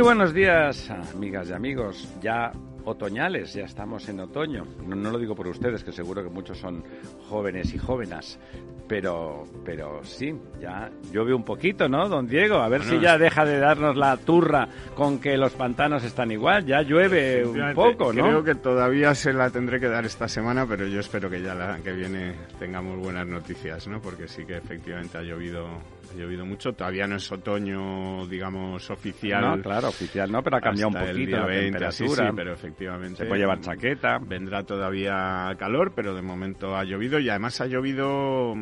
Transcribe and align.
Muy 0.00 0.06
buenos 0.06 0.32
días, 0.32 0.90
amigas 1.14 1.50
y 1.50 1.52
amigos. 1.52 2.08
Ya 2.22 2.52
otoñales, 2.86 3.52
ya 3.52 3.64
estamos 3.64 4.08
en 4.08 4.20
otoño. 4.20 4.64
No, 4.86 4.96
no, 4.96 5.10
lo 5.10 5.18
digo 5.18 5.34
por 5.34 5.46
ustedes, 5.46 5.84
que 5.84 5.92
seguro 5.92 6.24
que 6.24 6.30
muchos 6.30 6.56
son 6.56 6.82
jóvenes 7.28 7.74
y 7.74 7.78
jóvenes, 7.78 8.38
pero, 8.88 9.44
pero 9.62 10.02
sí, 10.02 10.34
ya 10.58 10.90
llueve 11.12 11.34
un 11.34 11.44
poquito, 11.44 11.86
¿no, 11.86 12.08
don 12.08 12.26
Diego? 12.26 12.56
A 12.56 12.68
ver 12.70 12.82
si 12.82 12.98
ya 12.98 13.18
deja 13.18 13.44
de 13.44 13.58
darnos 13.58 13.94
la 13.94 14.16
turra 14.16 14.68
con 14.94 15.18
que 15.18 15.36
los 15.36 15.52
pantanos 15.52 16.02
están 16.02 16.30
igual, 16.30 16.64
ya 16.64 16.80
llueve 16.80 17.44
un 17.44 17.74
poco, 17.74 18.10
¿no? 18.10 18.22
Creo 18.22 18.42
que 18.42 18.54
todavía 18.54 19.14
se 19.14 19.34
la 19.34 19.50
tendré 19.50 19.80
que 19.80 19.88
dar 19.88 20.06
esta 20.06 20.28
semana, 20.28 20.64
pero 20.66 20.86
yo 20.86 21.00
espero 21.00 21.28
que 21.28 21.42
ya 21.42 21.54
la 21.54 21.76
que 21.84 21.92
viene 21.92 22.36
tengamos 22.58 22.98
buenas 22.98 23.26
noticias, 23.26 23.86
¿no? 23.86 24.00
Porque 24.00 24.28
sí 24.28 24.46
que 24.46 24.56
efectivamente 24.56 25.18
ha 25.18 25.22
llovido 25.22 25.68
ha 26.10 26.14
llovido 26.14 26.44
mucho. 26.44 26.72
Todavía 26.72 27.06
no 27.06 27.16
es 27.16 27.32
otoño, 27.32 28.26
digamos, 28.26 28.90
oficial. 28.90 29.42
No, 29.42 29.62
claro, 29.62 29.88
oficial 29.88 30.30
no, 30.30 30.42
pero 30.42 30.56
ha 30.56 30.60
cambiado 30.60 30.88
un 30.88 30.94
poquito 30.94 31.10
el 31.20 31.26
día 31.26 31.44
20, 31.44 31.80
la 31.80 31.90
temperatura. 31.90 32.26
Sí, 32.26 32.32
pero 32.36 32.52
efectivamente. 32.52 33.16
Se 33.16 33.26
puede 33.26 33.40
llevar 33.40 33.60
chaqueta. 33.60 34.18
Vendrá 34.18 34.62
todavía 34.64 35.54
calor, 35.58 35.92
pero 35.94 36.14
de 36.14 36.22
momento 36.22 36.76
ha 36.76 36.84
llovido 36.84 37.18
y 37.18 37.28
además 37.28 37.60
ha 37.60 37.66
llovido, 37.66 38.54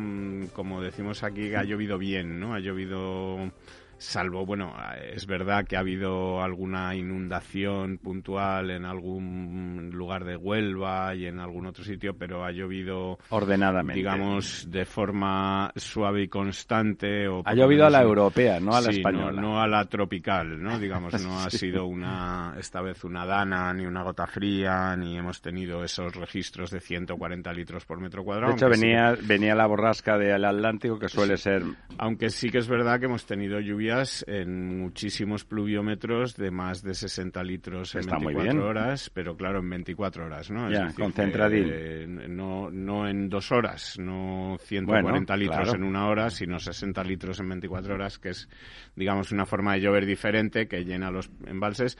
como 0.53 0.81
decimos 0.81 1.23
aquí, 1.23 1.53
ha 1.55 1.63
llovido 1.63 1.97
bien, 1.97 2.39
¿no? 2.39 2.53
Ha 2.53 2.59
llovido 2.59 3.51
salvo, 3.99 4.45
bueno, 4.45 4.73
es 5.13 5.27
verdad 5.27 5.65
que 5.65 5.75
ha 5.75 5.81
habido 5.81 6.41
alguna 6.41 6.95
inundación 6.95 7.97
puntual 7.97 8.71
en 8.71 8.85
algún 8.85 9.91
lugar 9.93 10.23
de 10.23 10.35
Huelva 10.35 11.13
y 11.15 11.25
en 11.25 11.39
algún 11.39 11.67
otro 11.67 11.83
sitio, 11.83 12.15
pero 12.17 12.43
ha 12.43 12.51
llovido 12.51 13.19
ordenadamente, 13.29 13.99
digamos, 13.99 14.69
de 14.71 14.85
forma 14.85 15.71
suave 15.75 16.23
y 16.23 16.27
constante. 16.27 17.27
O 17.27 17.43
ha 17.45 17.53
llovido 17.53 17.85
a 17.85 17.89
la 17.89 18.01
europea, 18.01 18.59
no 18.59 18.73
a 18.73 18.81
la 18.81 18.89
española. 18.89 19.33
No, 19.33 19.49
no, 19.49 19.61
a 19.61 19.67
la 19.67 19.85
tropical, 19.85 20.61
¿no? 20.61 20.79
Digamos, 20.89 21.21
no 21.21 21.39
ha 21.39 21.49
sido 21.49 21.85
una, 21.85 22.55
esta 22.57 22.81
vez 22.81 23.03
una 23.03 23.25
dana, 23.25 23.73
ni 23.73 23.85
una 23.85 24.03
gota 24.03 24.25
fría, 24.25 24.95
ni 24.95 25.17
hemos 25.17 25.41
tenido 25.41 25.83
esos 25.83 26.15
registros 26.15 26.71
de 26.71 26.79
140 26.79 27.51
litros 27.53 27.85
por 27.85 27.99
metro 27.99 28.23
cuadrado. 28.23 28.53
De 28.53 28.57
hecho, 28.57 28.69
venía, 28.69 29.15
sí, 29.15 29.25
venía 29.27 29.55
la 29.55 29.67
borrasca 29.67 30.17
del 30.17 30.45
Atlántico, 30.45 30.97
que 30.97 31.09
suele 31.09 31.37
ser... 31.37 31.63
Aunque 31.97 32.29
sí 32.29 32.49
que 32.49 32.59
es 32.59 32.67
verdad 32.67 32.99
que 32.99 33.05
hemos 33.05 33.25
tenido 33.25 33.59
lluvia 33.59 33.88
en 34.27 34.79
muchísimos 34.79 35.45
pluviómetros 35.45 36.35
de 36.35 36.51
más 36.51 36.81
de 36.83 36.93
60 36.93 37.43
litros 37.43 37.95
en 37.95 38.01
Está 38.01 38.17
24 38.17 38.67
horas, 38.67 39.09
pero 39.13 39.35
claro, 39.35 39.59
en 39.59 39.69
24 39.69 40.25
horas, 40.25 40.51
¿no? 40.51 40.69
Ya, 40.71 40.93
concentradín. 40.93 41.69
Eh, 41.71 42.05
no, 42.07 42.69
no 42.69 43.07
en 43.07 43.29
dos 43.29 43.51
horas, 43.51 43.97
no 43.99 44.57
140 44.59 45.33
bueno, 45.33 45.37
litros 45.37 45.69
claro. 45.69 45.75
en 45.77 45.83
una 45.83 46.07
hora, 46.07 46.29
sino 46.29 46.59
60 46.59 47.03
litros 47.03 47.39
en 47.39 47.49
24 47.49 47.93
horas, 47.93 48.19
que 48.19 48.29
es, 48.29 48.49
digamos, 48.95 49.31
una 49.31 49.45
forma 49.45 49.73
de 49.73 49.81
llover 49.81 50.05
diferente 50.05 50.67
que 50.67 50.83
llena 50.83 51.11
los 51.11 51.29
embalses 51.45 51.97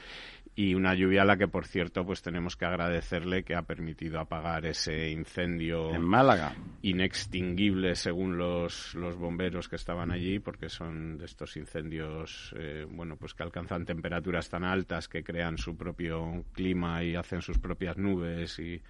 y 0.60 0.76
una 0.76 0.94
lluvia 0.94 1.22
a 1.22 1.26
la 1.26 1.38
que, 1.38 1.48
por 1.48 1.66
cierto, 1.66 2.06
pues 2.06 2.22
tenemos 2.22 2.58
que 2.58 2.66
agradecerle 2.66 3.44
que 3.44 3.56
ha 3.56 3.62
permitido 3.62 4.20
apagar 4.20 4.66
ese 4.66 5.10
incendio 5.10 5.96
en 5.96 6.02
Málaga 6.02 6.54
inextinguible 6.82 7.96
según 7.96 8.38
los, 8.38 8.94
los 8.94 9.16
bomberos 9.16 9.70
que 9.70 9.78
estaban 9.78 10.12
allí, 10.12 10.40
porque 10.40 10.68
son 10.68 11.18
de 11.18 11.24
estos 11.24 11.56
incendios, 11.56 12.54
eh, 12.58 12.86
bueno, 12.90 13.16
pues 13.16 13.34
que 13.34 13.44
alcanzan 13.44 13.86
temperaturas 13.86 14.50
tan 14.50 14.66
altas 14.66 15.08
que 15.08 15.24
crean 15.24 15.58
su 15.58 15.78
propio 15.78 16.44
clima 16.52 17.06
y 17.06 17.16
hacen 17.16 17.42
sus 17.42 17.58
propias 17.58 17.98
nubes 17.98 18.60
y 18.60 18.82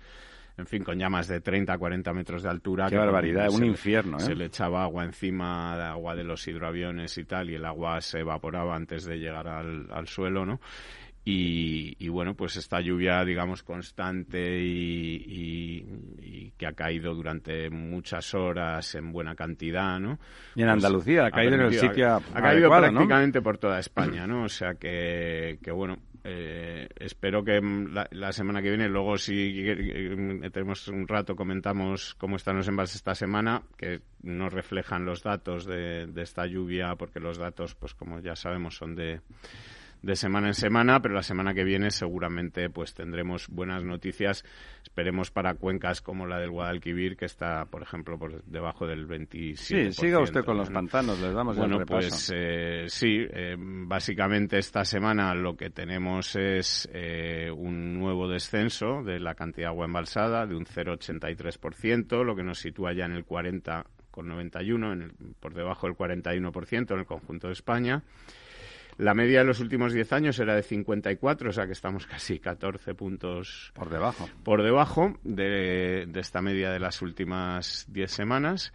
en 0.58 0.66
fin, 0.66 0.84
con 0.84 0.98
llamas 0.98 1.28
de 1.28 1.40
30 1.40 1.72
a 1.72 1.78
40 1.78 2.14
metros 2.14 2.44
de 2.44 2.50
altura. 2.50 2.90
Qué 2.90 2.98
barbaridad, 2.98 3.46
es 3.46 3.54
un 3.54 3.66
infierno. 3.66 4.18
¿eh? 4.18 4.22
Se 4.22 4.36
le 4.36 4.46
echaba 4.46 4.84
agua 4.84 5.06
encima, 5.06 5.78
de 5.78 5.84
agua 5.84 6.16
de 6.16 6.24
los 6.24 6.46
hidroaviones 6.48 7.18
y 7.20 7.26
tal, 7.26 7.52
y 7.52 7.56
el 7.56 7.64
agua 7.64 8.02
se 8.02 8.20
evaporaba 8.20 8.76
antes 8.76 9.06
de 9.06 9.20
llegar 9.20 9.48
al, 9.48 9.88
al 9.92 10.08
suelo, 10.08 10.46
¿no? 10.48 10.60
Y, 11.26 11.96
y, 12.00 12.08
bueno, 12.10 12.34
pues 12.34 12.56
esta 12.56 12.80
lluvia, 12.82 13.24
digamos, 13.24 13.62
constante 13.62 14.60
y, 14.62 15.16
y, 15.28 15.86
y, 16.22 16.52
que 16.58 16.66
ha 16.66 16.74
caído 16.74 17.14
durante 17.14 17.70
muchas 17.70 18.34
horas 18.34 18.96
en 18.96 19.12
buena 19.12 19.36
cantidad, 19.36 20.00
¿no? 20.00 20.18
Y 20.56 20.64
en 20.64 20.70
Andalucía, 20.70 21.22
pues, 21.24 21.34
ha 21.34 21.36
caído 21.36 21.56
en 21.56 21.62
el 21.62 21.74
sitio 21.74 22.08
Ha, 22.08 22.18
ha 22.18 22.42
caído 22.42 22.70
prácticamente 22.70 23.40
¿no? 23.40 23.44
por 23.44 23.58
toda 23.58 23.80
España, 23.80 24.26
¿no? 24.26 24.44
O 24.44 24.50
sea 24.50 24.76
que, 24.76 25.60
que 25.62 25.72
bueno, 25.72 25.98
eh, 26.24 26.88
espero 27.00 27.44
que 27.44 27.62
la, 27.62 28.08
la, 28.12 28.32
semana 28.32 28.62
que 28.62 28.70
viene, 28.70 28.90
luego 28.90 29.18
si 29.18 29.66
tenemos 30.52 30.88
un 30.88 31.08
rato, 31.08 31.36
comentamos 31.36 32.16
cómo 32.16 32.36
están 32.36 32.58
los 32.58 32.68
embalses 32.68 32.98
esta 32.98 33.16
semana, 33.16 33.64
que 33.78 34.02
no 34.22 34.50
reflejan 34.50 35.06
los 35.06 35.24
datos 35.24 35.66
de, 35.66 36.08
de 36.08 36.22
esta 36.22 36.46
lluvia, 36.46 36.96
porque 36.98 37.20
los 37.20 37.38
datos, 37.38 37.76
pues 37.76 37.94
como 37.94 38.20
ya 38.20 38.36
sabemos, 38.36 38.76
son 38.76 38.96
de 38.96 39.22
de 40.02 40.16
semana 40.16 40.48
en 40.48 40.54
semana, 40.54 41.02
pero 41.02 41.14
la 41.14 41.24
semana 41.24 41.54
que 41.54 41.64
viene 41.64 41.92
seguramente 41.92 42.70
pues 42.70 42.94
tendremos 42.94 43.48
buenas 43.50 43.84
noticias. 43.84 44.44
Esperemos 44.82 45.32
para 45.32 45.56
cuencas 45.56 46.02
como 46.02 46.26
la 46.26 46.40
del 46.40 46.52
Guadalquivir, 46.52 47.18
que 47.18 47.26
está, 47.26 47.66
por 47.66 47.82
ejemplo, 47.82 48.18
por 48.18 48.44
debajo 48.46 48.88
del 48.88 49.08
27%. 49.08 49.56
Sí, 49.56 49.92
siga 49.92 50.22
usted 50.22 50.44
con 50.44 50.58
los 50.58 50.70
pantanos, 50.70 51.20
les 51.20 51.34
damos 51.34 51.58
bueno, 51.58 51.76
el 51.76 51.80
repaso. 51.82 52.08
pues 52.08 52.32
eh, 52.34 52.86
sí, 52.88 53.26
eh, 53.30 53.56
básicamente 53.58 54.58
esta 54.58 54.86
semana 54.86 55.34
lo 55.36 55.56
que 55.56 55.70
tenemos 55.70 56.36
es 56.36 56.90
eh, 56.94 57.52
un 57.52 58.00
nuevo 58.00 58.28
descenso 58.28 59.04
de 59.04 59.20
la 59.20 59.36
cantidad 59.36 59.68
de 59.68 59.74
agua 59.74 59.86
embalsada 59.86 60.46
de 60.46 60.56
un 60.56 60.66
0,83%, 60.66 62.24
lo 62.24 62.36
que 62.36 62.44
nos 62.44 62.60
sitúa 62.60 62.94
ya 62.94 63.06
en 63.06 63.14
el 63.14 63.26
40,91, 63.26 64.94
en 64.94 65.02
el, 65.02 65.12
por 65.40 65.54
debajo 65.54 65.88
del 65.88 65.96
41% 65.96 66.94
en 66.94 67.00
el 67.00 67.06
conjunto 67.06 67.48
de 67.48 67.54
España. 67.54 68.04
La 69.00 69.14
media 69.14 69.40
de 69.40 69.46
los 69.46 69.62
últimos 69.62 69.94
10 69.94 70.12
años 70.12 70.40
era 70.40 70.54
de 70.56 70.62
54, 70.62 71.52
o 71.52 71.54
sea 71.54 71.66
que 71.66 71.72
estamos 71.72 72.06
casi 72.06 72.38
14 72.38 72.96
puntos 72.96 73.72
por 73.74 73.90
debajo, 73.90 74.28
por 74.44 74.62
debajo 74.62 75.14
de, 75.24 76.06
de 76.06 76.20
esta 76.20 76.42
media 76.42 76.70
de 76.70 76.80
las 76.80 77.02
últimas 77.02 77.86
10 77.88 78.12
semanas. 78.12 78.74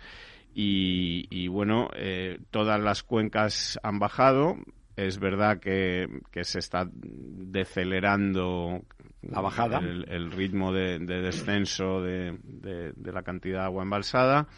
Y, 0.55 1.27
y 1.29 1.49
bueno, 1.49 1.91
eh, 1.95 2.39
todas 2.51 2.81
las 2.81 3.03
cuencas 3.03 3.79
han 3.83 3.99
bajado. 3.99 4.57
Es 4.97 5.19
verdad 5.19 5.61
que, 5.61 6.07
que 6.33 6.45
se 6.45 6.59
está 6.61 6.89
decelerando 6.91 8.81
la 9.21 9.43
bajada, 9.43 9.81
el, 9.81 10.07
el 10.09 10.33
ritmo 10.33 10.73
de, 10.73 11.01
de 11.01 11.21
descenso 11.21 12.01
de, 12.01 12.39
de, 12.43 13.13
la 13.13 13.23
cantidad 13.23 13.59
de 13.59 13.65
agua 13.67 13.83
embalsada. 13.83 14.49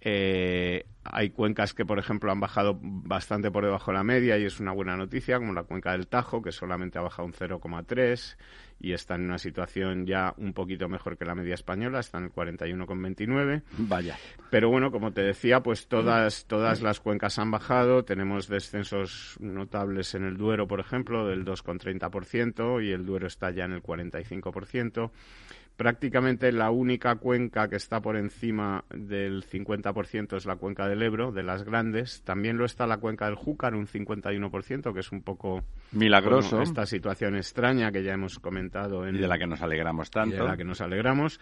Eh, 0.00 0.86
hay 1.10 1.30
cuencas 1.30 1.74
que, 1.74 1.84
por 1.84 1.98
ejemplo, 1.98 2.30
han 2.30 2.40
bajado 2.40 2.78
bastante 2.80 3.50
por 3.50 3.64
debajo 3.64 3.90
de 3.90 3.98
la 3.98 4.04
media 4.04 4.38
y 4.38 4.44
es 4.44 4.60
una 4.60 4.72
buena 4.72 4.96
noticia, 4.96 5.38
como 5.38 5.52
la 5.52 5.64
cuenca 5.64 5.92
del 5.92 6.06
Tajo, 6.06 6.42
que 6.42 6.52
solamente 6.52 6.98
ha 6.98 7.02
bajado 7.02 7.26
un 7.26 7.32
0,3 7.32 8.36
y 8.80 8.92
está 8.92 9.16
en 9.16 9.24
una 9.24 9.38
situación 9.38 10.06
ya 10.06 10.34
un 10.36 10.52
poquito 10.52 10.88
mejor 10.88 11.16
que 11.16 11.24
la 11.24 11.34
media 11.34 11.54
española, 11.54 12.00
está 12.00 12.18
en 12.18 12.24
el 12.24 12.32
41,29. 12.32 13.62
Vaya. 13.78 14.16
Pero 14.50 14.70
bueno, 14.70 14.90
como 14.90 15.12
te 15.12 15.22
decía, 15.22 15.62
pues 15.62 15.88
todas, 15.88 16.46
todas 16.46 16.80
las 16.80 17.00
cuencas 17.00 17.38
han 17.38 17.50
bajado. 17.50 18.04
Tenemos 18.04 18.48
descensos 18.48 19.36
notables 19.40 20.14
en 20.14 20.24
el 20.24 20.36
Duero, 20.36 20.68
por 20.68 20.80
ejemplo, 20.80 21.26
del 21.26 21.44
2,30% 21.44 22.84
y 22.84 22.92
el 22.92 23.04
Duero 23.04 23.26
está 23.26 23.50
ya 23.50 23.64
en 23.64 23.72
el 23.72 23.82
45% 23.82 25.10
prácticamente 25.78 26.50
la 26.50 26.70
única 26.70 27.14
cuenca 27.14 27.68
que 27.68 27.76
está 27.76 28.00
por 28.00 28.16
encima 28.16 28.84
del 28.90 29.44
50% 29.44 30.36
es 30.36 30.44
la 30.44 30.56
cuenca 30.56 30.88
del 30.88 31.00
Ebro, 31.02 31.30
de 31.30 31.44
las 31.44 31.62
grandes. 31.62 32.20
También 32.24 32.58
lo 32.58 32.64
está 32.64 32.84
la 32.88 32.98
cuenca 32.98 33.26
del 33.26 33.36
Júcar, 33.36 33.76
un 33.76 33.86
51%, 33.86 34.92
que 34.92 34.98
es 34.98 35.12
un 35.12 35.22
poco 35.22 35.62
milagroso. 35.92 36.56
Bueno, 36.56 36.64
esta 36.64 36.84
situación 36.84 37.36
extraña 37.36 37.92
que 37.92 38.02
ya 38.02 38.12
hemos 38.12 38.40
comentado. 38.40 39.06
En, 39.06 39.14
y 39.14 39.18
de 39.20 39.28
la 39.28 39.38
que 39.38 39.46
nos 39.46 39.62
alegramos 39.62 40.10
tanto. 40.10 40.36
de 40.36 40.42
la 40.42 40.56
que 40.56 40.64
nos 40.64 40.80
alegramos. 40.80 41.40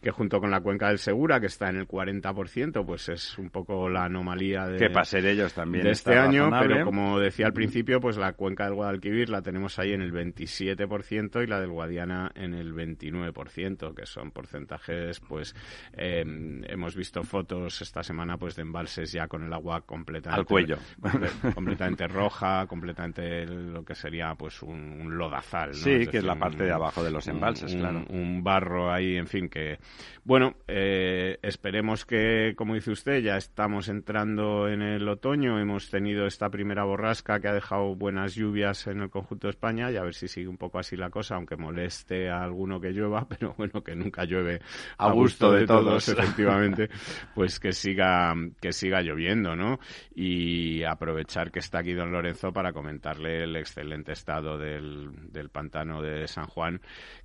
Que 0.00 0.10
junto 0.10 0.40
con 0.40 0.50
la 0.50 0.60
cuenca 0.60 0.88
del 0.88 0.98
Segura, 0.98 1.40
que 1.40 1.46
está 1.46 1.68
en 1.68 1.76
el 1.76 1.86
40%, 1.86 2.84
pues 2.86 3.08
es 3.10 3.36
un 3.38 3.50
poco 3.50 3.88
la 3.88 4.04
anomalía 4.04 4.66
de, 4.66 4.78
que 4.78 4.90
pasen 4.90 5.26
ellos 5.26 5.52
también 5.52 5.84
de 5.84 5.90
este 5.90 6.16
año, 6.16 6.50
pero 6.50 6.84
como 6.84 7.18
decía 7.18 7.46
al 7.46 7.52
principio, 7.52 8.00
pues 8.00 8.16
la 8.16 8.32
cuenca 8.32 8.64
del 8.64 8.74
Guadalquivir 8.74 9.28
la 9.28 9.42
tenemos 9.42 9.78
ahí 9.78 9.92
en 9.92 10.00
el 10.00 10.12
27% 10.12 11.42
y 11.42 11.46
la 11.46 11.60
del 11.60 11.70
Guadiana 11.70 12.30
en 12.34 12.54
el 12.54 12.72
29%, 12.74 13.94
que 13.94 14.06
son 14.06 14.30
porcentajes, 14.30 15.20
pues 15.20 15.54
eh, 15.92 16.24
hemos 16.66 16.96
visto 16.96 17.22
fotos 17.22 17.82
esta 17.82 18.02
semana 18.02 18.38
pues 18.38 18.56
de 18.56 18.62
embalses 18.62 19.12
ya 19.12 19.28
con 19.28 19.44
el 19.44 19.52
agua 19.52 19.82
completamente 19.82 20.40
al 20.40 20.46
cuello, 20.46 20.78
completamente 21.54 22.08
roja, 22.08 22.66
completamente 22.66 23.44
lo 23.46 23.84
que 23.84 23.94
sería 23.94 24.34
pues 24.34 24.62
un, 24.62 25.00
lodazal, 25.10 25.70
¿no? 25.70 25.76
Sí, 25.76 26.06
que 26.06 26.18
es 26.18 26.24
la 26.24 26.36
parte 26.36 26.64
de 26.64 26.72
abajo 26.72 27.04
de 27.04 27.10
los 27.10 27.26
embalses, 27.28 27.74
claro. 27.74 28.04
Un 28.08 28.42
barro 28.42 28.90
ahí, 28.90 29.16
en 29.16 29.26
fin, 29.26 29.48
que 29.48 29.78
bueno, 30.24 30.54
eh, 30.68 31.38
esperemos 31.42 32.04
que, 32.04 32.54
como 32.56 32.74
dice 32.74 32.90
usted, 32.90 33.22
ya 33.22 33.36
estamos 33.36 33.88
entrando 33.88 34.68
en 34.68 34.82
el 34.82 35.08
otoño, 35.08 35.58
hemos 35.58 35.88
tenido 35.88 36.26
esta 36.26 36.50
primera 36.50 36.84
borrasca 36.84 37.40
que 37.40 37.48
ha 37.48 37.54
dejado 37.54 37.94
buenas 37.94 38.34
lluvias 38.34 38.86
en 38.86 39.00
el 39.00 39.10
conjunto 39.10 39.46
de 39.46 39.52
España 39.52 39.90
y 39.90 39.96
a 39.96 40.02
ver 40.02 40.14
si 40.14 40.28
sigue 40.28 40.48
un 40.48 40.58
poco 40.58 40.78
así 40.78 40.96
la 40.96 41.08
cosa, 41.08 41.36
aunque 41.36 41.56
moleste 41.56 42.28
a 42.28 42.42
alguno 42.42 42.80
que 42.80 42.90
llueva, 42.92 43.26
pero 43.28 43.54
bueno, 43.56 43.82
que 43.82 43.96
nunca 43.96 44.24
llueve 44.24 44.60
a, 44.98 45.10
gusto, 45.10 45.52
de, 45.52 45.66
todos, 45.66 46.06
efectivamente, 46.08 46.90
pues 47.34 47.58
que 47.58 47.72
siga, 47.72 48.34
que 48.60 48.72
siga 48.72 49.00
lloviendo, 49.00 49.56
¿no? 49.56 49.80
Y 50.14 50.82
aprovechar 50.82 51.50
que 51.50 51.60
está 51.60 51.78
aquí 51.78 51.94
don 51.94 52.12
Lorenzo 52.12 52.52
para 52.52 52.72
comentarle 52.72 53.44
el 53.44 53.56
excelente 53.56 54.12
estado 54.12 54.58
del, 54.58 55.32
del 55.32 55.48
pantano 55.48 56.02
de 56.02 56.28
San 56.28 56.46
Juan 56.46 56.80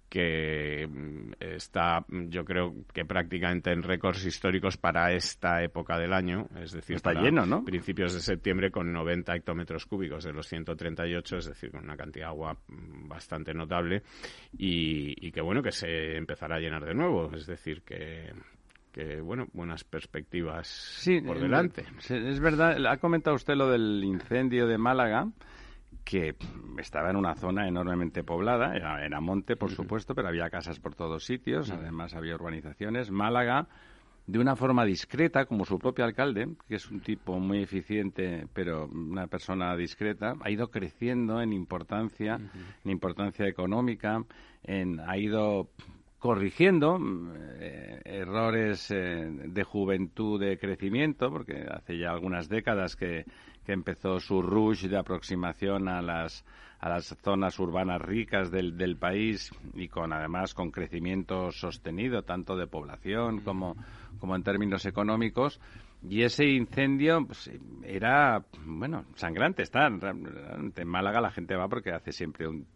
que 0.10 0.88
mm, 0.88 1.34
está, 1.40 2.06
yo 2.10 2.46
creo 2.46 2.74
que 2.94 3.06
prácticamente 3.06 3.72
en 3.72 3.84
récords 3.84 4.26
históricos 4.26 4.78
para 4.78 5.12
esta 5.12 5.64
época 5.64 5.98
del 5.98 6.14
año, 6.14 6.48
es 6.62 6.72
decir, 6.72 6.98
está 6.98 7.14
lleno, 7.14 7.46
¿no? 7.46 7.64
Principios 7.64 8.14
de 8.14 8.20
septiembre 8.20 8.72
con 8.72 8.92
90 8.92 9.36
hectómetros 9.36 9.86
cúbicos 9.86 10.24
de 10.24 10.34
los 10.34 10.48
138, 10.48 11.38
es 11.38 11.46
decir, 11.46 11.72
con 11.72 11.84
una 11.84 11.98
cantidad 11.98 12.26
de 12.26 12.30
agua 12.30 12.54
mm, 12.68 13.08
bastante 13.08 13.54
notable 13.54 14.04
y, 14.58 15.32
que 15.32 15.42
bueno, 15.42 15.62
que 15.62 15.72
se 15.72 16.16
empezará 16.18 16.56
a 16.56 16.60
llenar 16.60 16.86
de 16.86 16.94
nuevo, 16.94 17.32
es 17.36 17.46
decir, 17.46 17.82
que, 17.82 18.32
que 18.92 19.20
bueno, 19.20 19.48
buenas 19.54 19.84
perspectivas 19.84 21.04
por 21.26 21.40
delante. 21.40 21.86
Es 22.10 22.40
verdad, 22.40 22.86
ha 22.86 22.98
comentado 22.98 23.36
usted 23.36 23.56
lo 23.56 23.70
del 23.70 24.04
incendio 24.04 24.68
de 24.68 24.78
Málaga 24.78 25.28
que 26.06 26.36
estaba 26.78 27.10
en 27.10 27.16
una 27.16 27.34
zona 27.34 27.68
enormemente 27.68 28.24
poblada, 28.24 28.76
era, 28.76 29.20
monte, 29.20 29.56
por 29.56 29.72
supuesto, 29.72 30.14
pero 30.14 30.28
había 30.28 30.50
casas 30.52 30.80
por 30.80 30.94
todos 30.94 31.26
sitios, 31.26 31.72
además 31.72 32.14
había 32.14 32.36
urbanizaciones. 32.36 33.10
Málaga, 33.10 33.68
de 34.28 34.38
una 34.38 34.56
forma 34.56 34.86
discreta, 34.86 35.46
como 35.46 35.66
su 35.66 35.80
propio 35.80 36.06
alcalde, 36.06 36.48
que 36.68 36.76
es 36.76 36.90
un 36.92 37.02
tipo 37.02 37.40
muy 37.40 37.64
eficiente, 37.64 38.46
pero 38.54 38.86
una 38.86 39.26
persona 39.26 39.76
discreta, 39.76 40.36
ha 40.42 40.52
ido 40.52 40.70
creciendo 40.70 41.42
en 41.42 41.54
importancia, 41.54 42.40
en 42.84 42.92
importancia 42.92 43.48
económica, 43.48 44.24
en, 44.64 45.00
ha 45.00 45.18
ido 45.18 45.70
corrigiendo 46.20 47.00
eh, 47.60 48.02
errores 48.04 48.90
eh, 48.90 49.30
de 49.30 49.64
juventud 49.64 50.40
de 50.40 50.58
crecimiento, 50.58 51.30
porque 51.30 51.66
hace 51.70 51.98
ya 51.98 52.12
algunas 52.12 52.50
décadas 52.50 52.96
que 52.96 53.26
que 53.66 53.74
empezó 53.74 54.20
su 54.20 54.42
rush 54.42 54.88
de 54.88 54.98
aproximación 54.98 55.88
a 55.88 56.02
las 56.02 56.46
a 56.80 56.90
las 56.90 57.18
zonas 57.24 57.58
urbanas 57.58 58.02
ricas 58.02 58.52
del, 58.52 58.78
del 58.78 58.98
país 58.98 59.52
y 59.74 59.88
con 59.88 60.14
además 60.14 60.54
con 60.54 60.72
crecimiento 60.72 61.52
sostenido 61.52 62.24
tanto 62.24 62.56
de 62.56 62.68
población 62.68 63.42
como, 63.42 63.76
como 64.20 64.36
en 64.36 64.44
términos 64.44 64.86
económicos. 64.86 65.60
Y 66.08 66.22
ese 66.22 66.46
incendio 66.46 67.26
pues, 67.26 67.50
era 67.84 68.46
bueno 68.66 69.06
sangrante 69.16 69.64
está 69.64 69.88
en 69.88 70.88
Málaga 70.88 71.22
la 71.22 71.32
gente 71.32 71.56
va 71.56 71.68
porque 71.68 71.92
hace 71.92 72.12
siempre 72.12 72.48
un 72.48 72.68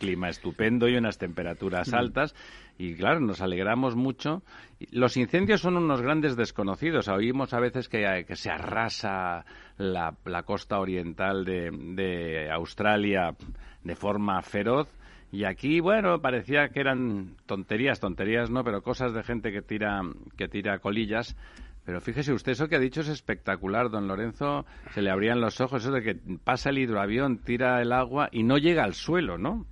clima 0.00 0.28
estupendo 0.28 0.88
y 0.88 0.96
unas 0.96 1.18
temperaturas 1.18 1.92
altas. 1.92 2.34
Y 2.78 2.94
claro, 2.94 3.20
nos 3.20 3.42
alegramos 3.42 3.94
mucho. 3.94 4.42
Los 4.90 5.16
incendios 5.16 5.60
son 5.60 5.76
unos 5.76 6.00
grandes 6.00 6.34
desconocidos. 6.34 7.08
Oímos 7.08 7.52
a 7.52 7.60
veces 7.60 7.88
que, 7.88 8.24
que 8.26 8.34
se 8.34 8.50
arrasa 8.50 9.44
la, 9.76 10.16
la 10.24 10.42
costa 10.42 10.80
oriental 10.80 11.44
de, 11.44 11.70
de 11.70 12.50
Australia 12.50 13.36
de 13.84 13.94
forma 13.94 14.40
feroz. 14.42 14.88
Y 15.30 15.44
aquí, 15.44 15.78
bueno, 15.78 16.20
parecía 16.20 16.70
que 16.70 16.80
eran 16.80 17.36
tonterías, 17.46 18.00
tonterías 18.00 18.50
no, 18.50 18.64
pero 18.64 18.82
cosas 18.82 19.12
de 19.12 19.22
gente 19.22 19.52
que 19.52 19.62
tira, 19.62 20.00
que 20.36 20.48
tira 20.48 20.78
colillas. 20.78 21.36
Pero 21.84 22.00
fíjese 22.00 22.32
usted, 22.32 22.52
eso 22.52 22.68
que 22.68 22.76
ha 22.76 22.80
dicho 22.80 23.00
es 23.00 23.08
espectacular, 23.08 23.90
don 23.90 24.08
Lorenzo. 24.08 24.64
Se 24.92 25.02
le 25.02 25.10
abrían 25.10 25.40
los 25.40 25.60
ojos, 25.60 25.82
eso 25.82 25.92
de 25.92 26.02
que 26.02 26.14
pasa 26.42 26.70
el 26.70 26.78
hidroavión, 26.78 27.38
tira 27.38 27.80
el 27.80 27.92
agua 27.92 28.28
y 28.32 28.42
no 28.42 28.58
llega 28.58 28.84
al 28.84 28.94
suelo, 28.94 29.38
¿no? 29.38 29.66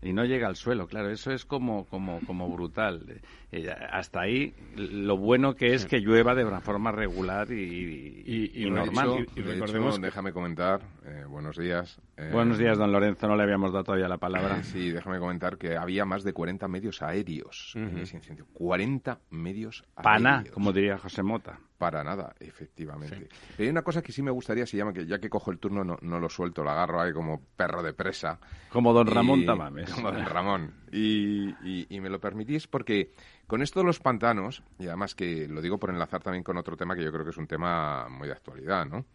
Y 0.00 0.12
no 0.12 0.24
llega 0.24 0.46
al 0.46 0.56
suelo, 0.56 0.86
claro, 0.86 1.10
eso 1.10 1.32
es 1.32 1.44
como, 1.44 1.86
como, 1.86 2.20
como 2.26 2.48
brutal. 2.48 3.20
Eh, 3.50 3.70
hasta 3.70 4.20
ahí, 4.20 4.54
lo 4.76 5.16
bueno 5.16 5.54
que 5.54 5.72
es 5.72 5.86
que 5.86 6.00
llueva 6.00 6.34
de 6.34 6.44
una 6.44 6.60
forma 6.60 6.92
regular 6.92 7.50
y, 7.50 8.52
y, 8.54 8.70
normal. 8.70 9.26
y, 9.34 9.40
recordemos, 9.40 9.98
déjame 10.00 10.34
comentar, 10.34 10.82
eh, 11.06 11.24
buenos 11.26 11.56
días. 11.56 11.98
Eh, 12.18 12.28
buenos 12.30 12.58
días, 12.58 12.76
don 12.76 12.92
Lorenzo, 12.92 13.26
no 13.26 13.36
le 13.36 13.44
habíamos 13.44 13.72
dado 13.72 13.84
todavía 13.84 14.06
la 14.06 14.18
palabra. 14.18 14.62
sí, 14.64 14.90
déjame 14.90 15.18
comentar 15.18 15.56
que 15.56 15.78
había 15.78 16.04
más 16.04 16.24
de 16.24 16.34
40 16.34 16.68
medios 16.68 17.00
aéreos 17.00 17.72
en 17.74 17.96
ese 17.98 18.16
incendio. 18.16 18.46
40 18.52 19.18
medios 19.30 19.82
aéreos. 19.96 20.04
Pana, 20.04 20.44
como 20.52 20.70
diría 20.72 20.98
José 20.98 21.22
Mota. 21.22 21.58
Para 21.78 22.02
nada, 22.02 22.34
efectivamente. 22.40 23.28
hay 23.56 23.68
una 23.68 23.82
cosa 23.82 24.02
que 24.02 24.10
sí 24.10 24.20
me 24.20 24.32
gustaría, 24.32 24.66
se 24.66 24.76
llama 24.76 24.92
que 24.92 25.06
ya 25.06 25.20
que 25.20 25.30
cojo 25.30 25.52
el 25.52 25.60
turno 25.60 25.84
no, 25.84 25.96
no 26.02 26.18
lo 26.18 26.28
suelto, 26.28 26.64
lo 26.64 26.70
agarro 26.70 27.00
ahí 27.00 27.12
como 27.12 27.40
perro 27.56 27.84
de 27.84 27.92
presa. 27.92 28.40
Como 28.68 28.92
don 28.92 29.06
Ramón 29.06 29.46
Tamames. 29.46 29.88
Como 29.94 30.10
don 30.10 30.26
Ramón. 30.26 30.74
Y, 30.90 31.54
y, 31.62 32.00
me 32.00 32.08
lo 32.08 32.18
permitís 32.18 32.66
porque 32.66 33.12
con 33.48 33.62
esto 33.62 33.80
de 33.80 33.86
los 33.86 33.98
pantanos, 33.98 34.62
y 34.78 34.86
además 34.86 35.14
que 35.14 35.48
lo 35.48 35.62
digo 35.62 35.78
por 35.78 35.90
enlazar 35.90 36.22
también 36.22 36.44
con 36.44 36.58
otro 36.58 36.76
tema 36.76 36.94
que 36.94 37.02
yo 37.02 37.10
creo 37.10 37.24
que 37.24 37.30
es 37.30 37.36
un 37.38 37.48
tema 37.48 38.06
muy 38.08 38.28
de 38.28 38.34
actualidad, 38.34 38.86
¿no? 38.86 39.06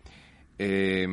Eh, 0.57 1.07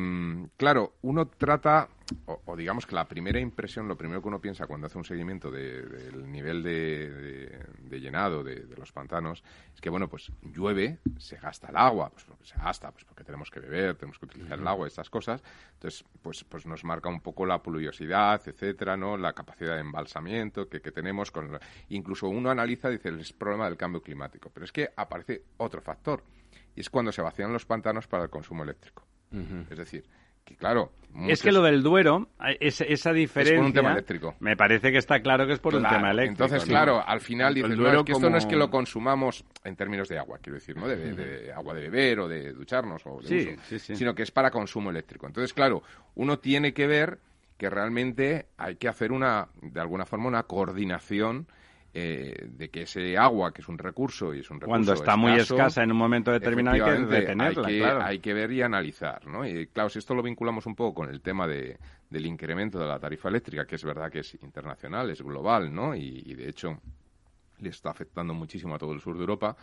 claro, 0.57 0.95
uno 1.03 1.27
trata, 1.27 1.87
o, 2.25 2.55
digamos 2.55 2.85
que 2.85 2.95
la 2.95 3.07
primera 3.07 3.39
impresión, 3.39 3.87
lo 3.87 3.97
primero 3.97 4.21
que 4.21 4.27
uno 4.27 4.39
piensa 4.39 4.67
cuando 4.67 4.87
hace 4.87 4.97
un 4.97 5.03
seguimiento 5.03 5.51
del 5.51 6.29
nivel 6.31 6.63
de, 6.63 7.99
llenado 7.99 8.43
de, 8.43 8.65
los 8.77 8.91
pantanos, 8.91 9.43
es 9.73 9.81
que, 9.81 9.89
bueno, 9.89 10.07
pues 10.07 10.31
llueve, 10.41 10.99
se 11.17 11.37
gasta 11.37 11.69
el 11.69 11.77
agua, 11.77 12.09
pues 12.09 12.23
porque 12.25 12.45
se 12.45 12.57
gasta, 12.57 12.91
pues 12.91 13.05
porque 13.05 13.23
tenemos 13.23 13.49
que 13.49 13.59
beber, 13.59 13.95
tenemos 13.95 14.19
que 14.19 14.25
utilizar 14.25 14.59
el 14.59 14.67
agua, 14.67 14.87
estas 14.87 15.09
cosas. 15.09 15.43
Entonces, 15.73 16.05
pues, 16.21 16.43
pues 16.43 16.65
nos 16.65 16.83
marca 16.83 17.09
un 17.09 17.21
poco 17.21 17.45
la 17.45 17.61
pluviosidad, 17.61 18.41
etcétera, 18.45 18.97
¿no? 18.97 19.17
La 19.17 19.33
capacidad 19.33 19.75
de 19.75 19.81
embalsamiento 19.81 20.67
que, 20.67 20.79
tenemos. 20.79 21.31
Con, 21.31 21.59
incluso 21.89 22.27
uno 22.27 22.49
analiza, 22.49 22.89
dice, 22.89 23.09
el 23.09 23.25
problema 23.37 23.65
del 23.65 23.77
cambio 23.77 24.01
climático. 24.01 24.49
Pero 24.53 24.65
es 24.65 24.71
que 24.71 24.89
aparece 24.95 25.43
otro 25.57 25.81
factor, 25.81 26.23
y 26.75 26.81
es 26.81 26.89
cuando 26.89 27.11
se 27.11 27.21
vacían 27.21 27.53
los 27.53 27.65
pantanos 27.65 28.07
para 28.07 28.23
el 28.23 28.29
consumo 28.29 28.63
eléctrico. 28.63 29.05
Es 29.69 29.77
decir, 29.77 30.03
que 30.45 30.55
claro. 30.55 30.91
Es 31.27 31.41
que 31.41 31.51
lo 31.51 31.61
del 31.61 31.83
Duero, 31.83 32.29
esa 32.59 33.11
diferencia. 33.11 33.55
Es 33.55 33.59
por 33.59 33.65
un 33.65 33.73
tema 33.73 33.91
eléctrico. 33.91 34.35
Me 34.39 34.55
parece 34.55 34.91
que 34.91 34.97
está 34.97 35.19
claro 35.19 35.45
que 35.45 35.53
es 35.53 35.59
por 35.59 35.75
un 35.75 35.83
tema 35.83 36.11
eléctrico. 36.11 36.45
Entonces, 36.45 36.67
claro, 36.67 37.03
al 37.05 37.19
final 37.19 37.53
dices, 37.53 37.77
no, 37.77 38.05
que 38.05 38.13
esto 38.13 38.29
no 38.29 38.37
es 38.37 38.45
que 38.45 38.55
lo 38.55 38.69
consumamos 38.69 39.43
en 39.63 39.75
términos 39.75 40.07
de 40.07 40.17
agua, 40.17 40.39
quiero 40.41 40.55
decir, 40.55 40.77
¿no? 40.77 40.87
De, 40.87 41.51
agua 41.53 41.73
de 41.73 41.81
beber 41.81 42.21
o 42.21 42.27
de 42.27 42.53
ducharnos 42.53 43.05
o 43.05 43.19
de 43.21 43.57
uso, 43.67 43.93
sino 43.93 44.15
que 44.15 44.23
es 44.23 44.31
para 44.31 44.51
consumo 44.51 44.89
eléctrico. 44.89 45.27
Entonces, 45.27 45.53
claro, 45.53 45.83
uno 46.15 46.39
tiene 46.39 46.73
que 46.73 46.87
ver 46.87 47.19
que 47.57 47.69
realmente 47.69 48.47
hay 48.57 48.77
que 48.77 48.87
hacer 48.87 49.11
una, 49.11 49.49
de 49.61 49.81
alguna 49.81 50.05
forma, 50.05 50.27
una 50.27 50.43
coordinación 50.43 51.47
eh, 51.93 52.47
de 52.49 52.69
que 52.69 52.83
ese 52.83 53.17
agua, 53.17 53.53
que 53.53 53.61
es 53.61 53.67
un 53.67 53.77
recurso 53.77 54.33
y 54.33 54.39
es 54.39 54.49
un 54.49 54.61
recurso 54.61 54.69
Cuando 54.69 54.93
está 54.93 55.17
muy 55.17 55.33
escasa 55.33 55.83
en 55.83 55.91
un 55.91 55.97
momento 55.97 56.31
determinado 56.31 56.75
hay 56.75 56.83
que 56.83 57.05
detenerla, 57.05 57.67
hay 57.67 57.79
que, 57.79 57.85
hay 57.85 58.19
que 58.19 58.33
ver 58.33 58.51
y 58.53 58.61
analizar, 58.61 59.27
¿no? 59.27 59.45
Y 59.45 59.67
claro, 59.67 59.89
si 59.89 59.99
esto 59.99 60.15
lo 60.15 60.23
vinculamos 60.23 60.65
un 60.65 60.75
poco 60.75 60.93
con 60.93 61.09
el 61.09 61.21
tema 61.21 61.47
de, 61.47 61.77
del 62.09 62.25
incremento 62.25 62.79
de 62.79 62.87
la 62.87 62.97
tarifa 62.97 63.27
eléctrica, 63.27 63.65
que 63.65 63.75
es 63.75 63.83
verdad 63.83 64.09
que 64.09 64.19
es 64.19 64.33
internacional, 64.41 65.09
es 65.09 65.21
global, 65.21 65.73
¿no? 65.73 65.93
Y, 65.93 66.23
y 66.25 66.33
de 66.33 66.47
hecho 66.49 66.79
le 67.61 67.69
está 67.69 67.91
afectando 67.91 68.33
muchísimo 68.33 68.75
a 68.75 68.77
todo 68.77 68.93
el 68.93 69.01
sur 69.01 69.15
de 69.15 69.21
Europa, 69.21 69.55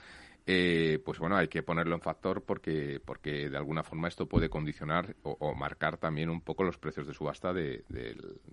eh, 0.50 0.98
pues 1.04 1.18
bueno, 1.18 1.36
hay 1.36 1.48
que 1.48 1.62
ponerlo 1.62 1.94
en 1.94 2.00
factor 2.00 2.40
porque, 2.40 3.02
porque 3.04 3.50
de 3.50 3.56
alguna 3.58 3.82
forma 3.82 4.08
esto 4.08 4.24
puede 4.24 4.48
condicionar 4.48 5.14
o, 5.22 5.54
marcar 5.54 5.98
también 5.98 6.30
un 6.30 6.40
poco 6.40 6.64
los 6.64 6.78
precios 6.78 7.06
de 7.06 7.12
subasta 7.12 7.52
de, 7.52 7.84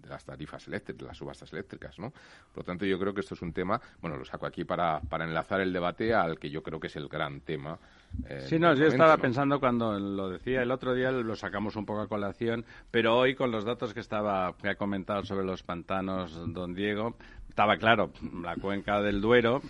las 0.06 0.26
tarifas 0.26 0.68
eléctricas, 0.68 1.00
de 1.00 1.06
las 1.06 1.16
subastas 1.16 1.54
eléctricas, 1.54 1.98
¿no? 1.98 2.12
Por 2.12 2.58
lo 2.58 2.64
tanto, 2.64 2.86
yo 2.86 3.00
creo 3.00 3.14
que 3.14 3.22
esto 3.22 3.36
es 3.36 3.42
un 3.42 3.54
tema, 3.54 3.80
bueno, 4.02 4.18
lo 4.18 4.26
saco 4.26 4.46
aquí 4.46 4.66
para, 4.66 5.00
para 5.00 5.24
enlazar 5.24 5.62
el 5.62 5.72
debate 5.72 6.14
al 6.14 6.38
que 6.38 6.50
yo 6.50 6.62
creo 6.62 6.82
que 6.82 6.88
es 6.88 6.98
el 6.98 7.08
gran 7.08 7.40
tema. 7.40 7.80
Eh, 8.28 8.44
sí, 8.46 8.60
no, 8.60 8.74
yo 8.74 8.88
estaba 8.88 9.16
pensando 9.16 9.62
cuando 9.62 9.98
lo 9.98 10.30
decía 10.30 10.64
el 10.64 10.72
otro 10.72 10.96
día, 10.96 11.12
lo 11.12 11.36
sacamos 11.38 11.78
un 11.78 11.86
poco 11.86 12.02
a 12.02 12.10
colación, 12.10 12.66
pero 12.92 13.18
hoy 13.18 13.36
con 13.36 13.52
los 13.52 13.64
datos 13.64 13.94
que 13.94 14.02
estaba 14.02 14.54
que 14.62 14.68
ha 14.68 14.76
comentado 14.76 15.24
sobre 15.24 15.46
los 15.46 15.64
pantanos 15.64 16.38
don 16.52 16.74
Diego, 16.74 17.16
estaba 17.48 17.78
claro, 17.78 18.12
la 18.44 18.58
cuenca 18.58 19.02
del 19.02 19.22
Duero 19.22 19.62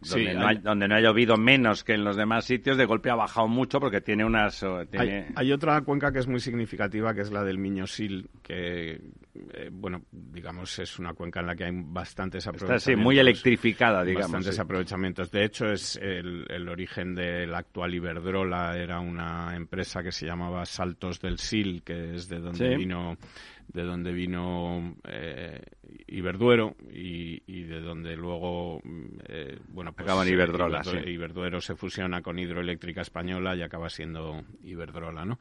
donde, 0.00 0.34
no 0.34 0.54
donde, 0.62 0.88
no 0.88 0.94
ha 0.94 1.00
llovido 1.00 1.36
menos 1.36 1.84
que 1.84 1.94
en 1.94 2.04
los 2.04 2.16
demás 2.16 2.44
sitios, 2.44 2.76
de 2.76 2.84
golpe 2.84 3.10
ha 3.10 3.14
bajado 3.14 3.48
mucho 3.48 3.80
porque 3.80 4.00
tiene 4.00 4.24
unas... 4.24 4.64
Hay, 5.36 5.52
otra 5.52 5.80
cuenca 5.82 6.12
que 6.12 6.20
es 6.20 6.26
muy 6.26 6.40
significativa, 6.40 7.14
que 7.14 7.22
es 7.22 7.32
la 7.32 7.42
del 7.42 7.58
Miño-Sil, 7.58 8.28
que, 8.42 9.00
eh, 9.54 9.70
bueno, 9.72 10.02
digamos, 10.10 10.78
es 10.78 10.98
una 10.98 11.14
cuenca 11.14 11.40
en 11.40 11.46
la 11.46 11.56
que 11.56 11.64
hay 11.64 11.72
bastantes 11.74 12.46
aprovechamientos. 12.46 12.88
Está, 12.88 13.02
muy 13.02 13.18
electrificada, 13.18 14.04
digamos. 14.04 14.32
Bastantes 14.32 14.58
aprovechamientos. 14.58 15.30
De 15.30 15.44
hecho, 15.44 15.66
es 15.66 15.96
el, 15.96 16.46
el, 16.48 16.68
origen 16.68 17.14
de 17.14 17.46
la 17.46 17.58
actual 17.58 17.94
Iberdrola, 17.94 18.76
era 18.76 19.00
una 19.00 19.56
empresa 19.56 20.02
que 20.02 20.12
se 20.12 20.26
llamaba 20.26 20.64
Saltos 20.66 21.20
del 21.20 21.38
Sil, 21.40 21.82
que 21.84 22.14
es 22.14 22.28
de 22.28 22.38
donde 22.38 22.76
vino 22.76 23.16
de 23.72 23.82
donde 23.82 24.12
vino 24.12 24.96
eh, 25.06 25.60
Iberduero 26.06 26.74
y, 26.90 27.38
de 27.64 27.80
donde 27.80 28.16
luego 28.16 28.80
eh, 29.28 29.58
bueno 29.68 29.92
pues 29.92 30.06
Acaban 30.06 30.26
Iberdrola, 30.26 30.82
Iberduero 31.06 31.60
se 31.60 31.76
fusiona 31.76 32.22
con 32.22 32.38
Hidroeléctrica 32.38 33.02
Española 33.02 33.54
y 33.54 33.62
acaba 33.62 33.90
siendo 33.90 34.42
Iberdrola, 34.62 35.24
¿no? 35.24 35.38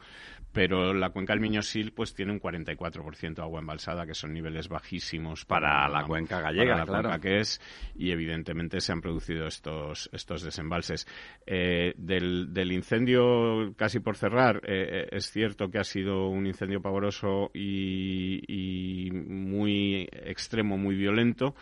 Pero 0.51 0.93
la 0.93 1.11
cuenca 1.11 1.33
del 1.33 1.41
Miño-Sil 1.41 1.93
pues 1.95 2.13
tiene 2.13 2.33
un 2.33 2.39
44% 2.39 3.39
agua 3.39 3.59
embalsada, 3.59 4.05
que 4.05 4.13
son 4.13 4.33
niveles 4.33 4.67
bajísimos 4.67 5.45
para, 5.45 5.87
la 5.87 6.03
cuenca 6.05 6.41
gallega, 6.41 6.75
la 6.77 6.85
claro. 6.85 7.09
cuenca 7.09 7.19
que 7.21 7.39
es 7.39 7.61
y 7.95 8.11
evidentemente 8.11 8.81
se 8.81 8.91
han 8.91 9.01
producido 9.01 9.47
estos 9.47 10.09
estos 10.11 10.41
desembalses. 10.41 11.07
Eh, 11.45 11.93
del, 11.97 12.53
del, 12.53 12.71
incendio 12.71 13.73
casi 13.77 13.99
por 13.99 14.17
cerrar, 14.17 14.61
eh, 14.65 15.07
es 15.11 15.31
cierto 15.31 15.69
que 15.69 15.79
ha 15.79 15.83
sido 15.83 16.27
un 16.27 16.45
incendio 16.45 16.81
pavoroso 16.81 17.51
y, 17.53 18.16
y 18.47 19.11
muy 19.11 20.07
extremo, 20.11 20.77
muy 20.77 20.95
violento, 20.95 21.55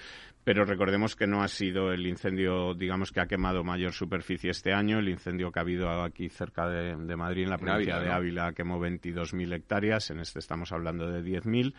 pero 0.46 0.64
recordemos 0.64 1.16
que 1.16 1.26
no 1.26 1.42
ha 1.42 1.48
sido 1.48 1.92
el 1.92 2.06
incendio, 2.06 2.76
digamos, 2.76 3.12
que 3.12 3.20
ha 3.20 3.26
quemado 3.26 3.64
mayor 3.64 3.94
superficie 3.94 4.52
este 4.52 4.74
año. 4.74 5.00
El 5.00 5.10
incendio 5.10 5.52
que 5.52 5.58
ha 5.58 5.64
habido 5.64 5.90
aquí 6.04 6.30
cerca 6.30 6.70
de, 6.70 7.16
Madrid, 7.16 7.46
en 7.46 7.50
la 7.50 7.58
provincia 7.58 8.00
de 8.00 8.12
Ávila, 8.12 8.54
quemó 8.54 8.80
22.000 8.80 9.56
hectáreas. 9.56 10.12
En 10.12 10.20
este 10.20 10.38
estamos 10.38 10.72
hablando 10.72 11.10
de 11.10 11.24
10.000. 11.24 11.74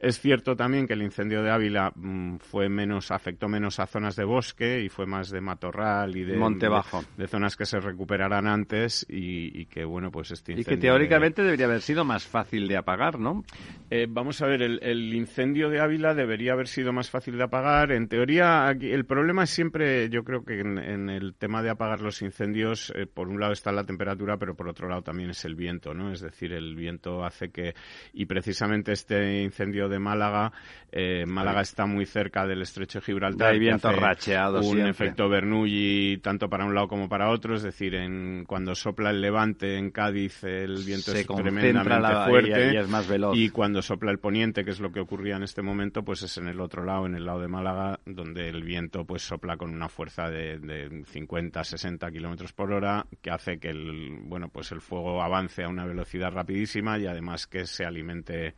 Es 0.00 0.20
cierto 0.20 0.56
también 0.56 0.86
que 0.86 0.94
el 0.94 1.02
incendio 1.02 1.42
de 1.42 1.50
Ávila 1.50 1.92
mm, 1.94 2.36
fue 2.38 2.68
menos, 2.68 3.10
afectó 3.10 3.48
menos 3.48 3.78
a 3.80 3.86
zonas 3.86 4.16
de 4.16 4.24
bosque 4.24 4.80
y 4.80 4.88
fue 4.88 5.06
más 5.06 5.30
de 5.30 5.40
matorral 5.40 6.16
y 6.16 6.24
de 6.24 6.36
monte 6.36 6.68
bajo, 6.68 7.04
de, 7.16 7.26
zonas 7.28 7.56
que 7.56 7.66
se 7.66 7.80
recuperarán 7.80 8.46
antes 8.46 9.06
y, 9.08 9.66
que 9.66 9.84
bueno, 9.84 10.10
pues 10.10 10.30
este 10.30 10.52
incendio 10.52 10.72
y 10.72 10.76
que 10.76 10.80
teóricamente 10.80 11.42
debería 11.42 11.66
haber 11.66 11.82
sido 11.82 12.04
más 12.04 12.26
fácil 12.26 12.68
de 12.68 12.76
apagar, 12.76 13.18
¿no? 13.18 13.44
Eh, 13.90 14.06
vamos 14.08 14.40
a 14.42 14.46
ver, 14.46 14.62
el, 14.62 15.14
incendio 15.14 15.68
de 15.68 15.80
Ávila 15.80 16.14
debería 16.14 16.52
haber 16.52 16.68
sido 16.68 16.92
más 16.92 17.10
fácil 17.10 17.36
de 17.36 17.44
apagar. 17.44 17.92
En 17.92 18.08
teoría, 18.08 18.68
aquí, 18.68 18.90
el 18.90 19.04
problema 19.04 19.44
es 19.44 19.50
siempre, 19.50 20.08
yo 20.08 20.24
creo 20.24 20.44
que 20.44 20.60
en, 20.60 21.10
el 21.10 21.34
tema 21.34 21.62
de 21.62 21.70
apagar 21.70 22.00
los 22.00 22.22
incendios, 22.22 22.92
eh, 22.96 23.06
por 23.06 23.28
un 23.28 23.38
lado 23.38 23.52
está 23.52 23.72
la 23.72 23.84
temperatura, 23.84 24.36
pero 24.36 24.54
por 24.54 24.68
otro 24.68 24.88
lado 24.88 25.02
también 25.02 25.30
es 25.30 25.44
el 25.44 25.54
viento, 25.54 25.94
¿no? 25.94 26.12
Es 26.12 26.20
decir, 26.20 26.52
el 26.52 26.74
viento 26.74 27.24
hace 27.24 27.50
que 27.50 27.74
y 28.12 28.26
precisamente 28.26 28.92
este 28.92 29.42
incendio 29.42 29.81
de 29.88 29.98
Málaga. 29.98 30.52
Eh, 30.94 31.24
Málaga 31.26 31.62
está 31.62 31.86
muy 31.86 32.04
cerca 32.04 32.46
del 32.46 32.60
estrecho 32.60 32.98
de 32.98 33.06
Gibraltar. 33.06 33.52
Hay 33.52 33.58
viento 33.58 33.90
racheado. 33.92 34.60
Un 34.60 34.80
efecto 34.80 35.26
Bernoulli 35.26 36.18
tanto 36.18 36.50
para 36.50 36.66
un 36.66 36.74
lado 36.74 36.86
como 36.86 37.08
para 37.08 37.30
otro. 37.30 37.56
Es 37.56 37.62
decir, 37.62 37.94
en, 37.94 38.44
cuando 38.46 38.74
sopla 38.74 39.08
el 39.08 39.22
levante 39.22 39.78
en 39.78 39.90
Cádiz 39.90 40.44
el 40.44 40.84
viento 40.84 41.12
es 41.12 41.26
tremendamente 41.26 42.28
fuerte. 42.28 42.74
Y, 42.74 42.76
es 42.76 42.88
más 42.88 43.08
veloz. 43.08 43.34
y 43.36 43.48
cuando 43.48 43.80
sopla 43.80 44.10
el 44.10 44.18
poniente, 44.18 44.64
que 44.64 44.70
es 44.70 44.80
lo 44.80 44.92
que 44.92 45.00
ocurría 45.00 45.36
en 45.36 45.44
este 45.44 45.62
momento, 45.62 46.02
pues 46.02 46.22
es 46.22 46.36
en 46.36 46.48
el 46.48 46.60
otro 46.60 46.84
lado, 46.84 47.06
en 47.06 47.14
el 47.14 47.24
lado 47.24 47.40
de 47.40 47.48
Málaga, 47.48 47.98
donde 48.04 48.50
el 48.50 48.62
viento 48.62 49.06
pues 49.06 49.22
sopla 49.22 49.56
con 49.56 49.74
una 49.74 49.88
fuerza 49.88 50.28
de, 50.28 50.58
de 50.58 51.04
50, 51.06 51.64
60 51.64 52.10
kilómetros 52.10 52.52
por 52.52 52.70
hora, 52.70 53.06
que 53.22 53.30
hace 53.30 53.58
que 53.58 53.70
el, 53.70 54.18
bueno, 54.24 54.50
pues 54.50 54.72
el 54.72 54.82
fuego 54.82 55.22
avance 55.22 55.64
a 55.64 55.68
una 55.68 55.86
velocidad 55.86 56.32
rapidísima 56.32 56.98
y 56.98 57.06
además 57.06 57.46
que 57.46 57.66
se 57.66 57.86
alimente 57.86 58.54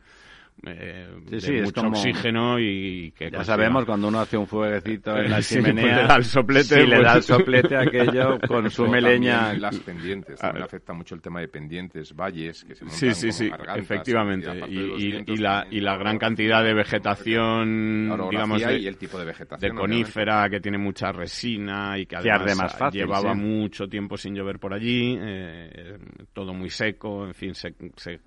eh, 0.63 1.07
de 1.29 1.61
mucho 1.63 1.81
oxígeno 1.81 2.57
y 2.59 3.11
que 3.11 3.29
ya 3.29 3.43
sabemos 3.43 3.85
cuando 3.85 4.07
uno 4.07 4.21
hace 4.21 4.37
un 4.37 4.47
fueguecito 4.47 5.15
en 5.17 5.29
la 5.29 5.41
chimenea 5.41 5.83
pues 5.83 5.95
le 5.95 6.07
da 6.07 6.15
el 6.15 6.23
soplete 6.23 6.75
si 6.75 6.87
le 6.87 7.01
da 7.01 7.09
el 7.09 7.13
pues. 7.17 7.25
soplete 7.25 7.75
aquello 7.75 8.39
consume 8.47 9.01
leña. 9.01 9.53
las 9.53 9.77
pendientes 9.79 10.39
también 10.39 10.63
ah. 10.63 10.65
afecta 10.65 10.93
mucho 10.93 11.13
el 11.13 11.21
tema 11.21 11.41
de 11.41 11.49
pendientes 11.49 12.15
valles 12.15 12.63
que 12.63 12.73
se 12.73 12.85
montan 12.85 12.99
sí 12.99 13.13
sí 13.13 13.31
sí 13.31 13.51
efectivamente. 13.75 14.49
y, 14.69 15.37
la 15.37 15.67
y 15.69 15.81
la 15.81 15.97
gran 15.97 16.17
cantidad 16.17 16.63
de 16.63 16.73
vegetación 16.73 18.29
digamos 18.31 18.61
de, 18.61 18.79
y 18.79 18.87
el 18.87 18.97
tipo 18.97 19.19
de 19.19 19.25
vegetación 19.25 19.75
de 19.75 19.77
conífera 19.77 20.49
que 20.49 20.61
tiene 20.61 20.77
mucha 20.77 21.11
resina 21.11 21.99
y 21.99 22.05
que 22.05 22.15
además 22.15 22.55
más 22.55 22.77
fácil, 22.77 23.01
llevaba 23.01 23.33
mucho 23.33 23.87
tiempo 23.87 24.15
sin 24.15 24.33
llover 24.33 24.57
por 24.57 24.73
allí 24.73 25.17
eh, 25.19 25.97
todo 26.33 26.53
muy 26.53 26.69
seco 26.69 27.27
en 27.27 27.33
fin 27.33 27.53
se, 27.53 27.75
se 27.97 28.21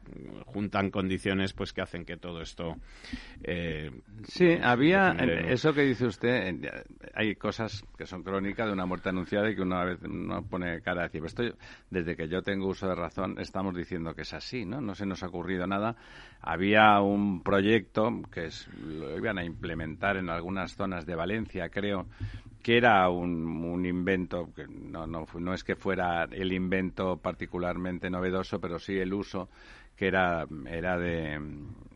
juntan 0.44 0.90
condiciones 0.90 1.54
pues 1.54 1.73
que 1.73 1.80
hacen 1.80 2.04
que 2.04 2.18
todo 2.19 2.41
esto. 2.43 2.75
Eh, 3.43 3.91
sí, 4.25 4.59
había 4.63 5.11
eso 5.13 5.73
que 5.73 5.83
dice 5.83 6.07
usted. 6.07 6.55
Hay 7.15 7.35
cosas 7.37 7.85
que 7.97 8.07
son 8.07 8.23
crónicas 8.23 8.67
de 8.67 8.73
una 8.73 8.87
muerte 8.87 9.09
anunciada 9.09 9.51
y 9.51 9.55
que 9.55 9.63
una 9.63 9.85
vez 9.85 10.01
no 10.03 10.43
pone 10.43 10.81
cara 10.81 11.03
a 11.03 11.05
decir, 11.05 11.25
esto, 11.25 11.43
desde 11.91 12.17
que 12.17 12.29
yo 12.29 12.43
tengo 12.43 12.69
uso 12.69 12.89
de 12.89 12.95
razón, 12.95 13.37
estamos 13.39 13.75
diciendo 13.75 14.15
que 14.15 14.23
es 14.23 14.35
así, 14.35 14.65
¿no? 14.65 14.81
No 14.81 14.95
se 14.95 15.07
nos 15.07 15.23
ha 15.23 15.29
ocurrido 15.29 15.67
nada. 15.67 15.97
Había 16.41 17.01
un 17.01 17.43
proyecto 17.43 18.23
que 18.33 18.47
es, 18.47 18.69
lo 18.83 19.17
iban 19.17 19.39
a 19.39 19.45
implementar 19.45 20.17
en 20.17 20.31
algunas 20.31 20.75
zonas 20.75 21.07
de 21.07 21.15
Valencia, 21.15 21.69
creo, 21.69 22.07
que 22.63 22.77
era 22.77 23.09
un, 23.09 23.65
un, 23.65 23.87
invento, 23.87 24.53
que 24.55 24.67
no, 24.67 25.07
no, 25.07 25.27
no 25.39 25.55
es 25.55 25.65
que 25.65 25.77
fuera 25.77 26.25
el 26.25 26.53
invento 26.53 27.17
particularmente 27.17 28.11
novedoso, 28.11 28.61
pero 28.61 28.79
sí 28.79 28.97
el 28.99 29.15
uso 29.15 29.49
que 29.99 30.07
era, 30.07 30.47
era, 30.67 30.97
de, 30.97 31.40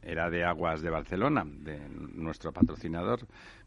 era 0.02 0.28
de 0.28 0.44
Aguas 0.44 0.82
de 0.82 0.90
Barcelona, 0.90 1.44
de 1.46 1.78
nuestro 1.88 2.52
patrocinador, 2.52 3.20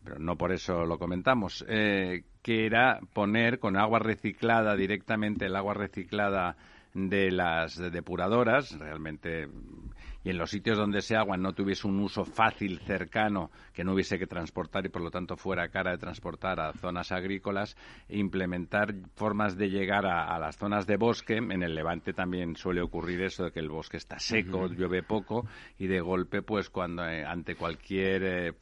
pero 0.03 0.19
no 0.19 0.37
por 0.37 0.51
eso 0.51 0.85
lo 0.85 0.99
comentamos, 0.99 1.65
eh, 1.69 2.23
que 2.41 2.65
era 2.65 2.99
poner 3.13 3.59
con 3.59 3.77
agua 3.77 3.99
reciclada 3.99 4.75
directamente 4.75 5.45
el 5.45 5.55
agua 5.55 5.73
reciclada 5.73 6.57
de 6.93 7.31
las 7.31 7.77
depuradoras, 7.77 8.77
realmente 8.77 9.47
y 10.25 10.31
en 10.31 10.39
los 10.39 10.49
sitios 10.49 10.75
donde 10.75 10.99
ese 10.99 11.15
agua 11.15 11.37
no 11.37 11.53
tuviese 11.53 11.87
un 11.87 11.99
uso 11.99 12.25
fácil, 12.25 12.79
cercano, 12.79 13.51
que 13.73 13.83
no 13.83 13.93
hubiese 13.93 14.17
que 14.17 14.25
transportar 14.25 14.83
y 14.83 14.89
por 14.89 15.03
lo 15.03 15.11
tanto 15.11 15.37
fuera 15.37 15.69
cara 15.69 15.91
de 15.91 15.99
transportar 15.99 16.59
a 16.59 16.73
zonas 16.73 17.11
agrícolas, 17.11 17.77
implementar 18.09 18.95
formas 19.13 19.55
de 19.55 19.69
llegar 19.69 20.07
a, 20.07 20.37
las 20.39 20.57
zonas 20.57 20.87
de 20.87 20.97
bosque. 20.97 21.37
En 21.37 21.61
el 21.61 21.75
Levante 21.75 22.11
también 22.11 22.55
suele 22.55 22.81
ocurrir 22.81 23.21
eso 23.21 23.43
de 23.45 23.51
que 23.51 23.59
el 23.59 23.69
bosque 23.69 23.97
está 23.97 24.17
seco, 24.17 24.67
llueve 24.67 25.03
poco 25.03 25.45
y 25.77 25.85
de 25.85 26.01
golpe, 26.01 26.41
pues 26.41 26.71
cuando 26.71 27.07
eh, 27.07 27.23
ante 27.23 27.55
cualquier 27.55 28.23
eh, 28.23 28.53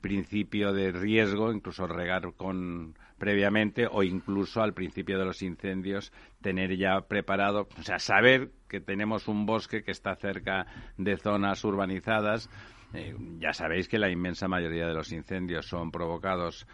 principio 0.00 0.72
de 0.72 0.92
riesgo, 0.92 1.52
incluso 1.52 1.88
regar 1.88 2.32
con 2.34 2.94
previamente 3.22 3.86
o 3.88 4.02
incluso 4.02 4.64
al 4.64 4.74
principio 4.74 5.16
de 5.16 5.24
los 5.24 5.42
incendios 5.42 6.12
tener 6.40 6.76
ya 6.76 7.02
preparado, 7.02 7.68
o 7.78 7.82
sea, 7.84 8.00
saber 8.00 8.50
que 8.68 8.80
tenemos 8.80 9.28
un 9.28 9.46
bosque 9.46 9.84
que 9.84 9.92
está 9.92 10.16
cerca 10.16 10.66
de 10.96 11.16
zonas 11.16 11.62
urbanizadas. 11.62 12.50
Eh, 12.94 13.14
ya 13.38 13.52
sabéis 13.52 13.86
que 13.86 14.00
la 14.00 14.10
inmensa 14.10 14.48
mayoría 14.48 14.88
de 14.88 14.94
los 14.94 15.12
incendios 15.12 15.66
son 15.66 15.92
provocados 15.92 16.66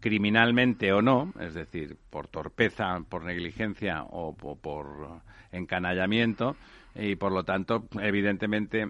criminalmente 0.00 0.92
o 0.92 1.00
no, 1.00 1.32
es 1.40 1.54
decir, 1.54 1.96
por 2.10 2.28
torpeza, 2.28 2.98
por 3.08 3.24
negligencia 3.24 4.02
o 4.02 4.36
por 4.36 5.22
encanallamiento, 5.50 6.56
y 6.94 7.16
por 7.16 7.32
lo 7.32 7.44
tanto, 7.44 7.86
evidentemente, 8.00 8.88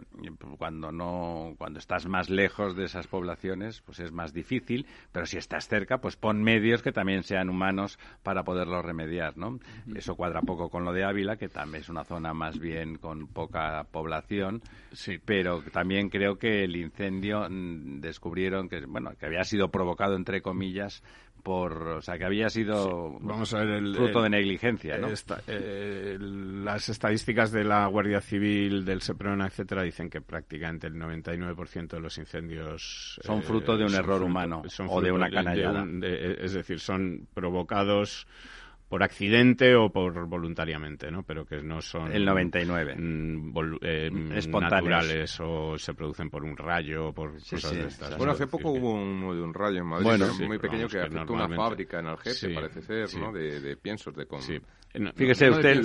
cuando 0.59 0.91
no, 0.91 1.55
cuando 1.59 1.79
estás 1.79 2.07
más 2.07 2.31
lejos 2.31 2.77
de 2.77 2.85
esas 2.85 3.07
poblaciones, 3.07 3.83
pues 3.83 4.01
es 4.01 4.13
más 4.13 4.33
difícil, 4.33 4.87
pero 5.13 5.27
si 5.27 5.37
estás 5.37 5.69
cerca, 5.69 5.99
pues 5.99 6.17
pon 6.17 6.43
medios 6.43 6.83
que 6.83 6.93
también 6.93 7.23
sean 7.23 7.51
humanos 7.51 7.99
para 8.23 8.43
poderlo 8.43 8.83
remediar, 8.83 9.37
¿no? 9.37 9.59
Eso 9.95 10.17
cuadra 10.17 10.41
poco 10.43 10.71
con 10.71 10.85
lo 10.85 10.93
de 10.93 11.05
Ávila, 11.05 11.37
que 11.37 11.49
también 11.49 11.83
es 11.83 11.89
una 11.89 12.05
zona 12.05 12.33
más 12.33 12.59
bien 12.59 12.97
con 12.97 13.27
poca 13.27 13.85
población, 13.91 14.63
sí. 14.93 15.19
pero 15.25 15.63
también 15.73 16.09
creo 16.09 16.39
que 16.39 16.65
el 16.65 16.77
incendio 16.77 17.47
mm, 17.49 18.01
descubrieron 18.01 18.69
que, 18.69 18.85
bueno, 18.87 19.13
que 19.19 19.27
había 19.27 19.45
sido 19.45 19.71
provocado 19.71 20.17
entre 20.17 20.43
comillas 20.43 21.03
por, 21.41 21.83
o 21.89 22.03
sea, 22.03 22.19
que 22.19 22.25
había 22.25 22.49
sido 22.49 23.19
Vamos 23.21 23.53
a 23.55 23.61
ver 23.61 23.69
el, 23.71 23.95
fruto 23.95 24.23
de 24.23 24.31
negligencia, 24.31 24.99
¿no? 24.99 25.09
Eh, 25.47 26.17
las 26.21 26.89
estadísticas 26.89 27.53
de 27.53 27.65
la 27.65 27.87
Guardia 27.87 28.21
Civil, 28.21 28.85
del 28.85 29.03
SEPRONA, 29.03 29.47
etcétera, 29.47 29.83
dicen 29.83 30.11
que 30.11 30.21
prácticamente 30.21 30.87
el 30.87 30.95
99% 30.95 31.89
de 31.89 32.01
los 32.01 32.19
incendios 32.19 33.21
son 33.23 33.43
fruto 33.43 33.77
de 33.77 33.85
un 33.85 33.95
eh, 33.95 33.99
error 33.99 34.23
humano 34.23 34.63
o 34.89 35.01
de 35.01 35.13
una 35.13 35.31
canallada. 35.31 35.87
es 36.03 36.53
decir, 36.53 36.81
son 36.81 37.27
provocados 37.35 38.27
por 38.91 39.05
accidente 39.05 39.77
o 39.77 39.89
por 39.89 40.27
voluntariamente, 40.27 41.13
¿no? 41.13 41.23
Pero 41.23 41.47
que 41.47 41.63
no 41.63 41.81
son 41.81 42.11
el 42.11 42.25
99 42.25 42.97
mm, 42.97 43.57
eh, 43.83 44.11
naturales 44.61 45.39
o 45.39 45.79
se 45.79 45.95
producen 45.95 46.29
por 46.29 46.43
un 46.43 46.57
rayo 46.57 47.07
o 47.07 47.13
por 47.13 47.35
cosas 47.35 47.71
de 47.71 47.87
estas. 47.87 48.19
Bueno, 48.19 48.33
hace 48.33 48.49
poco 48.49 48.73
hubo 48.73 48.95
uno 48.95 49.33
de 49.33 49.43
un 49.43 49.55
rayo 49.55 49.79
en 49.79 49.87
Madrid, 49.87 50.07
bueno, 50.07 50.27
muy 50.45 50.59
pequeño 50.59 50.89
que 50.89 50.99
afectó 50.99 51.33
una 51.33 51.49
fábrica 51.49 52.01
en 52.01 52.07
Algete, 52.07 52.53
parece 52.53 52.83
ser, 52.83 53.21
¿no? 53.21 53.33
De, 53.33 53.61
de, 53.61 53.77
piensos 53.77 54.13
de 54.13 54.27
con... 54.27 54.41
fíjese 54.43 55.51
usted, 55.51 55.83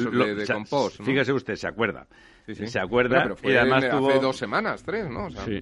fíjese 1.03 1.31
usted, 1.31 1.55
se 1.55 1.67
acuerda. 1.67 2.07
Se 2.53 2.79
acuerda 2.79 3.35
y 3.43 3.53
además 3.53 3.89
tuvo... 3.89 4.09
hace 4.09 4.19
dos 4.19 4.37
semanas, 4.37 4.83
tres, 4.83 5.09
¿no? 5.09 5.29
sí. 5.31 5.61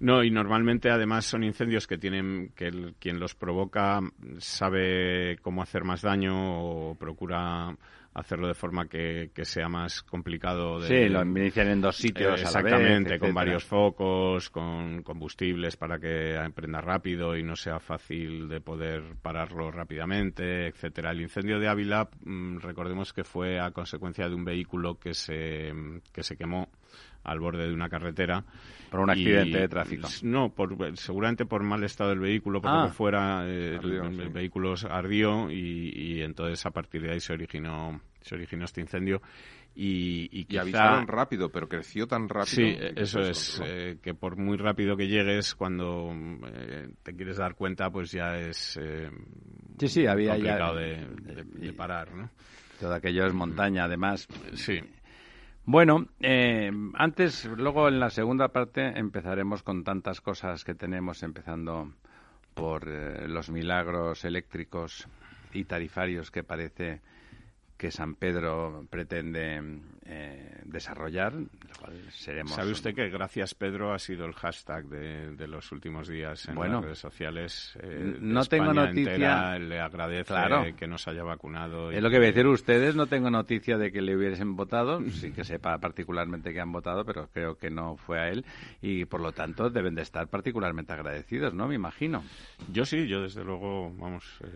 No, 0.00 0.22
y 0.22 0.30
normalmente 0.30 0.90
además 0.90 1.24
son 1.24 1.42
incendios 1.42 1.86
que 1.86 1.96
tienen 1.96 2.52
que 2.54 2.94
quien 2.98 3.18
los 3.18 3.34
provoca 3.34 4.00
sabe 4.38 5.38
cómo 5.40 5.62
hacer 5.62 5.84
más 5.84 6.02
daño 6.02 6.90
o 6.90 6.94
procura 6.96 7.74
hacerlo 8.18 8.48
de 8.48 8.54
forma 8.54 8.88
que, 8.88 9.30
sea 9.42 9.68
más 9.68 10.02
complicado. 10.02 10.80
De, 10.80 10.88
sí, 10.88 11.08
lo 11.08 11.22
inician 11.22 11.68
en 11.68 11.80
dos 11.80 11.96
sitios. 11.96 12.40
exactamente, 12.40 13.18
con 13.18 13.32
varios 13.32 13.64
focos, 13.64 14.50
con 14.50 15.02
combustibles 15.02 15.76
para 15.76 15.98
que 15.98 16.34
emprenda 16.34 16.80
rápido 16.80 17.36
y 17.36 17.42
no 17.42 17.56
sea 17.56 17.78
fácil 17.78 18.48
de 18.48 18.60
poder 18.60 19.02
pararlo 19.22 19.70
rápidamente, 19.70 20.66
etcétera. 20.66 21.12
El 21.12 21.20
incendio 21.20 21.58
de 21.58 21.68
Ávila, 21.68 22.08
mm, 22.24 22.58
recordemos 22.58 23.12
que 23.12 23.24
fue 23.24 23.60
a 23.60 23.70
consecuencia 23.70 24.28
de 24.28 24.34
un 24.34 24.44
vehículo 24.44 24.98
que 24.98 25.14
se, 25.14 25.72
que 26.12 26.22
se 26.22 26.36
quemó 26.36 26.68
al 27.24 27.40
borde 27.40 27.66
de 27.66 27.74
una 27.74 27.88
carretera. 27.88 28.44
Por 28.90 29.00
un 29.00 29.10
accidente 29.10 29.58
de 29.58 29.68
tráfico. 29.68 30.08
No, 30.22 30.48
por, 30.50 30.96
seguramente 30.96 31.44
por 31.44 31.62
mal 31.62 31.84
estado 31.84 32.10
del 32.10 32.20
vehículo, 32.20 32.62
por 32.62 32.70
lo 32.72 32.82
que 32.84 32.88
ah. 32.88 32.92
fuera, 32.92 33.42
eh, 33.46 33.78
el, 33.82 34.30
vehículo 34.30 34.74
ardió 34.90 35.50
y, 35.50 36.22
entonces 36.22 36.64
a 36.64 36.70
partir 36.70 37.02
de 37.02 37.12
ahí 37.12 37.20
se 37.20 37.34
originó, 37.34 38.00
se 38.20 38.34
originó 38.34 38.64
este 38.64 38.80
incendio. 38.80 39.22
Y, 39.74 40.28
y, 40.32 40.56
avisaron 40.56 41.06
rápido, 41.06 41.50
pero 41.50 41.68
creció 41.68 42.08
tan 42.08 42.28
rápido. 42.28 42.46
Sí, 42.46 42.76
eso 42.96 43.20
es, 43.20 43.62
eh, 43.64 43.98
que 44.02 44.12
por 44.12 44.36
muy 44.36 44.56
rápido 44.56 44.96
que 44.96 45.06
llegues, 45.06 45.54
cuando 45.54 46.12
eh, 46.46 46.88
te 47.04 47.14
quieres 47.14 47.36
dar 47.36 47.54
cuenta, 47.54 47.88
pues 47.88 48.10
ya 48.10 48.36
es 48.38 48.76
sí, 49.78 49.88
sí, 49.88 50.06
había 50.06 50.32
complicado 50.32 50.74
de, 50.74 51.06
de, 51.60 51.72
parar, 51.72 52.12
¿no? 52.12 52.28
Todo 52.80 52.94
aquello 52.94 53.26
es 53.26 53.32
montaña, 53.32 53.84
además. 53.84 54.26
Sí. 54.54 54.80
Bueno, 55.70 56.06
eh, 56.20 56.70
antes, 56.94 57.44
luego 57.44 57.88
en 57.88 58.00
la 58.00 58.08
segunda 58.08 58.48
parte 58.48 58.98
empezaremos 58.98 59.62
con 59.62 59.84
tantas 59.84 60.22
cosas 60.22 60.64
que 60.64 60.74
tenemos, 60.74 61.22
empezando 61.22 61.92
por 62.54 62.88
eh, 62.88 63.28
los 63.28 63.50
milagros 63.50 64.24
eléctricos 64.24 65.06
y 65.52 65.64
tarifarios 65.64 66.30
que 66.30 66.42
parece 66.42 67.02
que 67.78 67.92
San 67.92 68.16
Pedro 68.16 68.84
pretende 68.90 69.62
eh, 70.04 70.62
desarrollar, 70.64 71.32
seremos... 72.10 72.52
¿Sabe 72.52 72.72
usted 72.72 72.92
que 72.92 73.08
gracias 73.08 73.54
Pedro 73.54 73.92
ha 73.92 74.00
sido 74.00 74.26
el 74.26 74.32
hashtag 74.32 74.86
de, 74.86 75.46
los 75.46 75.70
últimos 75.70 76.08
días 76.08 76.48
en 76.48 76.56
las 76.56 76.82
redes 76.82 76.98
sociales? 76.98 77.78
Eh, 77.80 78.16
no 78.20 78.44
tengo 78.46 78.74
noticia... 78.74 79.58
le 79.60 79.80
agradece 79.80 80.74
que 80.76 80.88
nos 80.88 81.06
haya 81.06 81.22
vacunado. 81.22 81.92
Es 81.92 82.02
lo 82.02 82.10
que 82.10 82.16
voy 82.16 82.26
a 82.26 82.30
decir 82.30 82.48
ustedes, 82.48 82.96
no 82.96 83.06
tengo 83.06 83.30
noticia 83.30 83.78
de 83.78 83.92
que 83.92 84.02
le 84.02 84.16
hubiesen 84.16 84.56
votado, 84.56 85.00
sí 85.10 85.30
que 85.30 85.44
sepa 85.44 85.78
particularmente 85.78 86.52
que 86.52 86.60
han 86.60 86.72
votado, 86.72 87.04
pero 87.04 87.28
creo 87.28 87.56
que 87.56 87.70
no 87.70 87.96
fue 87.96 88.18
a 88.18 88.28
él 88.28 88.44
y 88.82 89.04
por 89.04 89.20
lo 89.20 89.30
tanto 89.30 89.70
deben 89.70 89.94
de 89.94 90.02
estar 90.02 90.26
particularmente 90.26 90.92
agradecidos, 90.92 91.54
¿no? 91.54 91.68
Me 91.68 91.76
imino. 91.76 92.24
Yo 92.72 92.84
sí, 92.84 93.06
yo 93.06 93.22
desde 93.22 93.44
luego, 93.44 93.92
vamos... 93.96 94.24
Eh, 94.42 94.48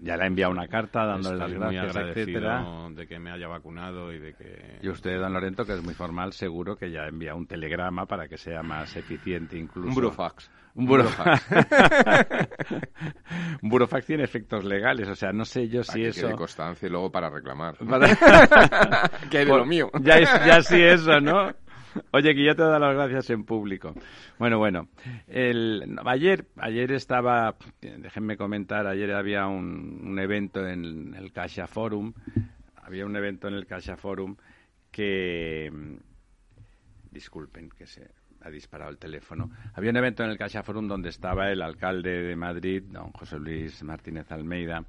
ya 0.00 0.16
le 0.16 0.24
ha 0.24 0.26
enviado 0.26 0.50
una 0.50 0.66
carta 0.66 1.06
dándole 1.06 1.38
las 1.38 1.52
gracias, 1.52 1.96
etcétera 1.96 2.63
de 2.94 3.06
que 3.06 3.18
me 3.18 3.30
haya 3.30 3.48
vacunado 3.48 4.12
y 4.12 4.18
de 4.18 4.34
que... 4.34 4.78
Y 4.82 4.88
usted, 4.88 5.18
don 5.18 5.32
Lorento, 5.32 5.64
que 5.64 5.74
es 5.74 5.82
muy 5.82 5.94
formal, 5.94 6.32
seguro 6.32 6.76
que 6.76 6.90
ya 6.90 7.06
envía 7.06 7.34
un 7.34 7.46
telegrama 7.46 8.06
para 8.06 8.28
que 8.28 8.36
sea 8.36 8.62
más 8.62 8.96
eficiente 8.96 9.58
incluso. 9.58 9.88
Un 9.88 9.94
burofax. 9.94 10.50
Un 10.74 10.86
burofax. 10.86 11.46
un 13.62 13.68
burofax 13.68 14.06
tiene 14.06 14.24
efectos 14.24 14.64
legales, 14.64 15.08
o 15.08 15.14
sea, 15.14 15.32
no 15.32 15.44
sé 15.44 15.68
yo 15.68 15.84
si 15.84 16.04
eso... 16.04 16.28
Que 16.28 16.34
constancia 16.34 16.86
y 16.86 16.90
luego 16.90 17.10
para 17.10 17.30
reclamar. 17.30 17.76
que 19.30 19.38
hay 19.38 19.44
de 19.44 19.56
lo 19.56 19.64
mío. 19.64 19.90
ya, 20.00 20.18
es, 20.18 20.30
ya 20.44 20.62
sí 20.62 20.82
eso, 20.82 21.20
¿no? 21.20 21.52
Oye, 22.12 22.34
que 22.34 22.44
yo 22.44 22.56
te 22.56 22.62
doy 22.62 22.80
las 22.80 22.94
gracias 22.94 23.30
en 23.30 23.44
público. 23.44 23.94
Bueno, 24.38 24.58
bueno. 24.58 24.88
El, 25.28 25.96
ayer, 26.04 26.46
ayer 26.56 26.92
estaba, 26.92 27.56
déjenme 27.80 28.36
comentar, 28.36 28.86
ayer 28.86 29.12
había 29.12 29.46
un, 29.46 30.00
un 30.04 30.18
evento 30.18 30.66
en 30.66 31.14
el 31.14 31.32
Caixa 31.32 31.66
Forum 31.66 32.12
había 32.84 33.06
un 33.06 33.16
evento 33.16 33.48
en 33.48 33.54
el 33.54 33.66
Caixa 33.66 33.96
Forum 33.96 34.36
que 34.90 35.72
disculpen 37.10 37.70
que 37.70 37.86
se 37.86 38.10
ha 38.42 38.50
disparado 38.50 38.90
el 38.90 38.98
teléfono. 38.98 39.50
Había 39.72 39.90
un 39.90 39.96
evento 39.96 40.22
en 40.22 40.30
el 40.30 40.38
Caixa 40.38 40.62
Forum 40.62 40.86
donde 40.86 41.08
estaba 41.08 41.50
el 41.50 41.62
alcalde 41.62 42.22
de 42.22 42.36
Madrid, 42.36 42.82
don 42.86 43.10
José 43.12 43.38
Luis 43.38 43.82
Martínez 43.82 44.30
Almeida, 44.30 44.84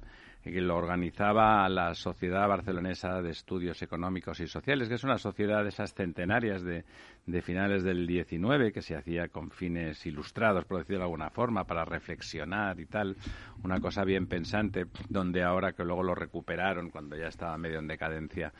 que 0.52 0.60
lo 0.60 0.76
organizaba 0.76 1.68
la 1.68 1.94
Sociedad 1.94 2.48
Barcelonesa 2.48 3.20
de 3.20 3.30
Estudios 3.30 3.82
Económicos 3.82 4.38
y 4.40 4.46
Sociales, 4.46 4.88
que 4.88 4.94
es 4.94 5.04
una 5.04 5.18
sociedad 5.18 5.62
de 5.64 5.70
esas 5.70 5.92
centenarias 5.92 6.62
de, 6.62 6.84
de 7.26 7.42
finales 7.42 7.82
del 7.82 8.06
19, 8.06 8.72
que 8.72 8.80
se 8.80 8.94
hacía 8.94 9.28
con 9.28 9.50
fines 9.50 10.06
ilustrados, 10.06 10.64
por 10.64 10.78
decirlo 10.78 10.98
de 10.98 11.04
alguna 11.04 11.30
forma, 11.30 11.64
para 11.64 11.84
reflexionar 11.84 12.78
y 12.78 12.86
tal, 12.86 13.16
una 13.64 13.80
cosa 13.80 14.04
bien 14.04 14.28
pensante, 14.28 14.86
donde 15.08 15.42
ahora 15.42 15.72
que 15.72 15.84
luego 15.84 16.04
lo 16.04 16.14
recuperaron 16.14 16.90
cuando 16.90 17.16
ya 17.16 17.26
estaba 17.26 17.58
medio 17.58 17.80
en 17.80 17.88
decadencia, 17.88 18.52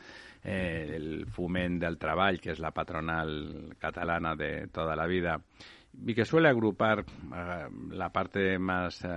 eh, 0.43 0.93
el 0.97 1.27
Fumen 1.27 1.79
del 1.79 1.99
Treball, 1.99 2.41
que 2.41 2.51
es 2.51 2.59
la 2.59 2.73
patronal 2.73 3.77
catalana 3.79 4.35
de 4.35 4.67
toda 4.69 4.97
la 4.97 5.07
vida, 5.07 5.41
y 6.05 6.15
que 6.15 6.25
suele 6.25 6.49
agrupar 6.49 7.01
eh, 7.01 7.69
la 7.91 8.11
parte 8.11 8.59
más... 8.59 9.05
Eh, 9.05 9.09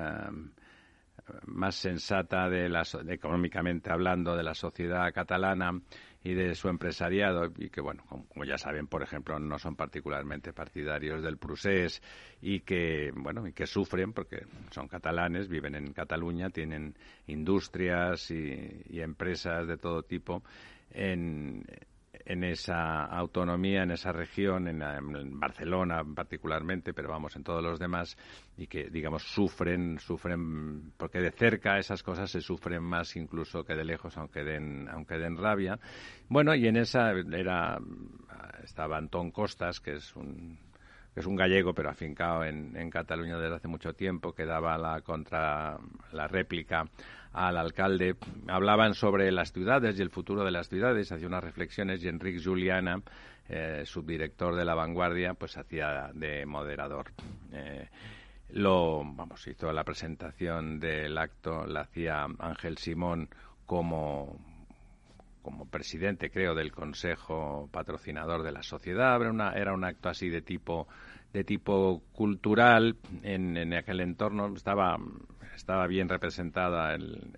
más 1.46 1.76
sensata 1.76 2.50
de 2.50 2.70
la, 2.70 2.84
económicamente 3.08 3.92
hablando 3.92 4.36
de 4.36 4.44
la 4.44 4.54
sociedad 4.54 5.12
catalana 5.14 5.80
y 6.24 6.34
de 6.34 6.54
su 6.56 6.68
empresariado 6.68 7.52
y 7.58 7.70
que 7.70 7.80
bueno 7.82 8.04
como, 8.08 8.44
ya 8.44 8.58
saben 8.58 8.88
por 8.88 9.02
ejemplo 9.04 9.40
no 9.40 9.58
son 9.58 9.76
particularmente 9.76 10.52
partidarios 10.52 11.24
del 11.24 11.38
procés 11.38 12.02
y 12.42 12.60
que 12.62 13.12
bueno 13.16 13.48
y 13.48 13.54
que 13.54 13.66
sufren 13.66 14.12
porque 14.12 14.46
son 14.72 14.88
catalanes 14.88 15.48
viven 15.48 15.76
en 15.76 15.94
Cataluña 15.94 16.50
tienen 16.50 16.96
industrias 17.28 18.32
y 18.32 19.00
empresas 19.00 19.68
de 19.68 19.78
todo 19.78 20.04
tipo 20.04 20.44
en, 20.92 21.64
en 22.30 22.44
esa 22.44 23.06
autonomía, 23.06 23.82
en 23.82 23.90
esa 23.90 24.12
región, 24.12 24.68
en, 24.68 25.40
Barcelona 25.40 26.04
particularmente, 26.16 26.94
pero 26.94 27.10
vamos, 27.10 27.36
en 27.36 27.44
todos 27.44 27.64
los 27.64 27.80
demás, 27.80 28.16
y 28.56 28.68
que, 28.68 28.92
digamos, 28.92 29.24
sufren, 29.24 29.98
sufren, 29.98 30.94
porque 30.96 31.22
de 31.22 31.32
cerca 31.32 31.80
esas 31.80 32.04
cosas 32.04 32.30
se 32.30 32.42
sufren 32.42 32.84
más 32.84 33.16
incluso 33.16 33.64
que 33.64 33.74
de 33.74 33.84
lejos, 33.84 34.16
aunque 34.16 34.44
den, 34.44 34.88
aunque 34.90 35.18
den 35.18 35.38
rabia. 35.38 35.80
Bueno, 36.28 36.54
y 36.54 36.68
en 36.68 36.78
esa 36.78 37.14
era, 37.14 37.80
estaba 38.64 38.98
Antón 38.98 39.32
Costas, 39.32 39.80
que 39.80 39.96
es 39.96 40.16
un 40.16 40.69
que 41.14 41.20
es 41.20 41.26
un 41.26 41.36
gallego, 41.36 41.74
pero 41.74 41.90
afincado 41.90 42.44
en, 42.44 42.76
en 42.76 42.90
Cataluña 42.90 43.38
desde 43.38 43.56
hace 43.56 43.68
mucho 43.68 43.94
tiempo, 43.94 44.34
que 44.34 44.46
daba 44.46 44.78
la 44.78 45.02
contra 45.02 45.78
la 46.12 46.28
réplica 46.28 46.86
al 47.34 47.58
alcalde. 47.58 48.16
Hablaban 48.48 48.94
sobre 48.94 49.32
las 49.32 49.52
ciudades 49.52 49.98
y 49.98 50.02
el 50.02 50.10
futuro 50.10 50.44
de 50.44 50.52
las 50.52 50.70
ciudades, 50.70 51.12
hacía 51.12 51.28
unas 51.28 51.44
reflexiones 51.44 52.04
y 52.04 52.08
Enrique 52.08 52.42
Juliana, 52.44 53.02
eh, 53.48 53.84
subdirector 53.86 54.56
de 54.56 54.66
La 54.66 54.76
Vanguardia, 54.76 55.34
pues 55.34 55.58
hacía 55.58 56.12
de 56.14 56.46
moderador. 56.46 57.12
Eh, 57.52 57.88
lo, 58.52 59.04
vamos, 59.04 59.48
hizo 59.48 59.72
la 59.72 59.84
presentación 59.84 60.80
del 60.80 61.18
acto, 61.18 61.66
la 61.68 61.82
hacía 61.82 62.26
Ángel 62.40 62.78
Simón 62.78 63.30
como 63.66 64.40
como 65.42 65.66
presidente, 65.66 66.30
creo, 66.30 66.56
del 66.56 66.72
Consejo 66.72 67.70
Patrocinador 67.72 68.44
de 68.44 68.52
la 68.52 68.64
Sociedad. 68.64 69.20
Era, 69.56 69.74
un 69.74 69.84
acto 69.84 70.10
así 70.10 70.30
de 70.30 70.42
tipo 70.42 70.88
de 71.34 71.44
tipo 71.44 72.02
cultural 72.12 72.96
en, 73.24 73.56
en 73.56 73.74
aquel 73.74 74.02
entorno. 74.02 74.54
Estaba 74.56 74.98
estaba 75.60 75.88
bien 75.88 76.10
representada 76.10 76.96
el, 76.96 77.32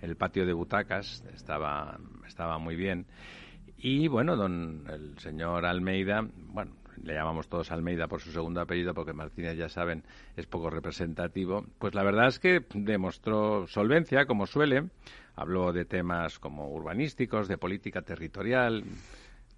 el 0.00 0.16
patio 0.16 0.46
de 0.46 0.52
butacas, 0.52 1.24
estaba, 1.34 1.98
estaba 2.26 2.58
muy 2.58 2.76
bien. 2.76 3.06
Y 3.76 4.08
bueno, 4.08 4.36
don 4.36 4.84
el 4.88 5.18
señor 5.18 5.66
Almeida, 5.66 6.26
bueno, 6.36 6.72
le 7.02 7.14
llamamos 7.14 7.48
todos 7.48 7.70
Almeida 7.70 8.08
por 8.08 8.20
su 8.20 8.30
segundo 8.30 8.60
apellido 8.60 8.94
porque 8.94 9.12
Martínez, 9.12 9.56
ya 9.56 9.68
saben, 9.68 10.02
es 10.36 10.46
poco 10.46 10.70
representativo, 10.70 11.64
pues 11.78 11.94
la 11.94 12.02
verdad 12.02 12.28
es 12.28 12.38
que 12.38 12.60
demostró 12.74 13.66
solvencia, 13.66 14.26
como 14.26 14.46
suele. 14.46 14.88
Habló 15.36 15.72
de 15.72 15.84
temas 15.84 16.38
como 16.38 16.70
urbanísticos, 16.70 17.48
de 17.48 17.58
política 17.58 18.02
territorial, 18.02 18.84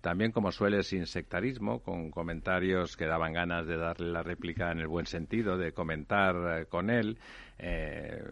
también 0.01 0.33
como 0.33 0.53
suele 0.53 0.83
sin 0.83 1.07
sectarismo, 1.07 1.81
con 1.81 2.11
comentarios 2.11 2.96
que 2.96 3.07
daban 3.07 3.33
ganas 3.33 3.66
de 3.66 3.77
darle 3.77 4.11
la 4.11 4.22
réplica 4.22 4.72
en 4.72 4.79
el 4.79 4.87
buen 4.87 5.07
sentido, 5.07 5.59
de 5.59 5.72
comentar 5.72 6.35
eh, 6.61 6.66
con 6.66 6.90
él. 6.90 7.18
Eh, 7.59 8.22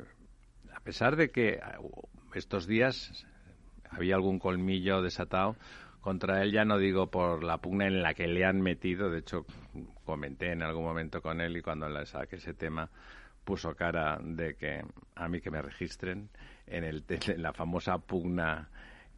a 0.73 0.81
pesar 0.81 1.17
de 1.17 1.31
que 1.31 1.61
uh, 1.81 2.07
estos 2.35 2.67
días 2.67 3.27
había 3.91 4.15
algún 4.15 4.39
colmillo 4.39 5.03
desatado 5.03 5.57
contra 6.05 6.43
él, 6.43 6.53
ya 6.53 6.67
no 6.67 6.77
digo 6.77 7.11
por 7.11 7.43
la 7.43 7.57
pugna 7.57 7.87
en 7.87 8.03
la 8.03 8.13
que 8.13 8.27
le 8.27 8.45
han 8.45 8.61
metido, 8.61 9.09
de 9.09 9.21
hecho 9.21 9.47
comenté 10.05 10.53
en 10.53 10.63
algún 10.63 10.85
momento 10.85 11.23
con 11.23 11.41
él 11.41 11.57
y 11.57 11.63
cuando 11.63 11.89
le 11.89 12.05
saqué 12.05 12.37
ese 12.37 12.53
tema 12.53 12.91
puso 13.43 13.75
cara 13.75 14.19
de 14.23 14.55
que 14.55 14.85
a 15.15 15.29
mí 15.29 15.41
que 15.41 15.51
me 15.51 15.63
registren 15.63 16.29
en, 16.67 16.85
el, 16.85 17.05
en 17.09 17.43
la 17.43 17.55
famosa 17.55 17.97
pugna 17.97 18.69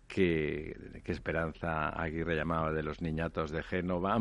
que, 0.07 0.77
Esperanza 1.07 1.89
Aguirre 1.89 2.37
llamaba 2.37 2.73
de 2.73 2.85
los 2.85 3.03
niñatos 3.03 3.51
de 3.51 3.65
Génova 3.65 4.19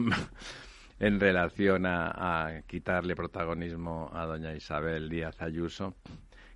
en 0.99 1.19
relación 1.19 1.86
a, 1.86 2.63
quitarle 2.65 3.15
protagonismo 3.15 4.10
a 4.12 4.25
doña 4.25 4.56
Isabel 4.56 5.08
Díaz 5.08 5.39
Ayuso. 5.39 5.93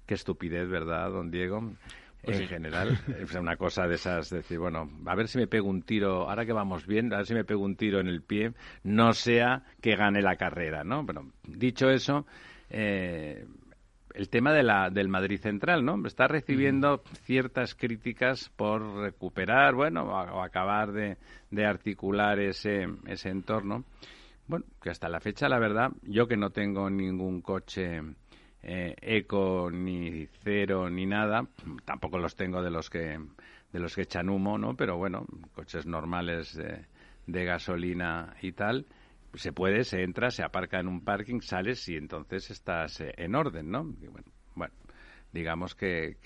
Qué 0.07 0.15
estupidez, 0.15 0.67
¿verdad, 0.67 1.11
don 1.11 1.29
Diego? 1.29 1.71
Pues 2.21 2.41
en 2.41 2.47
general, 2.47 2.99
es 3.19 3.33
una 3.35 3.55
cosa 3.55 3.87
de 3.87 3.95
esas, 3.95 4.29
decir, 4.29 4.59
bueno, 4.59 4.89
a 5.05 5.15
ver 5.15 5.27
si 5.27 5.37
me 5.37 5.47
pego 5.47 5.69
un 5.69 5.83
tiro, 5.83 6.29
ahora 6.29 6.45
que 6.45 6.53
vamos 6.53 6.85
bien, 6.85 7.13
a 7.13 7.17
ver 7.17 7.25
si 7.25 7.33
me 7.33 7.45
pego 7.45 7.63
un 7.63 7.75
tiro 7.75 7.99
en 7.99 8.07
el 8.07 8.21
pie, 8.21 8.53
no 8.83 9.13
sea 9.13 9.63
que 9.81 9.95
gane 9.95 10.21
la 10.21 10.35
carrera, 10.35 10.83
¿no? 10.83 11.03
Bueno, 11.03 11.31
dicho 11.47 11.89
eso, 11.89 12.25
eh, 12.69 13.45
el 14.13 14.29
tema 14.29 14.53
de 14.53 14.63
la, 14.63 14.89
del 14.89 15.07
Madrid 15.07 15.39
Central, 15.39 15.85
¿no? 15.85 16.05
Está 16.05 16.27
recibiendo 16.27 17.03
ciertas 17.23 17.73
críticas 17.73 18.49
por 18.49 18.81
recuperar, 18.97 19.75
bueno, 19.75 20.03
o, 20.03 20.43
acabar 20.43 20.91
de, 20.91 21.17
de, 21.51 21.65
articular 21.65 22.39
ese, 22.39 22.87
ese 23.07 23.29
entorno. 23.29 23.85
Bueno, 24.47 24.65
que 24.81 24.89
hasta 24.89 25.07
la 25.07 25.19
fecha, 25.19 25.47
la 25.47 25.59
verdad, 25.59 25.91
yo 26.01 26.27
que 26.27 26.35
no 26.35 26.49
tengo 26.49 26.89
ningún 26.89 27.41
coche 27.41 28.01
eh, 28.63 28.95
eco 29.01 29.69
ni 29.71 30.27
cero 30.43 30.89
ni 30.89 31.05
nada, 31.05 31.47
tampoco 31.85 32.17
los 32.17 32.35
tengo 32.35 32.61
de 32.61 32.71
los 32.71 32.89
que 32.89 33.17
de 33.71 33.79
los 33.79 33.95
que 33.95 34.01
echan 34.01 34.29
humo, 34.29 34.57
¿no? 34.57 34.75
Pero 34.75 34.97
bueno, 34.97 35.25
coches 35.53 35.85
normales 35.85 36.55
de, 36.55 37.45
gasolina 37.45 38.35
y 38.41 38.53
tal 38.53 38.87
se 39.35 39.53
puede, 39.53 39.83
se 39.83 40.01
entra, 40.01 40.31
se 40.31 40.43
aparca 40.43 40.79
en 40.79 40.87
un 40.87 41.03
parking, 41.03 41.41
sales 41.41 41.87
y 41.87 41.95
entonces 41.95 42.49
estás 42.49 42.99
eh, 43.01 43.13
en 43.17 43.35
orden, 43.35 43.69
¿no? 43.69 43.83
bueno, 44.55 44.73
digamos 45.31 45.75
que, 45.75 46.17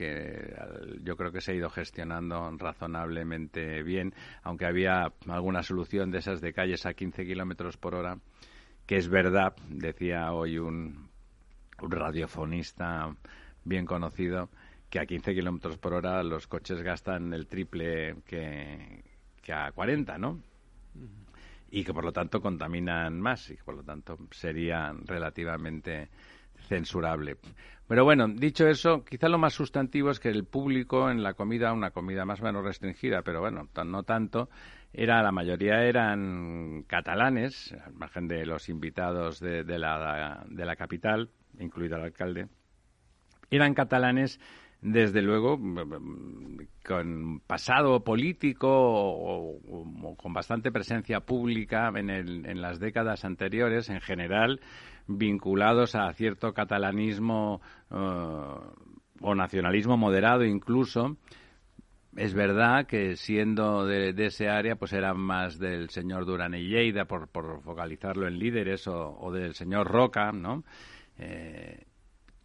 yo 1.01 1.17
creo 1.17 1.31
que 1.31 1.41
se 1.41 1.51
ha 1.51 1.55
ido 1.55 1.69
gestionando 1.69 2.49
razonablemente 2.57 3.83
bien, 3.83 4.13
aunque 4.43 4.65
había 4.65 5.11
alguna 5.27 5.63
solución 5.63 6.11
de 6.11 6.19
esas 6.19 6.39
de 6.41 6.53
calles 6.53 6.85
a 6.85 6.93
15 6.93 7.25
kilómetros 7.25 7.77
por 7.77 7.95
hora, 7.95 8.17
que 8.85 8.95
es 8.95 9.09
verdad, 9.09 9.55
decía 9.67 10.31
hoy 10.31 10.57
un, 10.57 11.09
radiofonista 11.79 13.15
bien 13.63 13.85
conocido, 13.85 14.49
que 14.89 14.99
a 14.99 15.05
15 15.05 15.33
kilómetros 15.33 15.77
por 15.77 15.93
hora 15.93 16.23
los 16.23 16.47
coches 16.47 16.81
gastan 16.81 17.33
el 17.33 17.47
triple 17.47 18.15
que, 18.25 19.03
que 19.41 19.53
a 19.53 19.71
40, 19.71 20.17
¿no? 20.17 20.39
y 21.73 21.83
que 21.83 21.91
por 21.91 22.05
lo 22.05 22.11
tanto 22.11 22.39
contaminan 22.39 23.19
más 23.19 23.49
y 23.49 23.57
que 23.57 23.63
por 23.63 23.75
lo 23.75 23.83
tanto 23.83 24.15
sería 24.29 24.93
relativamente 25.05 26.09
censurable. 26.67 27.37
Pero 27.87 28.03
bueno, 28.03 28.27
dicho 28.27 28.67
eso, 28.67 29.03
quizá 29.03 29.27
lo 29.27 29.39
más 29.39 29.53
sustantivo 29.53 30.11
es 30.11 30.19
que 30.19 30.29
el 30.29 30.45
público 30.45 31.09
en 31.09 31.23
la 31.23 31.33
comida, 31.33 31.73
una 31.73 31.89
comida 31.89 32.25
más 32.25 32.41
o 32.41 32.43
menos 32.43 32.63
restringida, 32.63 33.23
pero 33.23 33.41
bueno, 33.41 33.67
no 33.85 34.03
tanto, 34.03 34.49
era 34.93 35.23
la 35.23 35.31
mayoría 35.31 35.83
eran 35.83 36.83
catalanes, 36.83 37.75
al 37.83 37.93
margen 37.93 38.27
de 38.27 38.45
los 38.45 38.69
invitados 38.69 39.39
de, 39.39 39.63
de, 39.63 39.79
la, 39.79 40.45
de 40.47 40.65
la 40.65 40.75
capital, 40.75 41.31
incluido 41.59 41.97
el 41.97 42.03
alcalde, 42.03 42.47
eran 43.49 43.73
catalanes 43.73 44.39
desde 44.83 45.21
luego, 45.21 45.57
con 46.85 47.39
pasado 47.47 48.03
político 48.03 48.67
o, 48.69 50.15
con 50.17 50.33
bastante 50.33 50.73
presencia 50.73 51.21
pública 51.21 51.89
en, 51.95 52.09
en, 52.09 52.61
las 52.61 52.79
décadas 52.79 53.23
anteriores, 53.23 53.89
en 53.89 54.01
general, 54.01 54.59
vinculados 55.07 55.95
a 55.95 56.11
cierto 56.11 56.53
catalanismo 56.53 57.61
eh, 57.91 57.95
o 59.21 59.35
nacionalismo 59.35 59.95
moderado 59.95 60.43
incluso. 60.43 61.15
Es 62.17 62.33
verdad 62.33 62.85
que 62.85 63.15
siendo 63.15 63.85
de, 63.85 64.13
ese 64.17 64.49
área, 64.49 64.75
pues 64.75 64.91
eran 64.91 65.17
más 65.17 65.59
del 65.59 65.89
señor 65.91 66.25
Durán 66.25 66.55
y 66.55 66.67
Lleida, 66.67 67.05
por, 67.05 67.29
por 67.29 67.61
focalizarlo 67.61 68.27
en 68.27 68.37
líderes, 68.37 68.85
o, 68.87 69.17
o 69.17 69.31
del 69.31 69.55
señor 69.55 69.87
Roca, 69.87 70.33
¿no? 70.33 70.65
Eh, 71.17 71.85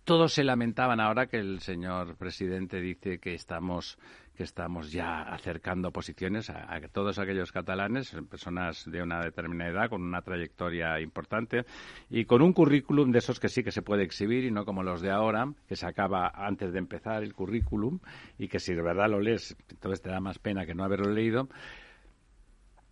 todos 0.04 0.32
se 0.32 0.42
lamentaban 0.42 1.00
ahora 1.00 1.26
que 1.26 1.36
el 1.36 1.60
señor 1.60 2.16
presidente 2.16 2.80
dice 2.80 3.18
que 3.18 3.34
estamos 3.34 3.98
que 4.38 4.44
estamos 4.44 4.92
ya 4.92 5.22
acercando 5.22 5.90
posiciones 5.90 6.48
a, 6.48 6.80
todos 6.92 7.18
aquellos 7.18 7.50
catalanes, 7.50 8.16
personas 8.30 8.88
de 8.88 9.02
una 9.02 9.20
determinada 9.20 9.70
edad, 9.70 9.90
con 9.90 10.00
una 10.00 10.22
trayectoria 10.22 11.00
importante 11.00 11.64
y 12.08 12.24
con 12.24 12.40
un 12.42 12.52
currículum 12.52 13.10
de 13.10 13.18
esos 13.18 13.40
que 13.40 13.48
sí 13.48 13.64
que 13.64 13.72
se 13.72 13.82
puede 13.82 14.04
exhibir 14.04 14.44
y 14.44 14.52
no 14.52 14.64
como 14.64 14.84
los 14.84 15.00
de 15.00 15.10
ahora, 15.10 15.52
que 15.66 15.74
se 15.74 15.86
acaba 15.86 16.30
antes 16.32 16.72
de 16.72 16.78
empezar 16.78 17.24
el 17.24 17.34
currículum 17.34 17.98
y 18.38 18.46
que 18.46 18.60
si 18.60 18.74
de 18.74 18.82
verdad 18.82 19.10
lo 19.10 19.18
lees, 19.18 19.56
entonces 19.70 20.00
te 20.00 20.08
da 20.08 20.20
más 20.20 20.38
pena 20.38 20.64
que 20.64 20.74
no 20.74 20.84
haberlo 20.84 21.10
leído. 21.12 21.48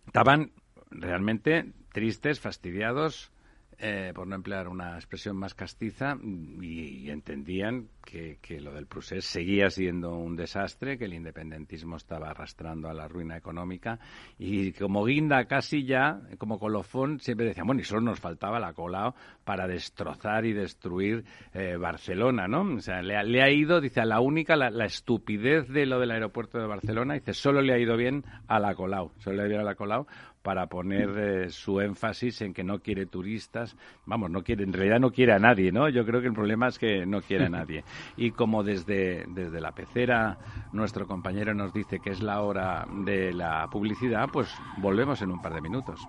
Estaban 0.05 0.51
realmente 0.91 1.71
tristes, 1.93 2.41
fastidiados, 2.41 3.31
eh, 3.79 4.11
por 4.15 4.27
no 4.27 4.35
emplear 4.35 4.67
una 4.67 4.95
expresión 4.95 5.37
más 5.37 5.53
castiza, 5.53 6.17
y, 6.61 7.09
entendían 7.11 7.89
que, 8.03 8.37
lo 8.59 8.73
del 8.73 8.87
procés 8.87 9.25
seguía 9.25 9.69
siendo 9.69 10.15
un 10.15 10.35
desastre, 10.35 10.97
que 10.97 11.05
el 11.05 11.13
independentismo 11.13 11.97
estaba 11.97 12.31
arrastrando 12.31 12.89
a 12.89 12.93
la 12.93 13.07
ruina 13.07 13.37
económica, 13.37 13.99
y 14.39 14.71
como 14.71 15.05
guinda 15.05 15.45
casi 15.45 15.85
ya, 15.85 16.21
como 16.39 16.57
colofón, 16.57 17.19
siempre 17.19 17.45
decían, 17.45 17.67
bueno, 17.67 17.81
y 17.81 17.83
solo 17.83 18.01
nos 18.01 18.19
faltaba 18.19 18.59
la 18.59 18.73
cola 18.73 19.13
para 19.43 19.67
destrozar 19.67 20.45
y 20.45 20.53
destruir 20.53 21.23
eh, 21.53 21.77
Barcelona, 21.77 22.47
¿no? 22.47 22.61
O 22.61 22.79
sea, 22.79 23.03
le, 23.03 23.41
ha 23.41 23.49
ido, 23.51 23.79
dice, 23.79 24.01
a 24.01 24.05
la 24.05 24.21
única, 24.21 24.55
la, 24.55 24.85
estupidez 24.85 25.67
de 25.67 25.85
lo 25.85 25.99
del 25.99 26.11
aeropuerto 26.11 26.57
de 26.57 26.65
Barcelona, 26.65 27.13
dice, 27.13 27.33
solo 27.33 27.61
le 27.61 27.73
ha 27.73 27.77
ido 27.77 27.95
bien 27.95 28.23
a 28.47 28.59
la 28.59 28.73
Colau, 28.73 29.11
solo 29.19 29.37
le 29.37 29.43
ha 29.43 29.45
ido 29.45 29.57
bien 29.57 29.61
a 29.61 29.69
la 29.69 29.75
Colau, 29.75 30.07
para 30.47 30.67
poner 30.67 31.09
eh, 31.17 31.49
su 31.49 31.81
énfasis 31.81 32.39
en 32.39 32.53
que 32.53 32.63
no 32.63 32.79
quiere 32.79 33.05
turistas. 33.05 33.75
Vamos, 34.05 34.31
no 34.31 34.43
quiere, 34.43 34.63
en 34.63 34.71
realidad 34.71 34.97
no 34.97 35.11
quiere 35.11 35.33
a 35.33 35.39
nadie, 35.39 35.73
¿no? 35.73 35.89
Yo 35.89 36.05
creo 36.05 36.21
que 36.21 36.27
el 36.27 36.33
problema 36.33 36.69
es 36.69 36.79
que 36.79 37.05
no 37.05 37.19
quiere 37.19 37.47
a 37.47 37.49
nadie. 37.49 37.83
Y 38.15 38.31
como 38.31 38.63
desde, 38.63 39.25
desde 39.27 39.59
la 39.59 39.73
pecera 39.73 40.37
nuestro 40.71 41.05
compañero 41.05 41.53
nos 41.53 41.73
dice 41.73 41.99
que 41.99 42.11
es 42.11 42.21
la 42.21 42.41
hora 42.43 42.87
de 43.03 43.33
la 43.33 43.67
publicidad, 43.69 44.29
pues 44.31 44.47
volvemos 44.77 45.21
en 45.21 45.31
un 45.31 45.41
par 45.41 45.53
de 45.53 45.59
minutos. 45.59 45.99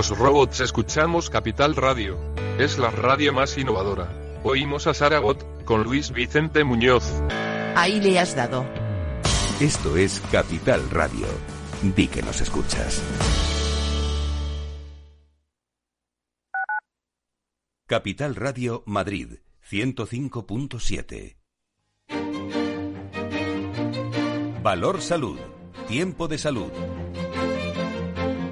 Los 0.00 0.16
robots 0.16 0.60
escuchamos 0.60 1.28
Capital 1.28 1.76
Radio. 1.76 2.18
Es 2.58 2.78
la 2.78 2.90
radio 2.90 3.34
más 3.34 3.58
innovadora. 3.58 4.10
Oímos 4.44 4.86
a 4.86 4.94
Saragot, 4.94 5.44
con 5.66 5.82
Luis 5.84 6.10
Vicente 6.10 6.64
Muñoz. 6.64 7.04
Ahí 7.76 8.00
le 8.00 8.18
has 8.18 8.34
dado. 8.34 8.64
Esto 9.60 9.98
es 9.98 10.22
Capital 10.32 10.88
Radio. 10.88 11.26
Di 11.82 12.08
que 12.08 12.22
nos 12.22 12.40
escuchas. 12.40 13.02
Capital 17.86 18.36
Radio 18.36 18.82
Madrid, 18.86 19.40
105.7. 19.68 21.36
Valor 24.62 25.02
Salud. 25.02 25.38
Tiempo 25.86 26.26
de 26.26 26.38
salud 26.38 26.70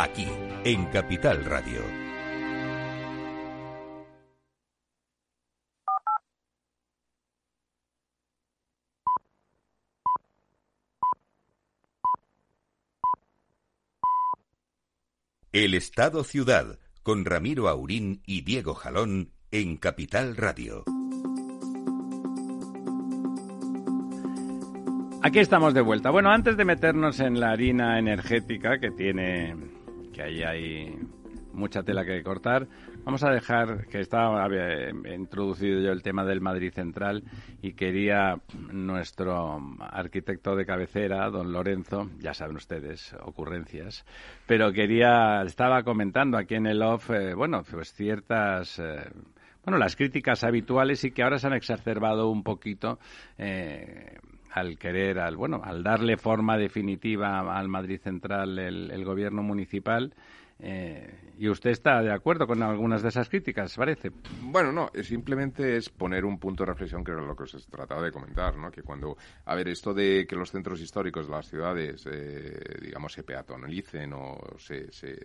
Aquí, 0.00 0.28
en 0.62 0.86
Capital 0.86 1.44
Radio. 1.44 1.82
El 15.50 15.74
Estado 15.74 16.22
Ciudad, 16.22 16.78
con 17.02 17.24
Ramiro 17.24 17.68
Aurín 17.68 18.22
y 18.24 18.42
Diego 18.42 18.74
Jalón, 18.74 19.32
en 19.50 19.78
Capital 19.78 20.36
Radio. 20.36 20.84
Aquí 25.24 25.40
estamos 25.40 25.74
de 25.74 25.80
vuelta. 25.80 26.10
Bueno, 26.10 26.30
antes 26.30 26.56
de 26.56 26.64
meternos 26.64 27.18
en 27.18 27.40
la 27.40 27.50
harina 27.50 27.98
energética 27.98 28.78
que 28.78 28.92
tiene, 28.92 29.56
que 30.18 30.24
ahí 30.24 30.42
hay 30.42 30.98
mucha 31.52 31.84
tela 31.84 32.04
que 32.04 32.24
cortar, 32.24 32.66
vamos 33.04 33.22
a 33.22 33.30
dejar 33.30 33.86
que 33.86 34.00
estaba 34.00 34.48
introducido 35.14 35.80
yo 35.80 35.92
el 35.92 36.02
tema 36.02 36.24
del 36.24 36.40
Madrid 36.40 36.72
Central 36.72 37.22
y 37.62 37.74
quería 37.74 38.40
nuestro 38.72 39.60
arquitecto 39.78 40.56
de 40.56 40.66
cabecera, 40.66 41.30
don 41.30 41.52
Lorenzo, 41.52 42.10
ya 42.18 42.34
saben 42.34 42.56
ustedes, 42.56 43.14
ocurrencias, 43.22 44.04
pero 44.48 44.72
quería 44.72 45.42
estaba 45.42 45.84
comentando 45.84 46.36
aquí 46.36 46.56
en 46.56 46.66
el 46.66 46.82
off, 46.82 47.10
eh, 47.10 47.34
bueno, 47.34 47.62
pues 47.70 47.92
ciertas 47.92 48.80
eh, 48.80 49.08
bueno, 49.64 49.78
las 49.78 49.94
críticas 49.94 50.42
habituales 50.42 51.04
y 51.04 51.12
que 51.12 51.22
ahora 51.22 51.38
se 51.38 51.46
han 51.46 51.52
exacerbado 51.52 52.28
un 52.28 52.42
poquito 52.42 52.98
eh, 53.36 54.18
al 54.58 54.78
querer, 54.78 55.18
al 55.18 55.36
bueno, 55.36 55.60
al 55.64 55.82
darle 55.82 56.16
forma 56.16 56.56
definitiva 56.56 57.40
al 57.56 57.68
Madrid 57.68 58.00
Central 58.00 58.58
el, 58.58 59.04
gobierno 59.04 59.42
municipal. 59.42 60.12
Eh, 60.60 61.32
¿Y 61.38 61.48
usted 61.48 61.70
está 61.70 62.02
de 62.02 62.12
acuerdo 62.12 62.46
con 62.46 62.62
algunas 62.62 63.00
de 63.02 63.10
esas 63.10 63.28
críticas, 63.28 63.76
parece? 63.76 64.10
Bueno, 64.42 64.72
no, 64.72 64.90
simplemente 65.02 65.76
es 65.76 65.88
poner 65.88 66.24
un 66.24 66.38
punto 66.38 66.64
de 66.64 66.72
reflexión 66.72 67.04
que 67.04 67.12
era 67.12 67.22
lo 67.22 67.36
que 67.36 67.44
os 67.44 67.66
trataba 67.68 68.02
de 68.02 68.10
comentar, 68.10 68.56
¿no? 68.56 68.70
Que 68.70 68.82
cuando, 68.82 69.16
a 69.44 69.54
ver, 69.54 69.68
esto 69.68 69.94
de 69.94 70.26
que 70.28 70.34
los 70.34 70.50
centros 70.50 70.80
históricos 70.80 71.26
de 71.26 71.32
las 71.32 71.48
ciudades, 71.48 72.04
eh, 72.10 72.58
digamos, 72.82 73.12
se 73.12 73.22
peatonalicen 73.22 74.12
o 74.14 74.36
se 74.58 74.90
se 74.90 75.16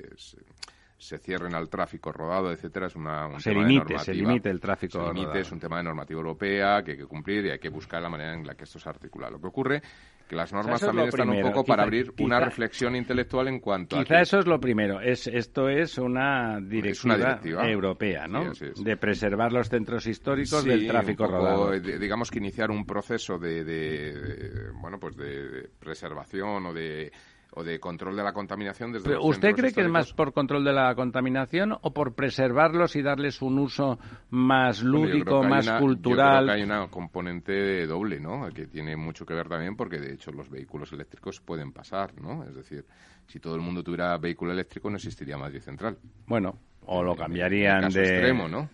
cierren 0.98 1.54
al 1.56 1.70
tráfico 1.70 2.12
rodado, 2.12 2.52
etcétera, 2.52 2.88
es 2.88 2.96
una, 2.96 3.28
un 3.28 3.40
se 3.40 3.52
tema 3.52 3.68
limite, 3.68 3.86
de 3.86 3.94
normativa. 3.94 4.04
Se 4.04 4.14
limite 4.14 4.50
el 4.50 4.60
tráfico 4.60 5.08
se 5.08 5.14
limite, 5.14 5.40
es 5.40 5.52
un 5.52 5.60
tema 5.60 5.78
de 5.78 5.84
normativa 5.84 6.20
europea 6.20 6.82
que 6.84 6.92
hay 6.92 6.98
que 6.98 7.06
cumplir 7.06 7.46
y 7.46 7.52
hay 7.52 7.60
que 7.60 7.70
buscar 7.70 8.02
la 8.02 8.10
manera 8.10 8.34
en 8.34 8.46
la 8.46 8.56
que 8.56 8.64
esto 8.64 8.80
se 8.80 8.90
articula. 8.90 9.30
Lo 9.30 9.40
que 9.40 9.48
ocurre 9.48 9.82
que 10.28 10.36
las 10.36 10.54
normas 10.54 10.80
también 10.80 11.10
están 11.10 11.30
un 11.30 11.42
poco 11.42 11.64
para 11.64 11.84
abrir 11.84 12.14
una 12.20 12.40
reflexión 12.40 12.96
intelectual 12.96 13.48
en 13.50 13.60
cuanto 13.60 13.98
a... 13.98 14.04
Quizá 14.04 14.22
eso 14.22 14.40
es 14.40 14.48
lo 14.48 14.60
primero. 14.60 15.02
Es, 15.02 15.28
esto 15.28 15.68
es 15.68 15.98
una 15.98 16.60
directiva, 16.62 17.68
europea, 17.70 18.28
¿no? 18.28 18.52
de 18.54 18.98
preservar 18.98 19.52
los 19.52 19.70
centros 19.70 20.08
históricos 20.08 20.64
del 20.64 20.88
tráfico 20.88 21.28
rodado. 21.28 21.72
digamos 21.72 22.32
que 22.32 22.40
iniciar 22.40 22.72
un 22.72 22.86
proceso 22.86 23.38
de, 23.38 23.64
de, 23.64 24.72
bueno, 24.80 25.00
pues 25.00 25.16
de 25.18 25.70
preservación 25.80 26.68
o 26.68 26.74
de 26.74 27.12
o 27.56 27.64
de 27.64 27.80
control 27.80 28.16
de 28.16 28.24
la 28.24 28.34
contaminación 28.34 28.92
desde 28.92 29.18
¿Usted 29.18 29.56
cree 29.56 29.72
que 29.72 29.82
es 29.82 29.90
más 29.90 30.14
por 30.14 30.34
control 30.34 30.64
de 30.64 30.74
la 30.74 30.94
contaminación 30.96 31.78
o 31.80 31.94
por 31.94 32.14
preservarlos 32.14 32.96
y 32.96 33.02
darles 33.02 33.42
un 33.42 33.60
uso 33.60 34.00
más 34.32 34.82
lúdico, 34.82 35.44
más 35.44 35.70
cultural? 35.72 36.42
Yo 36.42 36.46
creo 36.46 36.46
que 36.46 36.52
hay 36.52 36.64
una 36.64 36.88
componente 36.88 37.86
doble, 37.86 38.20
¿no? 38.20 38.48
Que 38.50 38.68
tiene 38.68 38.96
mucho 38.96 39.26
que 39.26 39.34
ver 39.34 39.48
también 39.48 39.76
porque, 39.76 40.00
de 40.00 40.14
hecho, 40.14 40.32
los 40.32 40.50
vehículos 40.50 40.92
eléctricos 40.94 41.40
pueden 41.42 41.72
pasar, 41.72 42.20
¿no? 42.20 42.44
Es 42.44 42.56
decir, 42.56 42.86
si 43.28 43.40
todo 43.40 43.56
el 43.56 43.62
mundo 43.62 43.84
tuviera 43.84 44.18
vehículo 44.18 44.52
eléctrico 44.52 44.90
no 44.90 44.96
existiría 44.96 45.38
Madrid 45.38 45.62
Central. 45.62 45.98
Bueno, 46.26 46.58
o 46.86 47.04
lo 47.04 47.16
cambiarían 47.16 47.90
de... 47.90 48.02
extremo, 48.02 48.48
¿no? 48.48 48.70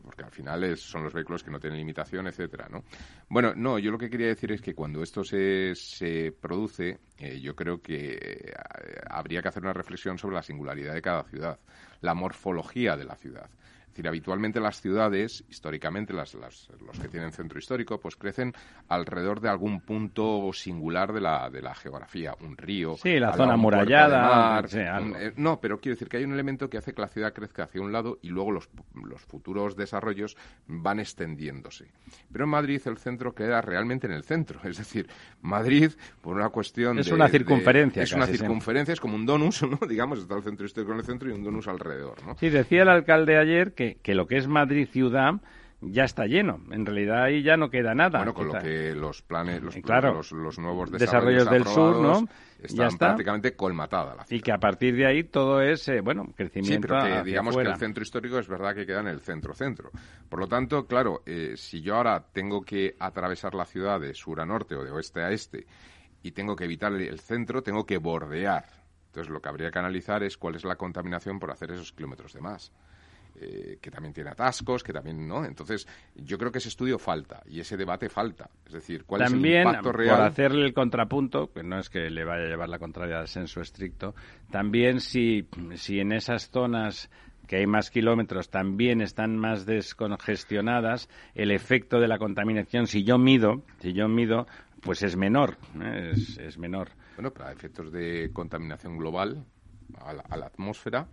Porque 0.00 0.24
al 0.24 0.30
final 0.30 0.76
son 0.76 1.04
los 1.04 1.12
vehículos 1.12 1.42
que 1.42 1.50
no 1.50 1.60
tienen 1.60 1.78
limitación, 1.78 2.26
etcétera, 2.26 2.68
¿no? 2.70 2.84
Bueno, 3.28 3.54
no, 3.54 3.78
yo 3.78 3.90
lo 3.90 3.98
que 3.98 4.10
quería 4.10 4.28
decir 4.28 4.52
es 4.52 4.60
que 4.60 4.74
cuando 4.74 5.02
esto 5.02 5.24
se, 5.24 5.74
se 5.74 6.32
produce, 6.32 6.98
eh, 7.18 7.40
yo 7.40 7.54
creo 7.54 7.80
que 7.80 8.18
eh, 8.20 8.54
habría 9.08 9.42
que 9.42 9.48
hacer 9.48 9.62
una 9.62 9.72
reflexión 9.72 10.18
sobre 10.18 10.36
la 10.36 10.42
singularidad 10.42 10.94
de 10.94 11.02
cada 11.02 11.24
ciudad, 11.24 11.58
la 12.00 12.14
morfología 12.14 12.96
de 12.96 13.04
la 13.04 13.16
ciudad. 13.16 13.48
Es 13.92 13.96
decir, 13.96 14.08
habitualmente 14.08 14.58
las 14.58 14.80
ciudades, 14.80 15.44
históricamente 15.50 16.14
las, 16.14 16.32
los 16.32 16.98
que 16.98 17.08
tienen 17.08 17.30
centro 17.30 17.58
histórico, 17.58 18.00
pues 18.00 18.16
crecen 18.16 18.54
alrededor 18.88 19.42
de 19.42 19.50
algún 19.50 19.82
punto 19.82 20.50
singular 20.54 21.12
de 21.12 21.20
la, 21.20 21.50
de 21.50 21.60
la 21.60 21.74
geografía, 21.74 22.34
un 22.40 22.56
río. 22.56 22.96
Sí, 22.96 23.18
la 23.18 23.34
zona 23.34 23.52
amurallada. 23.52 24.64
Eh, 24.72 25.34
no, 25.36 25.60
pero 25.60 25.78
quiero 25.78 25.96
decir 25.96 26.08
que 26.08 26.16
hay 26.16 26.24
un 26.24 26.32
elemento 26.32 26.70
que 26.70 26.78
hace 26.78 26.94
que 26.94 27.02
la 27.02 27.08
ciudad 27.08 27.34
crezca 27.34 27.64
hacia 27.64 27.82
un 27.82 27.92
lado 27.92 28.18
y 28.22 28.28
luego 28.28 28.52
los, 28.52 28.70
los 28.94 29.20
futuros 29.20 29.76
desarrollos 29.76 30.38
van 30.66 30.98
extendiéndose. 30.98 31.90
Pero 32.32 32.44
en 32.44 32.50
Madrid 32.50 32.80
el 32.86 32.96
centro 32.96 33.34
queda 33.34 33.60
realmente 33.60 34.06
en 34.06 34.14
el 34.14 34.24
centro. 34.24 34.58
Es 34.72 34.78
decir, 34.78 35.06
Madrid, 35.42 35.92
por 36.22 36.34
una 36.34 36.48
cuestión 36.48 36.98
es 36.98 37.10
una 37.10 37.28
circunferencia. 37.28 38.02
es 38.02 38.12
una 38.14 38.26
circunferencia, 38.26 38.94
es 38.94 39.00
como 39.00 39.16
un 39.16 39.26
donus, 39.26 39.62
¿no? 39.68 39.86
Digamos, 39.86 40.18
está 40.20 40.34
el 40.34 40.42
centro 40.42 40.64
histórico 40.64 40.92
en 40.92 41.00
el 41.00 41.04
centro 41.04 41.28
y 41.28 41.32
un 41.32 41.44
donus 41.44 41.68
alrededor, 41.68 42.24
¿no? 42.24 42.38
Sí, 42.38 42.48
decía 42.48 42.84
el 42.84 42.88
alcalde 42.88 43.36
ayer 43.36 43.74
que 43.74 43.81
que, 44.02 44.14
lo 44.14 44.26
que 44.26 44.36
es 44.36 44.46
Madrid 44.46 44.88
ciudad 44.90 45.34
ya 45.82 46.04
está 46.04 46.26
lleno. 46.26 46.60
En 46.70 46.86
realidad 46.86 47.24
ahí 47.24 47.42
ya 47.42 47.56
no 47.56 47.68
queda 47.68 47.94
nada. 47.94 48.18
Bueno, 48.18 48.34
con 48.34 48.48
lo 48.48 48.58
que 48.58 48.94
los 48.94 49.22
planes, 49.22 49.62
los, 49.62 50.32
los, 50.32 50.58
nuevos 50.58 50.90
desarrollos, 50.90 51.50
del 51.50 51.66
sur, 51.66 52.00
¿no? 52.00 52.28
Están 52.62 52.90
ya 52.90 52.96
prácticamente 52.96 53.56
colmatada 53.56 54.14
la 54.14 54.24
Y 54.30 54.40
que 54.40 54.52
a 54.52 54.58
partir 54.58 54.94
de 54.94 55.04
ahí 55.04 55.24
todo 55.24 55.60
es, 55.60 55.88
eh, 55.88 56.00
bueno, 56.00 56.28
crecimiento. 56.36 56.86
Sí, 56.86 56.94
pero 56.94 57.02
que 57.02 57.28
digamos 57.28 57.56
que 57.56 57.62
el 57.62 57.76
centro 57.76 58.02
histórico 58.02 58.38
es 58.38 58.46
verdad 58.46 58.74
que 58.74 58.86
queda 58.86 59.00
en 59.00 59.08
el 59.08 59.20
centro-centro. 59.20 59.90
Por 60.28 60.38
lo 60.38 60.46
tanto, 60.46 60.86
claro, 60.86 61.22
eh, 61.26 61.54
si 61.56 61.82
yo 61.82 61.96
ahora 61.96 62.24
tengo 62.32 62.62
que 62.62 62.94
atravesar 63.00 63.54
la 63.54 63.64
ciudad 63.64 64.00
de 64.00 64.14
sur 64.14 64.40
a 64.40 64.46
norte 64.46 64.76
o 64.76 64.84
de 64.84 64.92
oeste 64.92 65.22
a 65.22 65.30
este 65.32 65.66
y 66.22 66.30
tengo 66.30 66.54
que 66.54 66.64
evitar 66.64 66.92
el 66.92 67.18
centro, 67.18 67.62
tengo 67.64 67.84
que 67.84 67.98
bordear. 67.98 68.64
Entonces, 69.06 69.30
lo 69.30 69.42
que 69.42 69.48
habría 69.48 69.70
que 69.70 69.78
analizar 69.78 70.22
es 70.22 70.38
cuál 70.38 70.54
es 70.54 70.64
la 70.64 70.76
contaminación 70.76 71.40
por 71.40 71.50
hacer 71.50 71.72
esos 71.72 71.92
kilómetros 71.92 72.32
de 72.32 72.40
más. 72.40 72.72
Eh, 73.44 73.78
que 73.80 73.90
también 73.90 74.14
tiene 74.14 74.30
atascos, 74.30 74.84
que 74.84 74.92
también, 74.92 75.26
¿no? 75.26 75.44
Entonces, 75.44 75.88
yo 76.14 76.38
creo 76.38 76.52
que 76.52 76.58
ese 76.58 76.68
estudio 76.68 76.98
falta 76.98 77.42
y 77.46 77.58
ese 77.58 77.76
debate 77.76 78.08
falta. 78.08 78.48
Es 78.66 78.72
decir, 78.72 79.04
¿cuál 79.04 79.22
es 79.22 79.32
el 79.32 79.44
impacto 79.44 79.90
real? 79.90 80.16
Por 80.16 80.24
hacerle 80.26 80.64
el 80.64 80.72
contrapunto, 80.72 81.52
que 81.52 81.62
no 81.64 81.78
es 81.78 81.90
que 81.90 82.08
le 82.10 82.24
vaya 82.24 82.44
a 82.44 82.48
llevar 82.48 82.68
la 82.68 82.78
contraria 82.78 83.18
al 83.18 83.26
senso 83.26 83.60
estricto, 83.60 84.14
también 84.50 85.00
si, 85.00 85.48
si 85.74 85.98
en 85.98 86.12
esas 86.12 86.50
zonas 86.50 87.10
que 87.48 87.56
hay 87.56 87.66
más 87.66 87.90
kilómetros 87.90 88.48
también 88.48 89.00
están 89.00 89.36
más 89.36 89.66
descongestionadas, 89.66 91.08
el 91.34 91.50
efecto 91.50 91.98
de 91.98 92.06
la 92.06 92.18
contaminación, 92.18 92.86
si 92.86 93.02
yo 93.02 93.18
mido, 93.18 93.64
si 93.80 93.92
yo 93.92 94.06
mido, 94.08 94.46
pues 94.80 95.02
es 95.02 95.16
menor, 95.16 95.56
¿eh? 95.80 96.12
es, 96.12 96.38
es 96.38 96.58
menor. 96.58 96.90
Bueno, 97.16 97.32
para 97.32 97.50
efectos 97.50 97.90
de 97.90 98.30
contaminación 98.32 98.96
global, 98.96 99.44
a 100.00 100.36
la, 100.36 100.46
atmósfera 100.46 101.06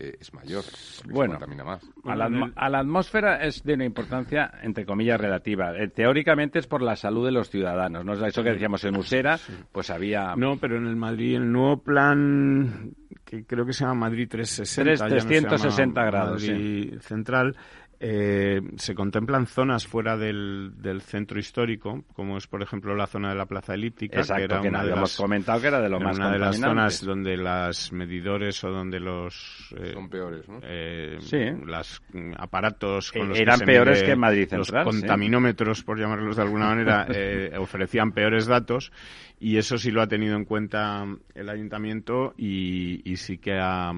eh, 0.00 0.16
es 0.18 0.32
mayor. 0.32 0.64
Bueno, 1.12 1.38
más. 1.64 1.82
A, 2.04 2.68
la, 2.68 2.78
atmósfera 2.78 3.44
es 3.44 3.62
de 3.62 3.74
una 3.74 3.84
importancia, 3.84 4.50
entre 4.62 4.86
comillas, 4.86 5.20
relativa. 5.20 5.76
Eh, 5.76 5.88
teóricamente 5.88 6.58
es 6.58 6.66
por 6.66 6.80
la 6.80 6.96
salud 6.96 7.26
de 7.26 7.32
los 7.32 7.50
ciudadanos. 7.50 8.04
¿no? 8.04 8.14
Eso 8.14 8.42
que 8.42 8.52
decíamos 8.52 8.82
en 8.84 8.96
Usera, 8.96 9.38
pues 9.72 9.90
había... 9.90 10.34
No, 10.36 10.56
pero 10.56 10.78
en 10.78 10.86
el 10.86 10.96
Madrid, 10.96 11.36
el 11.36 11.52
nuevo 11.52 11.82
plan, 11.82 12.94
que 13.24 13.44
creo 13.44 13.66
que 13.66 13.74
se 13.74 13.84
llama 13.84 14.06
Madrid 14.06 14.28
360. 14.28 15.06
360 15.06 16.04
grados. 16.04 16.42
Madrid 16.42 16.98
Central 17.00 17.56
Eh, 18.02 18.62
se 18.76 18.94
contemplan 18.94 19.46
zonas 19.46 19.86
fuera 19.86 20.16
del, 20.16 20.72
del, 20.78 21.02
centro 21.02 21.38
histórico, 21.38 22.02
como 22.14 22.38
es, 22.38 22.46
por 22.46 22.62
ejemplo, 22.62 22.96
la 22.96 23.06
zona 23.06 23.28
de 23.28 23.34
la 23.34 23.44
Plaza 23.44 23.74
Elíptica, 23.74 24.22
que 24.22 24.42
era 24.42 24.62
una 24.62 24.82
de 24.82 24.96
las, 24.96 25.18
comentado 25.18 25.60
que 25.60 25.66
era 25.66 25.82
de 25.82 25.90
lo 25.90 26.00
más 26.00 26.16
una 26.16 26.32
de 26.32 26.38
las 26.38 26.58
zonas 26.58 27.04
donde 27.04 27.36
las 27.36 27.92
medidores 27.92 28.64
o 28.64 28.70
donde 28.70 29.00
los 29.00 29.74
eh, 29.78 29.92
son 29.92 30.08
peores, 30.08 30.48
¿no? 30.48 30.60
Eh, 30.62 31.18
sí. 31.20 31.40
Los 31.62 32.02
aparatos 32.38 33.12
con 33.12 33.28
los 33.28 33.38
eran 33.38 33.58
que 33.58 33.66
se 33.66 33.70
peores 33.70 34.02
que 34.02 34.12
en 34.12 34.18
Madrid 34.18 34.48
Central, 34.48 34.84
los 34.86 34.94
contaminómetros, 34.94 35.82
por 35.82 36.00
llamarlos 36.00 36.36
de 36.36 36.42
alguna 36.42 36.68
manera, 36.68 37.06
eh, 37.14 37.52
ofrecían 37.58 38.12
peores 38.12 38.46
datos 38.46 38.92
y 39.38 39.58
eso 39.58 39.76
sí 39.76 39.90
lo 39.90 40.00
ha 40.00 40.06
tenido 40.06 40.36
en 40.36 40.46
cuenta 40.46 41.06
el 41.34 41.48
ayuntamiento 41.48 42.34
y, 42.38 43.00
y 43.10 43.16
sí 43.16 43.38
que 43.38 43.58
ha 43.60 43.92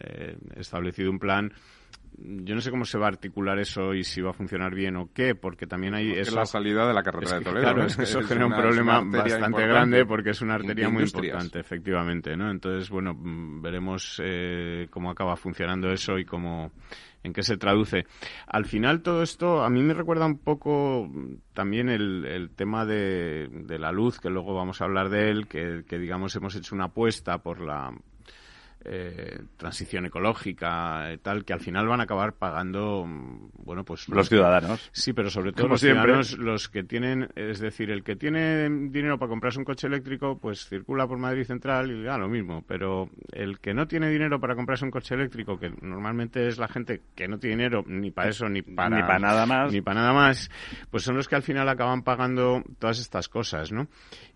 eh, 0.00 0.36
establecido 0.56 1.10
un 1.10 1.18
plan 1.18 1.52
yo 2.18 2.54
no 2.54 2.60
sé 2.60 2.70
cómo 2.70 2.84
se 2.84 2.98
va 2.98 3.06
a 3.06 3.08
articular 3.08 3.58
eso 3.58 3.94
y 3.94 4.02
si 4.02 4.20
va 4.20 4.30
a 4.30 4.32
funcionar 4.32 4.74
bien 4.74 4.96
o 4.96 5.10
qué, 5.12 5.34
porque 5.34 5.66
también 5.66 5.94
hay 5.94 6.12
es 6.12 6.32
la 6.32 6.46
salida 6.46 6.86
de 6.86 6.94
la 6.94 7.02
carretera 7.02 7.38
de 7.38 7.44
Toledo. 7.44 7.62
Claro, 7.62 7.84
es 7.84 7.96
que 7.96 8.04
eso 8.04 8.22
genera 8.22 8.46
un 8.46 8.54
problema 8.54 9.00
bastante 9.00 9.66
grande 9.66 10.06
porque 10.06 10.30
es 10.30 10.40
una 10.40 10.54
arteria 10.54 10.88
muy 10.88 11.04
importante, 11.04 11.58
efectivamente, 11.58 12.36
¿no? 12.36 12.50
Entonces, 12.50 12.88
bueno, 12.88 13.14
mm, 13.14 13.60
veremos 13.60 14.20
eh, 14.24 14.88
cómo 14.90 15.10
acaba 15.10 15.36
funcionando 15.36 15.90
eso 15.90 16.18
y 16.18 16.24
cómo 16.24 16.72
en 17.22 17.32
qué 17.32 17.42
se 17.42 17.56
traduce. 17.56 18.06
Al 18.46 18.64
final 18.64 19.02
todo 19.02 19.22
esto 19.22 19.62
a 19.62 19.68
mí 19.68 19.82
me 19.82 19.94
recuerda 19.94 20.26
un 20.26 20.38
poco 20.38 21.10
también 21.52 21.88
el, 21.88 22.24
el 22.24 22.50
tema 22.50 22.86
de, 22.86 23.48
de, 23.50 23.78
la 23.78 23.92
luz, 23.92 24.20
que 24.20 24.30
luego 24.30 24.54
vamos 24.54 24.80
a 24.80 24.84
hablar 24.84 25.10
de 25.10 25.30
él, 25.30 25.48
que, 25.48 25.84
que 25.86 25.98
digamos 25.98 26.34
hemos 26.36 26.54
hecho 26.54 26.74
una 26.74 26.84
apuesta 26.86 27.38
por 27.38 27.60
la 27.60 27.92
eh, 28.88 29.40
transición 29.56 30.06
ecológica 30.06 31.12
y 31.12 31.18
tal, 31.18 31.44
que 31.44 31.52
al 31.52 31.60
final 31.60 31.88
van 31.88 32.00
a 32.00 32.04
acabar 32.04 32.34
pagando, 32.34 33.04
mm, 33.04 33.50
bueno, 33.64 33.84
pues... 33.84 34.08
Los 34.08 34.28
ciudadanos. 34.28 34.90
Sí, 34.92 35.12
pero 35.12 35.28
sobre 35.28 35.52
todo 35.52 35.66
los 35.66 35.80
ciudadanos, 35.80 36.38
los 36.38 36.68
que 36.68 36.84
tienen, 36.84 37.28
es 37.34 37.58
decir, 37.58 37.90
el 37.90 38.04
que 38.04 38.14
tiene 38.14 38.68
dinero 38.68 39.18
para 39.18 39.30
comprarse 39.30 39.58
un 39.58 39.64
coche 39.64 39.88
eléctrico, 39.88 40.38
pues 40.38 40.68
circula 40.68 41.06
por 41.08 41.18
Madrid 41.18 41.44
Central 41.44 41.90
y 41.90 42.02
da 42.04 42.16
lo 42.16 42.28
mismo, 42.28 42.62
pero 42.66 43.10
el 43.32 43.58
que 43.58 43.74
no 43.74 43.88
tiene 43.88 44.08
dinero 44.08 44.38
para 44.38 44.54
comprarse 44.54 44.84
un 44.84 44.92
coche 44.92 45.16
eléctrico, 45.16 45.58
que 45.58 45.70
normalmente 45.82 46.46
es 46.46 46.58
la 46.58 46.68
gente 46.68 47.02
que 47.16 47.26
no 47.26 47.38
tiene 47.38 47.56
dinero 47.56 47.82
ni 47.86 48.12
para 48.12 48.28
eso, 48.28 48.48
ni 48.48 48.62
para... 48.62 48.96
Ni 48.96 49.02
para 49.02 49.18
nada 49.18 49.46
más. 49.46 49.72
Ni 49.72 49.80
para 49.80 50.00
nada 50.00 50.12
más, 50.12 50.48
pues 50.90 51.02
son 51.02 51.16
los 51.16 51.26
que 51.26 51.34
al 51.34 51.42
final 51.42 51.68
acaban 51.68 52.02
pagando 52.02 52.62
todas 52.78 53.00
estas 53.00 53.28
cosas, 53.28 53.72
¿no? 53.72 53.88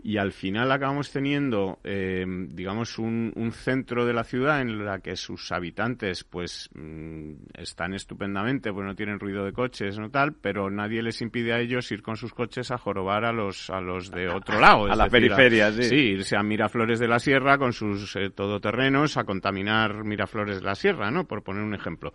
Y 0.02 0.16
al 0.16 0.32
final 0.32 0.72
acabamos 0.72 1.12
teniendo, 1.12 1.78
eh, 1.84 2.24
digamos, 2.48 2.98
un, 2.98 3.32
un 3.36 3.52
centro 3.52 4.06
de 4.06 4.14
la 4.14 4.24
ciudad 4.24 4.39
en 4.48 4.84
la 4.84 5.00
que 5.00 5.16
sus 5.16 5.52
habitantes 5.52 6.24
pues 6.24 6.70
mm, 6.74 7.32
están 7.54 7.94
estupendamente, 7.94 8.72
pues 8.72 8.86
no 8.86 8.94
tienen 8.94 9.20
ruido 9.20 9.44
de 9.44 9.52
coches, 9.52 9.98
no 9.98 10.10
tal, 10.10 10.34
pero 10.34 10.70
nadie 10.70 11.02
les 11.02 11.20
impide 11.20 11.52
a 11.52 11.60
ellos 11.60 11.90
ir 11.92 12.02
con 12.02 12.16
sus 12.16 12.32
coches 12.32 12.70
a 12.70 12.78
jorobar 12.78 13.24
a 13.24 13.32
los 13.32 13.70
a 13.70 13.80
los 13.80 14.10
de 14.10 14.28
otro 14.28 14.58
lado, 14.60 14.90
a 14.90 14.96
la 14.96 15.08
periferia, 15.08 15.72
sí. 15.72 15.84
sí. 15.84 15.96
irse 15.96 16.36
a 16.36 16.42
Miraflores 16.42 16.98
de 16.98 17.08
la 17.08 17.18
Sierra 17.18 17.58
con 17.58 17.72
sus 17.72 18.16
eh, 18.16 18.30
todoterrenos 18.30 19.16
a 19.16 19.24
contaminar 19.24 20.04
Miraflores 20.04 20.60
de 20.60 20.64
la 20.64 20.74
Sierra, 20.74 21.10
¿no? 21.10 21.26
Por 21.26 21.42
poner 21.42 21.62
un 21.62 21.74
ejemplo. 21.74 22.12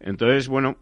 Entonces, 0.00 0.48
bueno, 0.48 0.78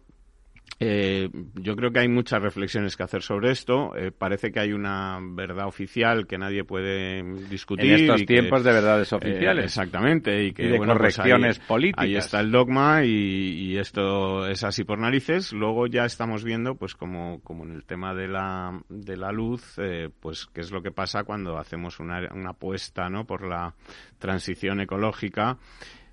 eh, 0.79 1.29
yo 1.55 1.75
creo 1.75 1.91
que 1.91 1.99
hay 1.99 2.07
muchas 2.07 2.41
reflexiones 2.41 2.95
que 2.95 3.03
hacer 3.03 3.23
sobre 3.23 3.51
esto. 3.51 3.95
Eh, 3.95 4.11
parece 4.11 4.51
que 4.51 4.59
hay 4.59 4.73
una 4.73 5.19
verdad 5.21 5.67
oficial 5.67 6.27
que 6.27 6.37
nadie 6.37 6.63
puede 6.63 7.23
discutir. 7.49 7.93
En 7.93 8.01
estos 8.01 8.25
tiempos 8.25 8.63
de 8.63 8.71
verdades 8.71 9.11
oficiales. 9.11 9.63
Eh, 9.63 9.65
exactamente. 9.65 10.43
Y 10.43 10.53
que 10.53 10.63
de 10.63 10.77
bueno, 10.77 10.95
pues 10.95 11.15
correcciones 11.15 11.59
ahí, 11.59 11.67
políticas. 11.67 12.05
Ahí 12.05 12.15
está 12.15 12.39
el 12.41 12.51
dogma 12.51 13.03
y, 13.03 13.09
y, 13.09 13.77
esto 13.77 14.47
es 14.47 14.63
así 14.63 14.83
por 14.83 14.99
narices. 14.99 15.51
Luego 15.51 15.87
ya 15.87 16.05
estamos 16.05 16.43
viendo, 16.43 16.75
pues 16.75 16.93
como, 16.93 17.41
como 17.41 17.63
en 17.63 17.71
el 17.71 17.83
tema 17.83 18.13
de 18.13 18.27
la, 18.27 18.79
de 18.89 19.17
la 19.17 19.31
luz, 19.31 19.79
eh, 19.79 20.09
pues 20.19 20.45
qué 20.53 20.61
es 20.61 20.71
lo 20.71 20.83
que 20.83 20.91
pasa 20.91 21.23
cuando 21.23 21.57
hacemos 21.57 21.99
una, 21.99 22.19
una 22.31 22.51
apuesta 22.51 23.09
¿no? 23.09 23.25
por 23.25 23.47
la 23.47 23.73
transición 24.19 24.81
ecológica 24.81 25.57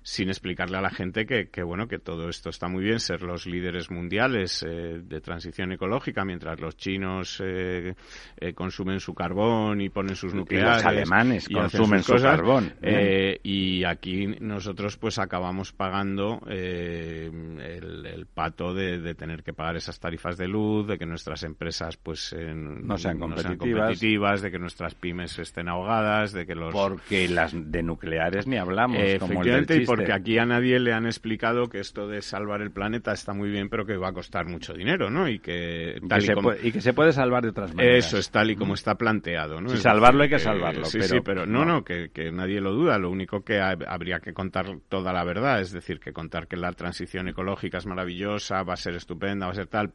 sin 0.05 0.29
explicarle 0.29 0.77
a 0.77 0.81
la 0.81 0.91
gente 0.91 1.25
que, 1.25 1.49
que, 1.49 1.63
bueno 1.63 1.87
que 1.87 1.97
todo 1.97 2.29
esto 2.29 2.51
está 2.51 2.67
muy 2.67 2.83
bien 2.83 2.99
ser 2.99 3.23
los 3.23 3.47
líderes 3.47 3.89
mundiales 3.89 4.61
eh, 4.61 5.01
de 5.03 5.19
transición 5.19 5.71
ecológica 5.71 6.23
mientras 6.23 6.59
los 6.59 6.77
chinos 6.77 7.41
eh, 7.43 7.95
eh, 8.37 8.53
consumen 8.53 8.99
su 8.99 9.15
carbón 9.15 9.81
y 9.81 9.89
ponen 9.89 10.15
sus 10.15 10.35
nucleares 10.35 10.73
y 10.73 10.75
los 10.75 10.85
alemanes 10.85 11.49
y 11.49 11.55
consumen 11.55 12.03
su 12.03 12.11
cosas, 12.13 12.35
carbón 12.35 12.71
eh, 12.83 13.39
y 13.41 13.83
aquí 13.83 14.27
nosotros 14.39 14.95
pues 14.97 15.17
acabamos 15.17 15.71
pagando 15.71 16.39
eh, 16.51 17.27
el, 17.33 18.05
el, 18.05 18.27
pato 18.27 18.75
de, 18.75 18.99
de, 18.99 19.15
tener 19.15 19.41
que 19.41 19.53
pagar 19.53 19.75
esas 19.75 19.99
tarifas 19.99 20.37
de 20.37 20.47
luz 20.47 20.85
de 20.85 20.99
que 20.99 21.07
nuestras 21.07 21.41
empresas 21.41 21.97
pues 21.97 22.31
no 22.31 22.95
sean, 22.99 23.17
no, 23.17 23.29
competitivas. 23.29 23.41
sean 23.41 23.57
competitivas 23.57 24.41
de 24.43 24.51
que 24.51 24.59
nuestras 24.59 24.93
pymes 24.93 25.39
estén 25.39 25.67
ahogadas 25.67 26.31
de 26.31 26.45
que 26.45 26.53
los 26.53 26.71
porque 26.71 27.27
las 27.27 27.53
de 27.55 27.81
nucleares 27.81 28.45
ni 28.45 28.57
hablamos 28.57 29.01
como 29.19 29.41
el 29.41 29.65
del 29.65 29.85
porque 29.95 30.13
aquí 30.13 30.37
a 30.37 30.45
nadie 30.45 30.79
le 30.79 30.93
han 30.93 31.05
explicado 31.05 31.67
que 31.67 31.79
esto 31.79 32.07
de 32.07 32.21
salvar 32.21 32.61
el 32.61 32.71
planeta 32.71 33.11
está 33.11 33.33
muy 33.33 33.49
bien, 33.49 33.69
pero 33.69 33.85
que 33.85 33.97
va 33.97 34.09
a 34.09 34.13
costar 34.13 34.47
mucho 34.47 34.73
dinero, 34.73 35.09
¿no? 35.09 35.27
Y 35.27 35.39
que, 35.39 35.99
tal 36.07 36.21
y, 36.21 36.25
y, 36.25 36.33
como, 36.33 36.49
puede, 36.49 36.67
y 36.67 36.71
que 36.71 36.81
se 36.81 36.93
puede 36.93 37.11
salvar 37.11 37.43
de 37.43 37.49
otras 37.49 37.73
maneras. 37.73 38.05
Eso 38.05 38.17
es 38.17 38.29
tal 38.29 38.51
y 38.51 38.55
como 38.55 38.73
está 38.73 38.95
planteado, 38.95 39.61
¿no? 39.61 39.69
Si 39.69 39.77
salvarlo 39.77 40.23
hay 40.23 40.29
que 40.29 40.39
salvarlo. 40.39 40.85
Sí, 40.85 40.97
pero, 40.99 41.09
sí, 41.09 41.19
pero 41.23 41.45
no, 41.45 41.65
no, 41.65 41.83
que, 41.83 42.09
que, 42.09 42.31
nadie 42.31 42.61
lo 42.61 42.73
duda. 42.73 42.97
Lo 42.97 43.09
único 43.09 43.41
que 43.41 43.59
ha, 43.59 43.77
habría 43.87 44.19
que 44.19 44.33
contar 44.33 44.67
toda 44.89 45.13
la 45.13 45.23
verdad, 45.23 45.61
es 45.61 45.71
decir, 45.71 45.99
que 45.99 46.13
contar 46.13 46.47
que 46.47 46.57
la 46.57 46.71
transición 46.73 47.27
ecológica 47.27 47.77
es 47.77 47.85
maravillosa, 47.85 48.63
va 48.63 48.73
a 48.73 48.77
ser 48.77 48.95
estupenda, 48.95 49.45
va 49.45 49.51
a 49.51 49.55
ser 49.55 49.67
tal, 49.67 49.93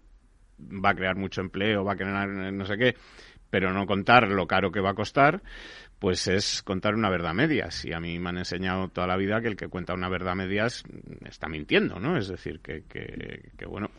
va 0.58 0.90
a 0.90 0.94
crear 0.94 1.16
mucho 1.16 1.40
empleo, 1.40 1.84
va 1.84 1.92
a 1.92 1.96
crear 1.96 2.28
no 2.28 2.64
sé 2.64 2.76
qué, 2.76 2.96
pero 3.50 3.72
no 3.72 3.86
contar 3.86 4.28
lo 4.28 4.46
caro 4.46 4.70
que 4.70 4.80
va 4.80 4.90
a 4.90 4.94
costar, 4.94 5.42
pues 6.00 6.26
es 6.26 6.62
contar 6.62 6.94
una 6.94 7.10
verdad 7.10 7.34
medias. 7.34 7.84
Y 7.84 7.92
a 7.92 8.00
mí 8.00 8.18
me 8.18 8.30
han 8.30 8.38
enseñado 8.38 8.88
toda 8.88 9.06
la 9.06 9.16
vida 9.16 9.40
que 9.40 9.48
el 9.48 9.56
que 9.56 9.68
cuenta 9.68 9.94
una 9.94 10.08
verdad 10.08 10.34
medias 10.34 10.82
está 11.26 11.48
mintiendo, 11.48 12.00
¿no? 12.00 12.16
Es 12.16 12.26
decir, 12.26 12.60
que, 12.60 12.84
que, 12.88 13.52
que 13.56 13.66
bueno. 13.66 13.90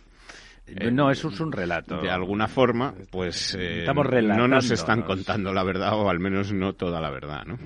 Eh, 0.65 0.91
no, 0.91 1.11
eso 1.11 1.29
es 1.29 1.39
un 1.39 1.51
relato. 1.51 2.01
De 2.01 2.09
alguna 2.09 2.47
forma, 2.47 2.93
pues 3.11 3.55
eh, 3.55 3.81
Estamos 3.81 4.07
no 4.09 4.47
nos 4.47 4.71
están 4.71 5.03
contando 5.03 5.53
la 5.53 5.63
verdad, 5.63 5.93
o 5.93 6.09
al 6.09 6.19
menos 6.19 6.51
no 6.51 6.73
toda 6.73 6.99
la 6.99 7.11
verdad, 7.11 7.45
¿no? 7.45 7.57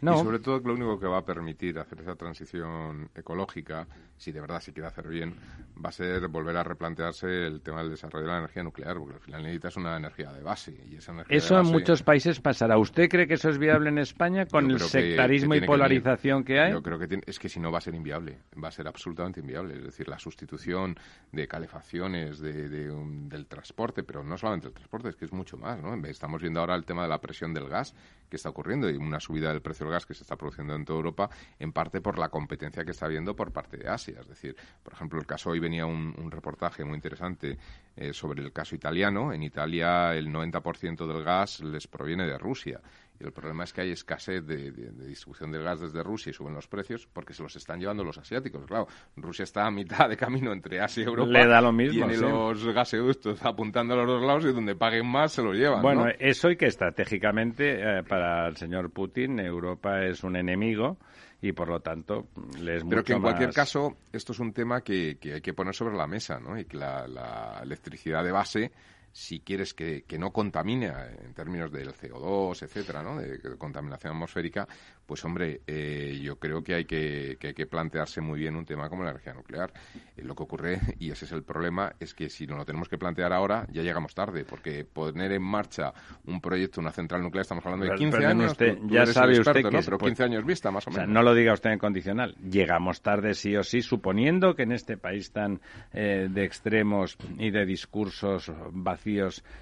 No. 0.00 0.14
Y 0.14 0.24
sobre 0.24 0.38
todo 0.38 0.60
que 0.60 0.68
lo 0.68 0.74
único 0.74 0.98
que 0.98 1.06
va 1.06 1.18
a 1.18 1.24
permitir 1.24 1.78
hacer 1.78 2.00
esa 2.00 2.14
transición 2.14 3.10
ecológica, 3.14 3.86
si 4.18 4.32
de 4.32 4.40
verdad 4.40 4.60
se 4.60 4.72
quiere 4.72 4.88
hacer 4.88 5.08
bien, 5.08 5.34
va 5.82 5.88
a 5.88 5.92
ser 5.92 6.28
volver 6.28 6.56
a 6.56 6.64
replantearse 6.64 7.46
el 7.46 7.60
tema 7.62 7.82
del 7.82 7.90
desarrollo 7.90 8.26
de 8.26 8.32
la 8.32 8.38
energía 8.38 8.62
nuclear, 8.62 8.96
porque 8.98 9.14
al 9.14 9.20
final 9.20 9.42
necesitas 9.42 9.76
una 9.76 9.96
energía 9.96 10.32
de 10.32 10.42
base. 10.42 10.76
Y 10.90 10.96
esa 10.96 11.12
energía 11.12 11.36
eso 11.36 11.54
base, 11.54 11.68
en 11.68 11.72
muchos 11.72 12.02
países 12.02 12.40
pasará. 12.40 12.78
¿Usted 12.78 13.08
cree 13.08 13.26
que 13.26 13.34
eso 13.34 13.48
es 13.48 13.58
viable 13.58 13.88
en 13.88 13.98
España 13.98 14.46
con 14.46 14.70
el 14.70 14.80
sectarismo 14.80 15.54
que, 15.54 15.60
que 15.60 15.64
y 15.64 15.66
polarización 15.66 16.44
que, 16.44 16.54
que, 16.54 16.60
hay? 16.60 16.72
Yo 16.72 16.82
creo 16.82 16.98
que 16.98 17.06
tiene, 17.06 17.22
es 17.26 17.38
que 17.38 17.48
si 17.48 17.60
no 17.60 17.70
va 17.70 17.78
a 17.78 17.80
ser 17.80 17.94
inviable, 17.94 18.38
va 18.62 18.68
a 18.68 18.72
ser 18.72 18.88
absolutamente 18.88 19.40
inviable. 19.40 19.76
Es 19.76 19.84
decir, 19.84 20.08
la 20.08 20.18
sustitución 20.18 20.96
de 21.32 21.46
calefacciones, 21.46 22.40
de, 22.40 22.68
de 22.68 22.90
um, 22.90 23.28
del 23.28 23.46
transporte, 23.46 24.02
pero 24.02 24.24
no 24.24 24.36
solamente 24.36 24.66
el 24.66 24.74
transporte, 24.74 25.10
es 25.10 25.16
que 25.16 25.24
es 25.26 25.32
mucho 25.32 25.56
más. 25.56 25.80
¿no? 25.80 25.94
Estamos 26.06 26.42
viendo 26.42 26.60
ahora 26.60 26.74
el 26.74 26.84
tema 26.84 27.02
de 27.02 27.08
la 27.08 27.20
presión 27.20 27.54
del 27.54 27.68
gas 27.68 27.94
que 28.28 28.36
está 28.36 28.50
ocurriendo 28.50 28.90
y 28.90 28.96
una 28.96 29.20
subida 29.20 29.50
del 29.50 29.62
precio 29.62 29.86
del 29.86 29.94
gas 29.94 30.06
que 30.06 30.14
se 30.14 30.22
está 30.22 30.36
produciendo 30.36 30.74
en 30.74 30.84
toda 30.84 30.98
Europa, 30.98 31.30
en 31.58 31.72
parte 31.72 32.00
por 32.00 32.18
la 32.18 32.28
competencia 32.28 32.84
que 32.84 32.90
está 32.90 33.06
habiendo 33.06 33.34
por 33.34 33.52
parte 33.52 33.76
de 33.76 33.88
Asia. 33.88 34.07
Es 34.18 34.28
decir, 34.28 34.56
por 34.82 34.92
ejemplo, 34.92 35.18
el 35.18 35.26
caso 35.26 35.50
hoy 35.50 35.60
venía 35.60 35.86
un, 35.86 36.14
un 36.18 36.30
reportaje 36.30 36.84
muy 36.84 36.94
interesante 36.94 37.58
eh, 37.96 38.12
sobre 38.12 38.42
el 38.42 38.52
caso 38.52 38.76
italiano. 38.76 39.32
En 39.32 39.42
Italia 39.42 40.14
el 40.14 40.28
90% 40.28 41.06
del 41.06 41.24
gas 41.24 41.60
les 41.60 41.88
proviene 41.88 42.26
de 42.26 42.38
Rusia. 42.38 42.80
Y 43.20 43.24
el 43.24 43.32
problema 43.32 43.64
es 43.64 43.72
que 43.72 43.80
hay 43.80 43.90
escasez 43.90 44.46
de, 44.46 44.70
de, 44.70 44.92
de, 44.92 45.06
distribución 45.08 45.50
del 45.50 45.64
gas 45.64 45.80
desde 45.80 46.04
Rusia 46.04 46.30
y 46.30 46.32
suben 46.32 46.54
los 46.54 46.68
precios 46.68 47.08
porque 47.12 47.34
se 47.34 47.42
los 47.42 47.56
están 47.56 47.80
llevando 47.80 48.04
los 48.04 48.16
asiáticos. 48.16 48.64
Claro, 48.66 48.86
Rusia 49.16 49.42
está 49.42 49.66
a 49.66 49.70
mitad 49.72 50.08
de 50.08 50.16
camino 50.16 50.52
entre 50.52 50.80
Asia 50.80 51.02
y 51.02 51.06
Europa. 51.06 51.28
Le 51.28 51.46
da 51.46 51.60
lo 51.60 51.72
mismo. 51.72 52.06
Tiene 52.06 52.14
sí. 52.14 52.20
los 52.20 52.64
gaseoductos 52.72 53.44
apuntando 53.44 53.94
a 53.94 53.96
los 53.96 54.06
dos 54.06 54.22
lados 54.22 54.44
y 54.44 54.52
donde 54.52 54.76
paguen 54.76 55.06
más 55.06 55.32
se 55.32 55.42
los 55.42 55.56
llevan. 55.56 55.82
Bueno, 55.82 56.04
¿no? 56.04 56.12
eso 56.20 56.50
y 56.50 56.56
que 56.56 56.66
estratégicamente 56.66 57.80
eh, 57.80 58.02
para 58.04 58.46
el 58.46 58.56
señor 58.56 58.92
Putin 58.92 59.40
Europa 59.40 60.04
es 60.04 60.22
un 60.22 60.36
enemigo 60.36 60.98
y 61.40 61.52
por 61.52 61.68
lo 61.68 61.80
tanto 61.80 62.28
le 62.60 62.76
es 62.76 62.84
Pero 62.84 63.00
mucho 63.00 63.04
que 63.04 63.12
en 63.12 63.22
más... 63.22 63.30
cualquier 63.30 63.52
caso 63.54 63.96
esto 64.12 64.32
es 64.32 64.40
un 64.40 64.52
tema 64.52 64.82
que, 64.82 65.18
que, 65.20 65.34
hay 65.34 65.40
que 65.40 65.54
poner 65.54 65.74
sobre 65.74 65.96
la 65.96 66.06
mesa, 66.06 66.40
¿no? 66.40 66.58
Y 66.58 66.64
que 66.64 66.76
la, 66.76 67.06
la 67.06 67.60
electricidad 67.62 68.24
de 68.24 68.32
base 68.32 68.72
si 69.18 69.40
quieres 69.40 69.74
que, 69.74 70.04
que, 70.06 70.16
no 70.16 70.30
contamine 70.30 70.86
eh, 70.86 71.18
en 71.24 71.34
términos 71.34 71.72
del 71.72 71.92
CO2, 71.92 72.62
etcétera, 72.62 73.02
¿no? 73.02 73.16
de, 73.16 73.40
contaminación 73.58 74.12
atmosférica, 74.12 74.68
pues 75.04 75.24
hombre, 75.24 75.62
eh, 75.66 76.20
yo 76.22 76.36
creo 76.36 76.62
que 76.62 76.74
hay 76.74 76.84
que, 76.84 77.36
que, 77.40 77.48
hay 77.48 77.54
que 77.54 77.66
plantearse 77.66 78.20
muy 78.20 78.38
bien 78.38 78.54
un 78.54 78.64
tema 78.64 78.88
como 78.88 79.02
la 79.02 79.10
energía 79.10 79.34
nuclear. 79.34 79.72
Eh, 80.16 80.22
lo 80.22 80.36
que 80.36 80.44
ocurre, 80.44 80.80
y 81.00 81.10
ese 81.10 81.24
es 81.24 81.32
el 81.32 81.42
problema, 81.42 81.92
es 81.98 82.14
que 82.14 82.30
si 82.30 82.46
no 82.46 82.56
lo 82.56 82.64
tenemos 82.64 82.88
que 82.88 82.96
plantear 82.96 83.32
ahora, 83.32 83.66
ya 83.72 83.82
llegamos 83.82 84.14
tarde, 84.14 84.44
porque 84.44 84.84
poner 84.84 85.32
en 85.32 85.42
marcha 85.42 85.92
un 86.26 86.40
proyecto, 86.40 86.80
una 86.80 86.92
central 86.92 87.20
nuclear, 87.20 87.42
estamos 87.42 87.66
hablando 87.66 87.86
de 87.86 87.96
15 87.96 88.24
años. 88.24 88.56
ya 88.88 89.04
sabe 89.06 89.40
usted 89.40 89.62
que 89.64 89.70
¿no? 89.70 89.80
Pero 89.84 89.98
15 89.98 90.22
años 90.22 90.44
vista, 90.44 90.70
más 90.70 90.86
o 90.86 90.90
menos. 90.92 91.08
no 91.08 91.22
lo 91.22 91.34
diga 91.34 91.54
usted 91.54 91.70
en 91.70 91.80
condicional. 91.80 92.36
Llegamos 92.36 93.02
tarde 93.02 93.34
sí 93.34 93.56
o 93.56 93.64
sí, 93.64 93.82
suponiendo 93.82 94.54
que 94.54 94.62
en 94.62 94.72
este 94.72 94.96
país 94.96 95.32
tan 95.32 95.60
de 95.92 96.44
extremos 96.44 97.16
y 97.36 97.50
de 97.50 97.66
discursos 97.66 98.52
vacíos 98.70 99.07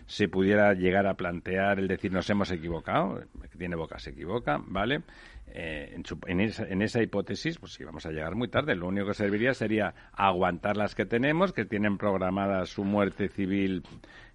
se 0.07 0.29
pudiera 0.29 0.75
llegar 0.75 1.07
a 1.07 1.15
plantear 1.15 1.79
el 1.79 1.89
decir 1.89 2.13
nos 2.13 2.29
hemos 2.31 2.51
equivocado, 2.51 3.23
que 3.43 3.59
tiene 3.59 3.77
boca 3.77 3.99
se 3.99 4.11
equivoca, 4.11 4.61
¿vale? 4.67 5.03
Eh, 5.49 5.97
en, 6.27 6.83
esa, 6.83 7.03
hipótesis, 7.03 7.59
pues 7.59 7.73
sí, 7.73 7.85
vamos 7.85 8.05
a 8.05 8.11
llegar 8.11 8.35
muy 8.35 8.49
tarde. 8.49 8.75
Lo 8.75 8.89
único 8.89 9.07
que 9.07 9.15
serviría 9.15 9.55
sería 9.55 9.95
aguantar 10.13 10.77
las 10.77 10.95
que 10.95 11.07
tenemos, 11.07 11.53
que 11.53 11.65
tienen 11.65 11.97
programada 11.97 12.67
su 12.67 12.85
muerte 12.85 13.29
civil 13.29 13.83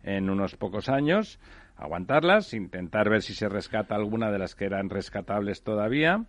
en 0.04 0.30
unos 0.30 0.56
pocos 0.56 0.90
años, 0.90 1.40
aguantarlas, 1.78 2.54
intentar 2.54 3.10
ver 3.10 3.22
si 3.22 3.34
se 3.34 3.50
rescata 3.50 3.96
alguna 3.96 4.32
de 4.32 4.40
las 4.40 4.56
que 4.56 4.66
eran 4.66 4.90
rescatables 4.90 5.64
todavía. 5.64 6.26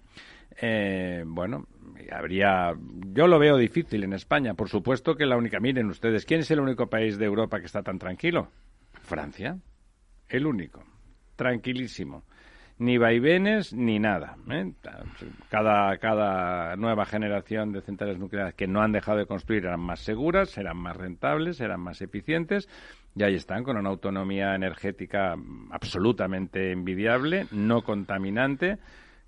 Eh, 0.61 1.25
bueno, 1.27 1.67
habría. 2.11 2.75
Yo 3.15 3.27
lo 3.27 3.39
veo 3.39 3.57
difícil 3.57 4.05
en 4.05 4.13
España. 4.13 4.55
Por 4.55 4.69
supuesto 4.69 5.15
que 5.15 5.25
la 5.25 5.37
única. 5.37 5.61
Miren 5.61 5.87
ustedes, 5.87 6.27
¿quién 6.27 6.41
es 6.41 6.51
el 6.51 6.61
único 6.61 6.89
país 6.89 7.19
de 7.19 7.25
Europa 7.25 7.61
que 7.61 7.67
está 7.67 7.83
tan 7.83 7.99
tranquilo? 7.99 8.49
Francia. 9.03 9.59
El 10.29 10.47
único. 10.47 10.83
Tranquilísimo. 11.37 12.25
Ni 12.79 12.99
vaivenes 12.99 13.73
ni 13.75 13.99
nada. 13.99 14.37
¿eh? 14.51 14.73
Cada, 15.49 15.97
cada 15.99 16.75
nueva 16.77 17.05
generación 17.05 17.73
de 17.73 17.83
centrales 17.83 18.19
nucleares 18.19 18.55
que 18.55 18.67
no 18.67 18.81
han 18.81 18.93
dejado 18.93 19.19
de 19.19 19.27
construir 19.27 19.67
eran 19.67 19.81
más 19.81 20.01
seguras, 20.01 20.51
serán 20.51 20.79
más 20.79 20.97
rentables, 20.97 21.59
serán 21.59 21.81
más 21.81 22.01
eficientes. 22.01 22.69
Y 23.15 23.23
ahí 23.23 23.35
están, 23.35 23.63
con 23.63 23.77
una 23.77 23.91
autonomía 23.91 24.55
energética 24.55 25.37
absolutamente 25.71 26.73
envidiable, 26.73 27.47
no 27.53 27.83
contaminante 27.83 28.79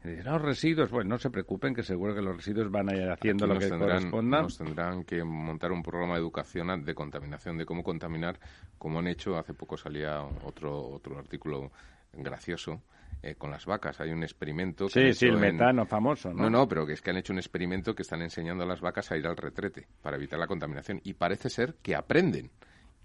los 0.05 0.43
residuos, 0.43 0.91
bueno, 0.91 1.11
no 1.11 1.19
se 1.19 1.31
preocupen, 1.31 1.75
que 1.75 1.83
seguro 1.83 2.15
que 2.15 2.21
los 2.21 2.37
residuos 2.37 2.71
van 2.71 2.91
a 2.91 2.95
ir 2.95 3.11
haciendo 3.11 3.47
lo 3.47 3.59
que 3.59 3.71
corresponda. 3.71 4.43
Nos 4.43 4.59
tendrán 4.59 5.05
que 5.05 5.25
montar 5.25 5.73
un 5.73 5.83
programa 5.83 6.15
de 6.15 6.21
educación 6.21 6.85
de 6.85 6.95
contaminación, 6.95 7.57
de 7.57 7.65
cómo 7.65 7.83
contaminar, 7.83 8.39
como 8.77 8.99
han 8.99 9.07
hecho. 9.07 9.39
Hace 9.39 9.55
poco 9.55 9.79
salía 9.79 10.23
otro, 10.45 10.89
otro 10.89 11.19
artículo 11.19 11.73
gracioso 12.13 12.83
eh, 13.23 13.37
con 13.37 13.51
las 13.51 13.65
vacas. 13.65 13.99
Hay 14.01 14.11
un 14.11 14.23
experimento. 14.23 14.91
sí, 14.91 15.15
sí, 15.15 15.27
el 15.27 15.39
metano 15.39 15.87
famoso, 15.87 16.35
¿no? 16.35 16.45
No, 16.45 16.51
no, 16.51 16.69
pero 16.69 16.87
que 16.87 16.93
es 16.93 17.01
que 17.01 17.11
han 17.11 17.17
hecho 17.17 17.33
un 17.33 17.39
experimento 17.39 17.95
que 17.95 18.03
están 18.03 18.21
enseñando 18.21 18.65
a 18.65 18.67
las 18.67 18.83
vacas 18.83 19.11
a 19.11 19.17
ir 19.17 19.27
al 19.27 19.39
retrete 19.39 19.87
para 20.03 20.17
evitar 20.17 20.39
la 20.39 20.47
contaminación. 20.47 21.01
Y 21.05 21.15
parece 21.15 21.49
ser 21.49 21.77
que 21.83 21.95
aprenden 21.95 22.51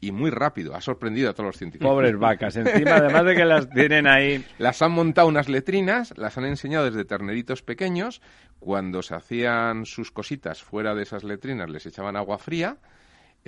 y 0.01 0.11
muy 0.11 0.29
rápido. 0.29 0.75
Ha 0.75 0.81
sorprendido 0.81 1.29
a 1.29 1.33
todos 1.33 1.47
los 1.47 1.57
científicos. 1.57 1.91
Pobres 1.91 2.17
vacas. 2.17 2.55
Encima, 2.55 2.95
además 2.95 3.25
de 3.25 3.35
que 3.35 3.45
las 3.45 3.69
tienen 3.69 4.07
ahí. 4.07 4.45
Las 4.57 4.81
han 4.81 4.91
montado 4.91 5.27
unas 5.27 5.49
letrinas, 5.49 6.13
las 6.17 6.37
han 6.37 6.45
enseñado 6.45 6.85
desde 6.85 7.05
terneritos 7.05 7.61
pequeños. 7.61 8.21
Cuando 8.59 9.01
se 9.01 9.15
hacían 9.15 9.85
sus 9.85 10.11
cositas 10.11 10.63
fuera 10.63 10.95
de 10.95 11.03
esas 11.03 11.23
letrinas, 11.23 11.69
les 11.69 11.85
echaban 11.85 12.15
agua 12.15 12.37
fría 12.37 12.77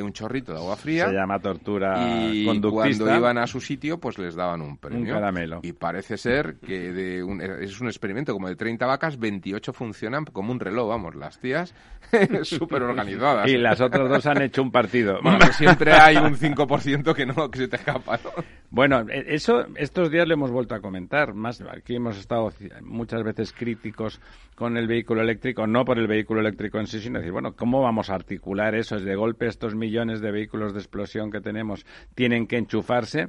un 0.02 0.14
chorrito 0.14 0.54
de 0.54 0.60
agua 0.60 0.76
fría. 0.76 1.08
Se 1.08 1.14
llama 1.14 1.39
tortura 1.39 2.30
y 2.32 2.45
cuando 2.45 3.16
iban 3.16 3.38
a 3.38 3.47
su 3.47 3.60
sitio, 3.62 3.99
pues 3.99 4.18
les 4.18 4.36
daban 4.36 4.62
un 4.62 4.78
premio. 4.78 4.99
Un 4.99 5.20
caramelo. 5.20 5.60
Y 5.64 5.74
parece 5.74 6.18
ser 6.18 6.56
que 6.56 6.91
de 6.91 7.24
un, 7.24 7.41
es 7.41 7.80
un 7.82 7.88
experimento 7.88 8.34
como 8.34 8.47
de 8.47 8.56
30 8.56 8.86
vacas, 8.86 9.20
28 9.20 9.74
funcionan 9.74 10.26
como 10.26 10.52
un 10.52 10.60
reloj, 10.60 10.89
vamos, 10.89 11.16
las 11.16 11.39
tías 11.39 11.74
súper 12.43 12.84
organizadas. 12.84 13.49
Y 13.49 13.58
las 13.58 13.82
otras 13.82 14.10
dos 14.10 14.26
han 14.26 14.41
hecho 14.41 14.62
un 14.62 14.72
partido. 14.72 15.20
siempre 15.52 15.93
hay 15.93 16.18
un 16.18 16.36
5% 16.36 17.14
que 17.14 17.26
no, 17.26 17.49
que 17.49 17.60
se 17.60 17.68
te 17.68 17.78
escapa, 17.78 18.20
Bueno, 18.70 19.02
e, 19.10 19.36
eso 19.36 19.66
estos 19.76 20.12
días 20.12 20.28
lo 20.28 20.34
hemos 20.34 20.52
vuelto 20.52 20.76
a 20.76 20.80
comentar. 20.80 21.34
Más 21.34 21.62
aquí 21.62 21.95
hemos 21.95 22.18
estado 22.18 22.52
muchas 22.82 23.24
veces 23.24 23.54
críticos 23.54 24.20
con 24.56 24.78
el 24.78 24.88
vehículo 24.88 25.22
eléctrico, 25.22 25.66
no 25.66 25.86
por 25.86 25.97
el 25.97 26.08
vehículo 26.08 26.39
eléctrico 26.41 26.80
en 26.80 26.88
sí, 26.88 26.99
sino 26.99 27.20
decir, 27.20 27.32
bueno, 27.32 27.56
¿cómo 27.56 27.82
vamos 27.82 28.10
a 28.10 28.16
articular 28.16 28.76
eso? 28.76 28.95
Es 28.95 29.04
de 29.04 29.16
golpe 29.16 29.47
estos 29.47 29.74
millones 29.74 29.91
de 29.92 30.32
vehículos 30.32 30.74
de 30.74 30.80
explosión 30.80 31.32
que 31.32 31.42
tenemos 31.42 31.86
tienen 32.16 32.48
que 32.48 32.58
enchufarse. 32.58 33.28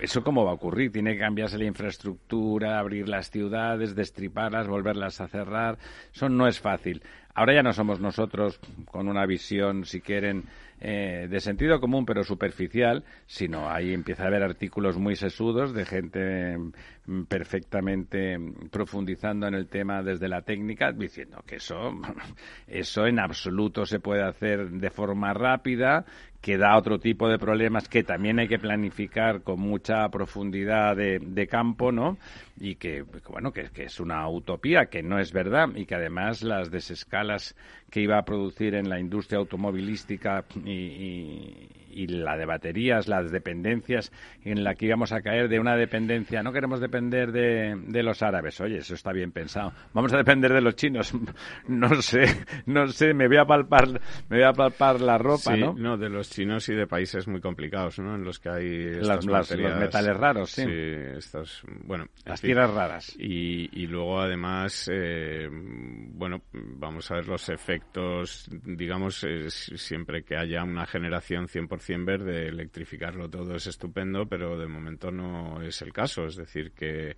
¿Eso 0.00 0.24
cómo 0.24 0.44
va 0.44 0.50
a 0.50 0.54
ocurrir? 0.54 0.90
Tiene 0.90 1.12
que 1.12 1.20
cambiarse 1.20 1.58
la 1.58 1.66
infraestructura, 1.66 2.78
abrir 2.78 3.08
las 3.08 3.30
ciudades, 3.30 3.94
destriparlas, 3.94 4.66
volverlas 4.66 5.20
a 5.20 5.28
cerrar. 5.28 5.78
Eso 6.12 6.28
no 6.28 6.48
es 6.48 6.58
fácil. 6.58 7.02
Ahora 7.34 7.54
ya 7.54 7.62
no 7.62 7.72
somos 7.72 8.00
nosotros 8.00 8.58
con 8.86 9.08
una 9.08 9.26
visión, 9.26 9.84
si 9.84 10.00
quieren, 10.00 10.44
eh, 10.84 11.28
de 11.30 11.38
sentido 11.38 11.78
común 11.78 12.04
pero 12.04 12.24
superficial, 12.24 13.04
sino 13.26 13.70
ahí 13.70 13.94
empieza 13.94 14.24
a 14.24 14.26
haber 14.26 14.42
artículos 14.42 14.98
muy 14.98 15.14
sesudos 15.14 15.72
de 15.72 15.84
gente 15.86 16.58
mm, 16.58 17.22
perfectamente 17.28 18.36
profundizando 18.68 19.46
en 19.46 19.54
el 19.54 19.68
tema 19.68 20.02
desde 20.02 20.28
la 20.28 20.42
técnica, 20.42 20.90
diciendo 20.90 21.40
que 21.46 21.56
eso, 21.56 21.92
eso 22.66 23.06
en 23.06 23.20
absoluto 23.20 23.86
se 23.86 24.00
puede 24.00 24.24
hacer 24.24 24.70
de 24.70 24.90
forma 24.90 25.32
rápida, 25.32 26.04
que 26.42 26.58
da 26.58 26.76
otro 26.76 26.98
tipo 26.98 27.28
de 27.28 27.38
problemas 27.38 27.88
que 27.88 28.02
también 28.02 28.40
hay 28.40 28.48
que 28.48 28.58
planificar 28.58 29.42
con 29.42 29.60
mucha 29.60 30.08
profundidad 30.08 30.96
de, 30.96 31.46
campo, 31.48 31.92
¿no? 31.92 32.18
Y 32.58 32.74
que, 32.74 33.04
bueno, 33.28 33.52
que, 33.52 33.70
que, 33.70 33.84
es 33.84 34.00
una 34.00 34.28
utopía, 34.28 34.86
que 34.86 35.04
no 35.04 35.20
es 35.20 35.32
verdad 35.32 35.68
y 35.76 35.86
que 35.86 35.94
además 35.94 36.42
las 36.42 36.70
desescalas 36.70 37.54
que 37.90 38.00
iba 38.00 38.18
a 38.18 38.24
producir 38.24 38.74
en 38.74 38.88
la 38.88 38.98
industria 38.98 39.38
automovilística 39.38 40.44
y, 40.64 41.68
la 42.06 42.36
de 42.36 42.46
baterías, 42.46 43.08
las 43.08 43.30
dependencias 43.30 44.12
en 44.44 44.64
la 44.64 44.74
que 44.74 44.86
íbamos 44.86 45.12
a 45.12 45.22
caer 45.22 45.48
de 45.48 45.60
una 45.60 45.76
dependencia. 45.76 46.42
No 46.42 46.52
queremos 46.52 46.80
depender 46.80 47.32
de, 47.32 48.02
los 48.02 48.22
árabes. 48.22 48.60
Oye, 48.60 48.78
eso 48.78 48.94
está 48.94 49.12
bien 49.12 49.32
pensado. 49.32 49.72
Vamos 49.92 50.12
a 50.12 50.16
depender 50.16 50.52
de 50.52 50.60
los 50.60 50.76
chinos. 50.76 51.12
No 51.68 52.00
sé, 52.02 52.24
no 52.66 52.88
sé. 52.88 53.14
Me 53.14 53.28
voy 53.28 53.38
a 53.38 53.44
palpar, 53.44 53.88
me 54.28 54.36
voy 54.36 54.42
a 54.42 54.52
palpar 54.52 55.00
la 55.00 55.16
ropa, 55.18 55.56
¿no? 55.56 55.74
No, 55.74 55.96
de 55.96 56.08
los 56.08 56.30
chinos 56.30 56.68
y 56.68 56.74
de 56.74 56.86
países 56.86 57.26
muy 57.26 57.40
complicados, 57.40 57.98
¿no? 57.98 58.14
En 58.14 58.24
los 58.24 58.38
que 58.38 58.48
hay 58.48 58.94
las, 59.00 59.24
los 59.24 59.50
metales 59.78 60.16
raros, 60.16 60.50
sí. 60.50 60.62
Sí, 60.62 60.70
estas, 61.16 61.62
bueno, 61.84 62.06
las 62.24 62.40
tierras 62.40 62.72
raras. 62.72 63.16
Y, 63.18 63.68
y 63.80 63.86
luego 63.86 64.20
además, 64.20 64.88
eh, 64.92 65.48
bueno, 65.50 66.42
vamos 66.52 67.10
a 67.10 67.16
ver 67.16 67.28
los 67.28 67.48
efectos 67.48 68.48
digamos, 68.64 69.26
siempre 69.48 70.24
que 70.24 70.36
haya 70.36 70.62
una 70.62 70.86
generación 70.86 71.46
100% 71.46 71.80
verde, 72.04 72.48
electrificarlo 72.48 73.28
todo 73.28 73.56
es 73.56 73.66
estupendo, 73.66 74.26
pero 74.26 74.58
de 74.58 74.66
momento 74.66 75.10
no 75.10 75.62
es 75.62 75.82
el 75.82 75.92
caso. 75.92 76.26
Es 76.26 76.36
decir, 76.36 76.72
que 76.72 77.16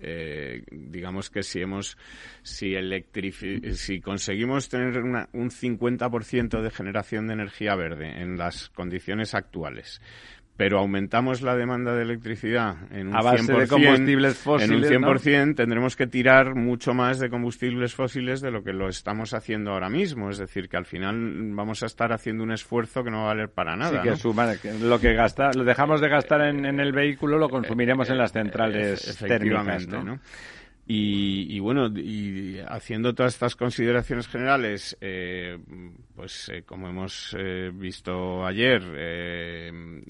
eh, 0.00 0.62
digamos 0.70 1.30
que 1.30 1.42
si 1.42 1.60
hemos 1.60 1.96
si 2.42 2.74
si 3.74 4.00
conseguimos 4.00 4.68
tener 4.68 4.98
una, 4.98 5.28
un 5.32 5.50
50% 5.50 6.60
de 6.60 6.70
generación 6.70 7.26
de 7.26 7.34
energía 7.34 7.74
verde 7.76 8.20
en 8.20 8.36
las 8.36 8.68
condiciones 8.70 9.34
actuales 9.34 10.00
pero 10.56 10.78
aumentamos 10.78 11.42
la 11.42 11.54
demanda 11.54 11.94
de 11.94 12.02
electricidad 12.02 12.76
en 12.90 13.08
un 13.08 13.16
a 13.16 13.22
base 13.22 13.52
de 13.52 13.68
combustibles 13.68 14.38
fósiles, 14.38 14.90
en 14.90 15.04
un 15.04 15.14
100% 15.14 15.54
tendremos 15.54 15.96
que 15.96 16.06
tirar 16.06 16.54
mucho 16.54 16.94
más 16.94 17.18
de 17.18 17.28
combustibles 17.28 17.94
fósiles 17.94 18.40
de 18.40 18.50
lo 18.50 18.62
que 18.62 18.72
lo 18.72 18.88
estamos 18.88 19.34
haciendo 19.34 19.72
ahora 19.72 19.90
mismo. 19.90 20.30
Es 20.30 20.38
decir, 20.38 20.68
que 20.68 20.76
al 20.76 20.86
final 20.86 21.16
vamos 21.52 21.82
a 21.82 21.86
estar 21.86 22.12
haciendo 22.12 22.42
un 22.42 22.52
esfuerzo 22.52 23.04
que 23.04 23.10
no 23.10 23.18
va 23.18 23.24
a 23.24 23.34
valer 23.34 23.50
para 23.50 23.76
nada. 23.76 24.02
Sí, 24.02 24.26
que, 24.62 24.72
lo 24.80 24.98
que 24.98 25.14
gasta, 25.14 25.50
lo 25.54 25.64
dejamos 25.64 26.00
de 26.00 26.08
gastar 26.08 26.42
en, 26.42 26.64
el 26.80 26.92
vehículo 26.92 27.38
lo 27.38 27.48
consumiremos 27.48 28.08
en 28.10 28.18
las 28.18 28.32
centrales 28.32 29.16
térmicas. 29.18 29.86
¿no? 29.88 30.18
Y, 30.88 31.58
bueno, 31.58 31.88
y 31.88 32.60
haciendo 32.60 33.12
todas 33.12 33.34
estas 33.34 33.56
consideraciones 33.56 34.28
generales, 34.28 34.96
eh, 35.00 35.58
pues 36.14 36.48
eh, 36.48 36.62
como 36.62 36.88
hemos 36.88 37.34
eh, 37.36 37.72
visto 37.74 38.46
ayer, 38.46 38.82
el 38.84 40.08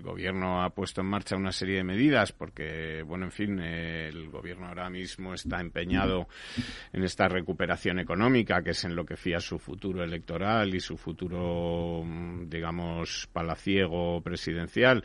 gobierno 0.00 0.62
ha 0.62 0.70
puesto 0.70 1.00
en 1.00 1.08
marcha 1.08 1.34
una 1.34 1.50
serie 1.50 1.78
de 1.78 1.84
medidas 1.84 2.30
porque, 2.30 3.02
bueno, 3.02 3.24
en 3.24 3.32
fin, 3.32 3.58
el 3.58 4.30
gobierno 4.30 4.68
ahora 4.68 4.88
mismo 4.88 5.34
está 5.34 5.60
empeñado 5.60 6.28
en 6.92 7.02
esta 7.02 7.26
recuperación 7.26 7.98
económica, 7.98 8.62
que 8.62 8.70
es 8.70 8.84
en 8.84 8.94
lo 8.94 9.04
que 9.04 9.16
fía 9.16 9.40
su 9.40 9.58
futuro 9.58 10.04
electoral 10.04 10.72
y 10.76 10.80
su 10.80 10.96
futuro, 10.96 12.04
digamos, 12.46 13.28
palaciego 13.32 14.20
presidencial. 14.20 15.02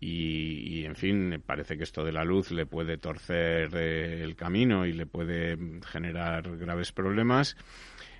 Y, 0.00 0.78
y, 0.80 0.84
en 0.84 0.94
fin, 0.94 1.42
parece 1.44 1.76
que 1.76 1.82
esto 1.82 2.04
de 2.04 2.12
la 2.12 2.24
luz 2.24 2.52
le 2.52 2.66
puede 2.66 2.98
torcer 2.98 3.31
el 3.32 4.36
camino 4.36 4.86
y 4.86 4.92
le 4.92 5.06
puede 5.06 5.58
generar 5.86 6.56
graves 6.56 6.92
problemas. 6.92 7.56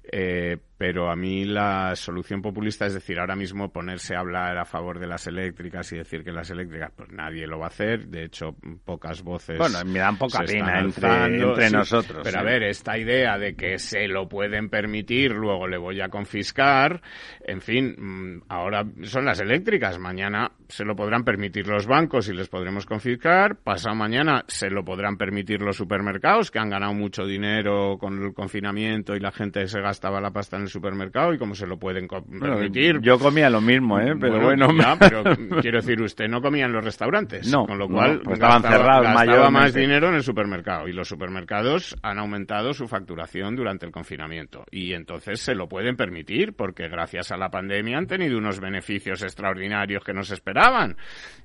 Eh, 0.05 0.59
pero 0.83 1.13
a 1.13 1.15
mí 1.15 1.45
la 1.45 1.95
solución 1.95 2.43
populista 2.43 2.87
es 2.87 2.95
decir, 2.95 3.21
ahora 3.21 3.37
mismo 3.37 3.73
ponerse 3.73 4.17
a 4.17 4.19
hablar 4.19 4.59
a 4.59 4.65
favor 4.65 4.99
de 4.99 5.07
las 5.07 5.29
eléctricas 5.29 5.93
y 5.93 5.99
decir 5.99 6.25
que 6.25 6.33
las 6.33 6.51
eléctricas, 6.51 6.91
pues 6.97 7.09
nadie 7.13 7.47
lo 7.47 7.61
va 7.61 7.67
a 7.67 7.69
hacer. 7.69 8.09
De 8.09 8.25
hecho, 8.25 8.57
pocas 8.85 9.23
voces. 9.23 9.59
Bueno, 9.59 9.79
me 9.85 10.01
dan 10.01 10.19
poca 10.19 10.41
pena 10.41 10.81
entre, 10.81 11.07
alzando, 11.07 11.51
entre 11.51 11.69
sí. 11.69 11.75
nosotros. 11.77 12.23
Pero 12.25 12.41
a 12.41 12.43
ver, 12.43 12.65
esta 12.65 12.99
idea 12.99 13.39
de 13.39 13.55
que 13.55 13.79
se 13.79 14.09
lo 14.09 14.29
pueden 14.29 14.71
permitir, 14.71 15.31
luego 15.31 15.69
le 15.69 15.79
voy 15.79 16.01
a 16.01 16.09
confiscar, 16.09 17.01
en 17.47 17.61
fin, 17.61 17.95
mm, 17.97 18.43
ahora 18.49 18.85
son 19.05 19.25
las 19.25 19.39
eléctricas, 19.41 20.01
mañana 20.01 20.51
se 20.69 20.85
lo 20.85 20.97
podrán 20.97 21.23
permitir 21.23 21.69
los 21.69 21.87
bancos 21.87 22.29
y 22.29 22.33
les 22.33 22.49
podremos 22.49 22.87
confiscar, 22.87 23.57
pasado 23.57 23.95
mañana 23.95 24.45
se 24.49 24.69
lo 24.69 24.85
podrán 24.85 25.17
permitir 25.17 25.61
los 25.61 25.77
supermercados 25.77 26.51
que 26.51 26.59
han 26.59 26.71
ganado 26.71 26.95
mucho 26.95 27.25
dinero 27.25 27.99
con 28.01 28.21
el 28.21 28.35
confinamiento 28.35 29.15
y 29.15 29.21
la 29.21 29.31
gente 29.31 29.69
se 29.69 29.81
gastaba 29.93 30.21
la 30.21 30.31
pasta 30.31 30.57
en 30.57 30.63
el 30.63 30.69
supermercado 30.69 31.35
y 31.35 31.39
como 31.39 31.55
se 31.55 31.67
lo 31.67 31.79
pueden 31.79 32.07
Bueno, 32.09 32.57
permitir. 32.57 33.01
yo 33.03 33.19
comía 33.19 33.51
lo 33.51 33.61
mismo, 33.61 34.01
¿eh? 34.01 34.15
Pero 34.19 34.41
bueno, 34.41 34.69
ya, 34.77 34.97
pero 34.99 35.23
quiero 35.61 35.79
decir, 35.81 36.01
usted 36.01 36.29
no 36.29 36.41
comía 36.41 36.65
en 36.65 36.73
los 36.73 36.83
restaurantes. 36.83 37.51
No, 37.53 37.67
con 37.67 37.79
lo 37.79 37.87
no, 37.89 37.95
cual 37.95 38.21
pues 38.25 38.35
estaban 38.35 38.63
gastaba- 38.63 38.77
cerrados 38.79 39.03
gastaba 39.05 39.25
mayormente. 39.27 39.61
más 39.61 39.75
dinero 39.75 40.09
en 40.09 40.15
el 40.15 40.23
supermercado 40.23 40.89
y 40.89 40.93
los 40.93 41.07
supermercados 41.09 41.95
han 42.03 42.19
aumentado 42.19 42.73
su 42.73 42.89
facturación 42.89 43.55
durante 43.55 43.85
el 43.87 43.93
confinamiento 43.93 44.65
y 44.71 44.95
entonces 44.95 45.41
se 45.41 45.55
lo 45.55 45.69
pueden 45.69 45.97
permitir 45.97 46.55
porque 46.55 46.89
gracias 46.89 47.31
a 47.33 47.37
la 47.37 47.51
pandemia 47.51 47.99
han 47.99 48.07
tenido 48.07 48.39
unos 48.39 48.61
beneficios 48.61 49.23
extraordinarios 49.23 50.03
que 50.03 50.15
no 50.15 50.23
se 50.23 50.35
esperaban. 50.35 50.97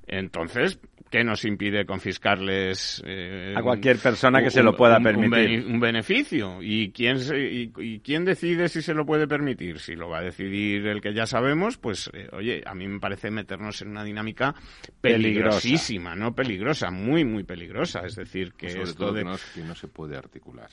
Entonces, 0.06 0.80
¿qué 1.10 1.24
nos 1.24 1.44
impide 1.44 1.84
confiscarles 1.86 3.02
eh, 3.06 3.54
A 3.56 3.62
cualquier 3.62 3.98
persona 3.98 4.42
que 4.42 4.50
se 4.50 4.62
lo 4.62 4.76
pueda 4.76 4.98
un- 4.98 5.02
permitir. 5.02 5.66
un 5.66 5.80
beneficio. 5.80 6.58
¿Y 6.62 6.90
quién, 6.92 7.18
se- 7.20 7.38
y, 7.38 7.72
y 7.78 8.00
quién 8.00 8.24
decide 8.24 8.68
si 8.68 8.82
se 8.82 8.94
lo 8.94 9.04
puede 9.06 9.26
permitir? 9.26 9.78
Si 9.80 9.94
lo 9.94 10.08
va 10.08 10.18
a 10.18 10.22
decidir 10.22 10.86
el 10.86 11.00
que 11.00 11.14
ya 11.14 11.26
sabemos, 11.26 11.78
pues, 11.78 12.10
eh, 12.12 12.28
oye, 12.32 12.62
a 12.66 12.74
mí 12.74 12.86
me 12.88 13.00
parece 13.00 13.30
meternos 13.30 13.80
en 13.82 13.88
una 13.88 14.04
dinámica 14.04 14.54
peligrosísima, 15.00 16.14
no 16.14 16.34
peligrosa, 16.34 16.90
muy, 16.90 17.24
muy 17.24 17.44
peligrosa. 17.44 18.00
Es 18.06 18.14
decir, 18.16 18.52
que 18.52 18.70
sobre 18.70 18.84
esto 18.84 18.98
todo 19.06 19.12
de... 19.14 19.22
que, 19.22 19.28
no, 19.28 19.36
que 19.54 19.60
no 19.62 19.74
se 19.74 19.88
puede 19.88 20.16
articular. 20.16 20.68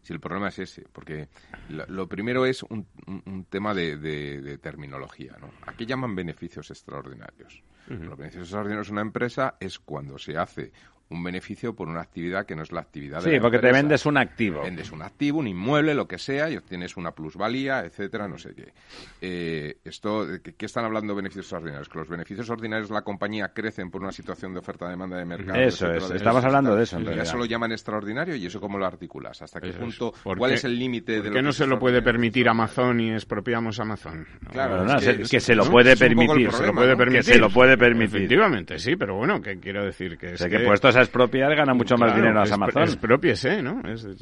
Si 0.00 0.12
el 0.12 0.18
problema 0.18 0.48
es 0.48 0.58
ese, 0.58 0.84
porque 0.92 1.28
lo, 1.68 1.86
lo 1.86 2.08
primero 2.08 2.44
es 2.44 2.62
un, 2.64 2.86
un- 3.06 3.22
un 3.24 3.44
tema 3.44 3.72
de, 3.72 3.96
de- 3.96 4.40
de 4.40 4.58
terminología, 4.58 5.36
¿no? 5.40 5.52
¿A 5.66 5.74
qué 5.76 5.86
llaman 5.86 6.14
beneficios 6.16 6.70
extraordinarios? 6.70 7.62
Los 7.86 8.16
beneficios 8.16 8.44
extraordinarios 8.44 8.86
de 8.86 8.92
una 8.92 9.02
empresa 9.02 9.56
es 9.60 9.78
cuando 9.78 10.18
se 10.18 10.36
hace 10.38 10.72
un 11.12 11.22
beneficio 11.22 11.74
por 11.74 11.88
una 11.88 12.00
actividad 12.00 12.44
que 12.46 12.56
no 12.56 12.62
es 12.62 12.72
la 12.72 12.80
actividad 12.80 13.22
de 13.22 13.30
Sí, 13.32 13.40
porque 13.40 13.58
te 13.58 13.70
vendes 13.72 14.04
un 14.06 14.16
activo. 14.16 14.62
Vendes 14.62 14.90
un 14.92 15.02
activo, 15.02 15.38
un 15.38 15.48
inmueble, 15.48 15.94
lo 15.94 16.08
que 16.08 16.18
sea, 16.18 16.50
y 16.50 16.56
obtienes 16.56 16.96
una 16.96 17.12
plusvalía, 17.12 17.80
etcétera, 17.84 18.26
no 18.28 18.38
sé 18.38 18.54
qué. 18.54 18.72
Eh, 19.20 19.76
esto, 19.84 20.26
¿qué, 20.42 20.54
qué 20.54 20.66
están 20.66 20.84
hablando 20.84 21.12
de 21.12 21.16
beneficios 21.18 21.44
extraordinarios? 21.46 21.88
Que 21.88 21.98
los 21.98 22.08
beneficios 22.08 22.48
ordinarios 22.50 22.88
de 22.88 22.94
la 22.94 23.02
compañía 23.02 23.52
crecen 23.54 23.90
por 23.90 24.02
una 24.02 24.12
situación 24.12 24.52
de 24.52 24.60
oferta-demanda 24.60 25.16
de 25.16 25.24
mercado. 25.24 25.58
Eso 25.60 25.86
etcétera, 25.86 26.04
es, 26.04 26.08
de 26.10 26.16
estamos 26.16 26.44
hablando 26.44 26.76
de 26.76 26.82
eso, 26.84 26.96
en 26.96 27.04
realidad. 27.04 27.24
eso 27.26 27.36
lo 27.36 27.44
llaman 27.44 27.72
extraordinario 27.72 28.34
y 28.36 28.46
eso 28.46 28.60
cómo 28.60 28.78
lo 28.78 28.86
articulas. 28.86 29.40
¿Hasta 29.42 29.60
qué 29.60 29.68
Eso 29.68 29.78
punto? 29.78 30.12
¿Por 30.22 30.38
¿Cuál 30.38 30.50
qué- 30.50 30.54
es 30.56 30.64
el 30.64 30.78
límite 30.78 31.12
de 31.12 31.18
¿Por 31.18 31.26
lo 31.26 31.32
qué 31.32 31.38
que 31.38 31.42
no 31.42 31.52
se 31.52 31.66
lo 31.66 31.78
puede 31.78 32.02
permitir 32.02 32.48
Amazon 32.48 33.00
y 33.00 33.12
expropiamos 33.12 33.78
Amazon? 33.80 34.26
Claro, 34.50 34.84
es 34.86 34.94
que- 34.94 35.00
se- 35.24 35.30
que 35.30 35.36
es- 35.36 35.44
se 35.44 35.54
lo 35.54 35.64
puede 35.70 35.96
permitir, 35.96 36.50
se 36.52 36.66
lo 36.66 36.72
puede 36.74 36.96
permitir. 36.96 37.24
Que 37.24 37.32
se 37.34 37.38
lo 37.38 37.50
puede 37.50 37.76
permitir. 37.76 38.16
Efectivamente, 38.16 38.78
sí, 38.78 38.96
pero 38.96 39.16
bueno, 39.16 39.40
que 39.40 39.58
quiero 39.58 39.84
decir 39.84 40.16
que 40.18 40.32
es 40.34 40.40
Sé 40.40 40.48
que, 40.48 40.58
que- 40.58 40.64
puestos 40.64 40.96
a 40.96 41.01
expropiar 41.02 41.54
gana 41.54 41.74
mucho 41.74 41.96
más 41.96 42.14
dinero 42.14 42.40
a 42.40 42.44
es- 42.44 42.52
Amazon. 42.52 42.82
Expropiese, 42.84 43.62
¿no? 43.62 43.80
Es- 43.88 44.04
es- 44.04 44.20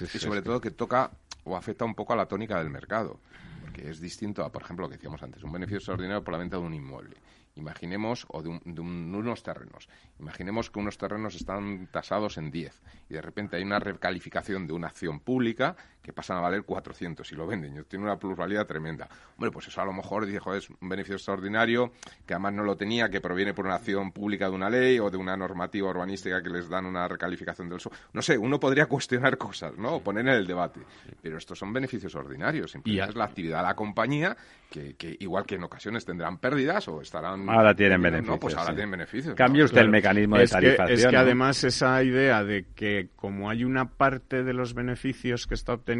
es- 0.00 0.14
y 0.14 0.18
sobre 0.18 0.42
todo 0.42 0.60
que 0.60 0.70
toca 0.70 1.10
o 1.44 1.56
afecta 1.56 1.84
un 1.84 1.94
poco 1.94 2.12
a 2.12 2.16
la 2.16 2.26
tónica 2.26 2.58
del 2.58 2.70
mercado, 2.70 3.20
porque 3.62 3.88
es 3.90 4.00
distinto 4.00 4.44
a, 4.44 4.52
por 4.52 4.62
ejemplo, 4.62 4.84
lo 4.86 4.90
que 4.90 4.96
decíamos 4.96 5.22
antes, 5.22 5.42
un 5.42 5.52
beneficio 5.52 5.78
extraordinario 5.78 6.22
por 6.22 6.32
la 6.32 6.38
venta 6.38 6.56
de 6.56 6.62
un 6.62 6.74
inmueble. 6.74 7.16
Imaginemos, 7.56 8.24
o 8.28 8.40
de, 8.40 8.50
un- 8.50 8.60
de 8.64 8.80
un- 8.80 9.12
unos 9.14 9.42
terrenos, 9.42 9.88
imaginemos 10.20 10.70
que 10.70 10.78
unos 10.78 10.96
terrenos 10.96 11.34
están 11.34 11.88
tasados 11.90 12.38
en 12.38 12.50
10 12.52 12.80
y 13.10 13.14
de 13.14 13.20
repente 13.22 13.56
hay 13.56 13.64
una 13.64 13.80
recalificación 13.80 14.66
de 14.66 14.74
una 14.74 14.86
acción 14.88 15.18
pública 15.20 15.74
que 16.08 16.12
pasan 16.14 16.38
a 16.38 16.40
valer 16.40 16.62
400 16.62 17.30
y 17.30 17.34
lo 17.34 17.46
venden 17.46 17.84
tiene 17.84 18.04
una 18.06 18.16
plusvalía 18.16 18.64
tremenda. 18.64 19.08
Hombre, 19.36 19.50
pues 19.50 19.68
eso 19.68 19.82
a 19.82 19.84
lo 19.84 19.92
mejor 19.92 20.24
dice, 20.24 20.38
joder, 20.38 20.62
es 20.62 20.70
un 20.70 20.88
beneficio 20.88 21.16
extraordinario 21.16 21.92
que 22.26 22.32
además 22.32 22.54
no 22.54 22.62
lo 22.64 22.76
tenía, 22.76 23.10
que 23.10 23.20
proviene 23.20 23.52
por 23.52 23.66
una 23.66 23.74
acción 23.74 24.10
pública 24.10 24.48
de 24.48 24.54
una 24.54 24.70
ley 24.70 24.98
o 24.98 25.10
de 25.10 25.18
una 25.18 25.36
normativa 25.36 25.90
urbanística 25.90 26.42
que 26.42 26.48
les 26.48 26.66
dan 26.70 26.86
una 26.86 27.06
recalificación 27.08 27.68
del 27.68 27.78
suelo. 27.78 27.98
No 28.14 28.22
sé, 28.22 28.38
uno 28.38 28.58
podría 28.58 28.86
cuestionar 28.86 29.36
cosas, 29.36 29.76
¿no? 29.76 29.96
O 29.96 30.02
poner 30.02 30.26
en 30.26 30.34
el 30.34 30.46
debate. 30.46 30.80
Pero 31.20 31.36
estos 31.36 31.58
son 31.58 31.74
beneficios 31.74 32.14
ordinarios. 32.14 32.70
Simplemente 32.70 33.06
Y 33.06 33.10
es 33.10 33.14
la 33.14 33.24
actividad 33.24 33.58
de 33.58 33.64
la 33.64 33.74
compañía 33.74 34.34
que, 34.70 34.94
que 34.94 35.14
igual 35.20 35.44
que 35.44 35.56
en 35.56 35.64
ocasiones 35.64 36.06
tendrán 36.06 36.38
pérdidas 36.38 36.88
o 36.88 37.02
estarán... 37.02 37.48
Ahora 37.50 37.74
tienen 37.74 38.00
No, 38.00 38.04
beneficios, 38.10 38.38
pues 38.40 38.54
ahora 38.54 38.68
sí. 38.70 38.74
tienen 38.76 38.90
beneficios. 38.92 39.28
¿no? 39.28 39.34
Cambie 39.36 39.62
usted 39.64 39.80
el 39.82 39.90
mecanismo 39.90 40.36
de 40.38 40.44
es 40.44 40.50
que, 40.50 40.54
tarifación. 40.56 40.98
es 40.98 41.06
que 41.06 41.12
¿no? 41.12 41.18
además 41.18 41.64
esa 41.64 42.02
idea 42.02 42.44
de 42.44 42.64
que 42.74 43.08
como 43.16 43.50
hay 43.50 43.64
una 43.64 43.90
parte 43.90 44.42
de 44.42 44.52
los 44.54 44.72
beneficios 44.74 45.46
que 45.46 45.54
está 45.54 45.74
obteniendo 45.74 45.97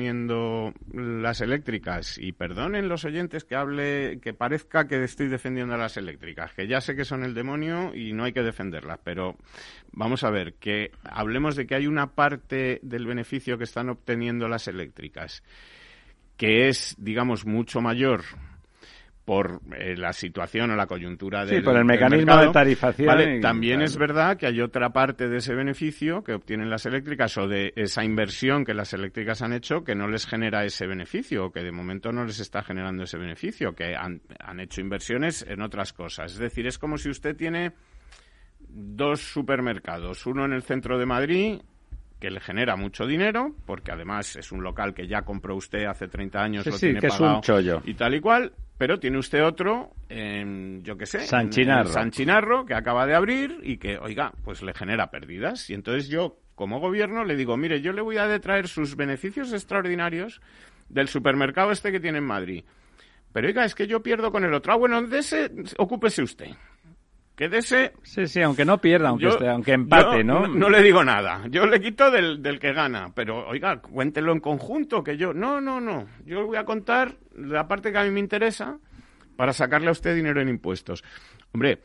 las 0.93 1.41
eléctricas, 1.41 2.19
y 2.19 2.33
perdonen 2.33 2.89
los 2.89 3.05
oyentes 3.05 3.45
que 3.45 3.57
hable, 3.57 4.21
que 4.21 4.35
parezca 4.35 4.87
que 4.87 5.03
estoy 5.03 5.29
defendiendo 5.29 5.75
a 5.75 5.79
las 5.79 5.97
eléctricas, 5.97 6.53
que 6.53 6.67
ya 6.67 6.81
sé 6.81 6.97
que 6.97 7.05
son 7.05 7.25
el 7.25 7.35
demonio 7.35 7.95
y 7.95 8.13
no 8.13 8.25
hay 8.25 8.33
que 8.33 8.43
defenderlas, 8.43 9.01
pero 9.03 9.37
vamos 9.93 10.25
a 10.25 10.31
ver, 10.31 10.55
que 10.55 10.93
hablemos 11.03 11.57
de 11.57 11.67
que 11.67 11.75
hay 11.75 11.87
una 11.87 12.15
parte 12.15 12.81
del 12.83 13.07
beneficio 13.07 13.59
que 13.59 13.65
están 13.65 13.89
obteniendo 13.89 14.49
las 14.49 14.69
eléctricas 14.69 15.43
que 16.39 16.69
es, 16.69 16.95
digamos, 16.99 17.45
mucho 17.45 17.81
mayor 17.81 18.23
por 19.29 19.61
eh, 19.77 19.95
la 19.95 20.15
situación 20.15 20.71
o 20.71 20.75
la 20.75 20.87
coyuntura 20.87 21.45
Sí, 21.47 21.57
del 21.57 21.63
por 21.63 21.77
el 21.77 21.85
mecanismo 21.85 22.25
mercado, 22.33 22.47
de 22.47 22.53
tarifación 22.55 23.07
¿vale? 23.09 23.37
y- 23.37 23.41
También 23.43 23.75
claro. 23.81 23.85
es 23.85 23.99
verdad 23.99 24.37
que 24.39 24.47
hay 24.47 24.63
otra 24.63 24.89
parte 24.89 25.29
de 25.29 25.37
ese 25.37 25.55
beneficio 25.55 26.25
que 26.25 26.33
obtienen 26.33 26.71
las 26.71 26.87
eléctricas 26.87 27.37
o 27.37 27.47
de 27.47 27.75
esa 27.77 28.03
inversión 28.05 28.65
que 28.65 28.73
las 28.73 28.95
eléctricas 28.95 29.43
han 29.43 29.53
hecho 29.53 29.85
que 29.85 29.95
no 29.95 30.09
les 30.09 30.27
genera 30.27 30.65
ese 30.65 30.87
beneficio 30.87 31.45
o 31.45 31.53
que 31.53 31.63
de 31.63 31.73
momento 31.73 32.11
no 32.11 32.25
les 32.25 32.41
está 32.41 32.63
generando 32.63 33.03
ese 33.03 33.19
beneficio, 33.19 33.75
que 33.75 33.95
han, 33.95 34.23
han 34.41 34.61
hecho 34.61 34.81
inversiones 34.81 35.45
en 35.47 35.61
otras 35.61 35.93
cosas. 35.93 36.33
Es 36.33 36.39
decir, 36.39 36.67
es 36.67 36.79
como 36.79 36.97
si 36.97 37.11
usted 37.11 37.37
tiene 37.37 37.73
dos 38.71 39.21
supermercados, 39.21 40.25
uno 40.27 40.47
en 40.47 40.55
el 40.55 40.63
centro 40.63 40.99
de 40.99 41.05
Madrid 41.05 41.61
que 42.19 42.31
le 42.31 42.41
genera 42.41 42.77
mucho 42.77 43.07
dinero, 43.07 43.55
porque 43.67 43.93
además 43.93 44.37
es 44.37 44.51
un 44.53 44.63
local 44.63 44.93
que 44.95 45.07
ya 45.07 45.23
compró 45.23 45.55
usted 45.55 45.85
hace 45.85 46.09
30 46.09 46.43
años, 46.43 46.65
Sí, 46.65 46.71
lo 46.71 46.77
sí, 46.77 46.87
tiene 46.87 47.01
que 47.01 47.07
es 47.09 47.21
un 47.21 47.41
chollo. 47.43 47.81
y 47.85 47.95
tal 47.95 48.15
y 48.17 48.21
cual, 48.21 48.53
pero 48.79 48.99
tiene 48.99 49.19
usted 49.19 49.45
otro 49.45 49.91
en, 50.09 50.83
yo 50.85 50.97
qué 50.97 51.05
sé, 51.07 51.21
San 51.27 51.47
en- 51.47 51.51
Chinarro. 51.51 51.89
en 51.89 51.93
San 51.93 52.11
Chinarro, 52.11 52.65
que 52.65 52.75
acaba 52.75 53.07
de 53.07 53.15
abrir 53.15 53.59
y 53.63 53.77
que, 53.77 53.99
oiga, 53.99 54.33
pues 54.45 54.63
le 54.63 54.73
genera 54.73 55.11
pérdidas. 55.11 55.69
Y 55.69 55.75
entonces 55.75 56.09
yo, 56.09 56.39
como 56.55 56.81
gobierno, 56.81 57.25
le 57.25 57.37
digo, 57.37 57.57
mire, 57.57 57.81
yo 57.81 57.93
le 57.93 58.01
voy 58.03 58.17
a 58.17 58.27
detraer 58.27 58.69
sus 58.69 58.97
beneficios 58.97 59.53
extraordinarios 59.53 60.41
del 60.89 61.09
supermercado 61.09 61.71
este 61.73 61.93
que 61.93 62.01
tiene 62.01 62.19
en 62.19 62.25
Madrid. 62.25 62.65
Pero 63.33 63.47
oiga, 63.49 63.65
es 63.65 63.75
que 63.75 63.87
yo 63.87 64.03
pierdo 64.03 64.33
con 64.33 64.45
el 64.45 64.55
otro. 64.55 64.73
Ah, 64.73 64.77
bueno, 64.77 65.03
de 65.03 65.19
ese, 65.19 65.51
ocúpese 65.77 66.23
usted. 66.23 66.49
Que 67.39 67.49
de 67.49 67.59
ese 67.59 67.93
Sí, 68.03 68.27
sí, 68.27 68.43
aunque 68.43 68.65
no 68.65 68.79
pierda, 68.79 69.11
aunque, 69.11 69.25
yo- 69.27 69.39
esté- 69.39 69.49
aunque 69.49 69.73
empate, 69.73 70.19
yo 70.19 70.25
¿no? 70.25 70.49
¿no? 70.49 70.69
le 70.69 70.83
digo 70.83 71.05
nada. 71.05 71.47
Yo 71.49 71.67
le 71.67 71.81
quito 71.81 72.11
del, 72.11 72.43
del 72.43 72.59
que 72.59 72.73
gana. 72.73 73.13
Pero, 73.15 73.47
oiga, 73.49 73.81
cuéntelo 73.81 74.33
en 74.33 74.41
conjunto, 74.41 75.05
que 75.05 75.17
yo... 75.17 75.33
No, 75.33 75.61
no, 75.61 75.81
no. 75.81 76.07
Yo 76.27 76.45
voy 76.47 76.57
a 76.57 76.65
contar 76.65 77.15
la 77.37 77.69
parte 77.69 77.93
que 77.93 77.99
a 77.99 78.03
mí 78.05 78.11
me 78.11 78.19
interesa 78.21 78.79
para 79.37 79.53
sacarle 79.53 79.89
a 79.89 79.93
usted 79.93 80.17
dinero 80.17 80.41
en 80.41 80.49
impuestos. 80.49 81.05
Hombre, 81.53 81.79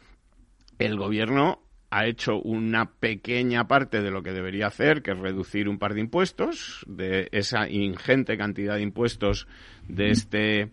el 0.80 0.98
gobierno 0.98 1.60
ha 1.92 2.08
hecho 2.08 2.40
una 2.42 2.86
pequeña 2.92 3.68
parte 3.68 4.02
de 4.02 4.10
lo 4.10 4.24
que 4.24 4.32
debería 4.32 4.66
hacer, 4.66 5.04
que 5.04 5.12
es 5.12 5.20
reducir 5.20 5.70
un 5.70 5.78
par 5.78 5.94
de 5.94 6.00
impuestos, 6.00 6.84
de 6.88 7.30
esa 7.32 7.70
ingente 7.70 8.36
cantidad 8.40 8.74
de 8.78 8.82
impuestos 8.82 9.48
de 9.88 10.10
este 10.10 10.72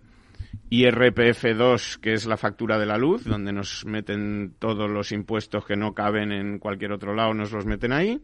IRPF2, 0.71 1.99
que 2.01 2.13
es 2.13 2.27
la 2.27 2.37
factura 2.37 2.79
de 2.79 2.87
la 2.87 2.97
luz, 2.97 3.25
donde 3.25 3.53
nos 3.53 3.85
meten 3.85 4.55
todos 4.59 4.89
los 4.91 5.13
impuestos 5.13 5.65
que 5.65 5.77
no 5.77 5.95
caben 5.95 6.33
en 6.33 6.59
cualquier 6.59 6.93
otro 6.93 7.15
lado, 7.15 7.35
nos 7.35 7.53
los 7.53 7.67
meten 7.67 7.93
ahí. 7.93 8.21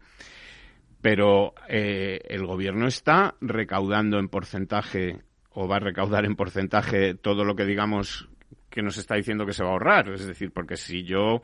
Pero 1.00 1.54
eh, 1.68 2.20
el 2.28 2.46
gobierno 2.46 2.86
está 2.86 3.34
recaudando 3.40 4.18
en 4.18 4.28
porcentaje, 4.28 5.20
o 5.50 5.68
va 5.68 5.76
a 5.76 5.80
recaudar 5.80 6.24
en 6.24 6.36
porcentaje 6.36 7.14
todo 7.14 7.44
lo 7.44 7.54
que 7.56 7.64
digamos 7.64 8.28
que 8.70 8.82
nos 8.82 8.98
está 8.98 9.14
diciendo 9.14 9.46
que 9.46 9.52
se 9.52 9.62
va 9.62 9.70
a 9.70 9.72
ahorrar. 9.72 10.10
Es 10.10 10.26
decir, 10.26 10.52
porque 10.52 10.76
si 10.76 11.04
yo 11.04 11.42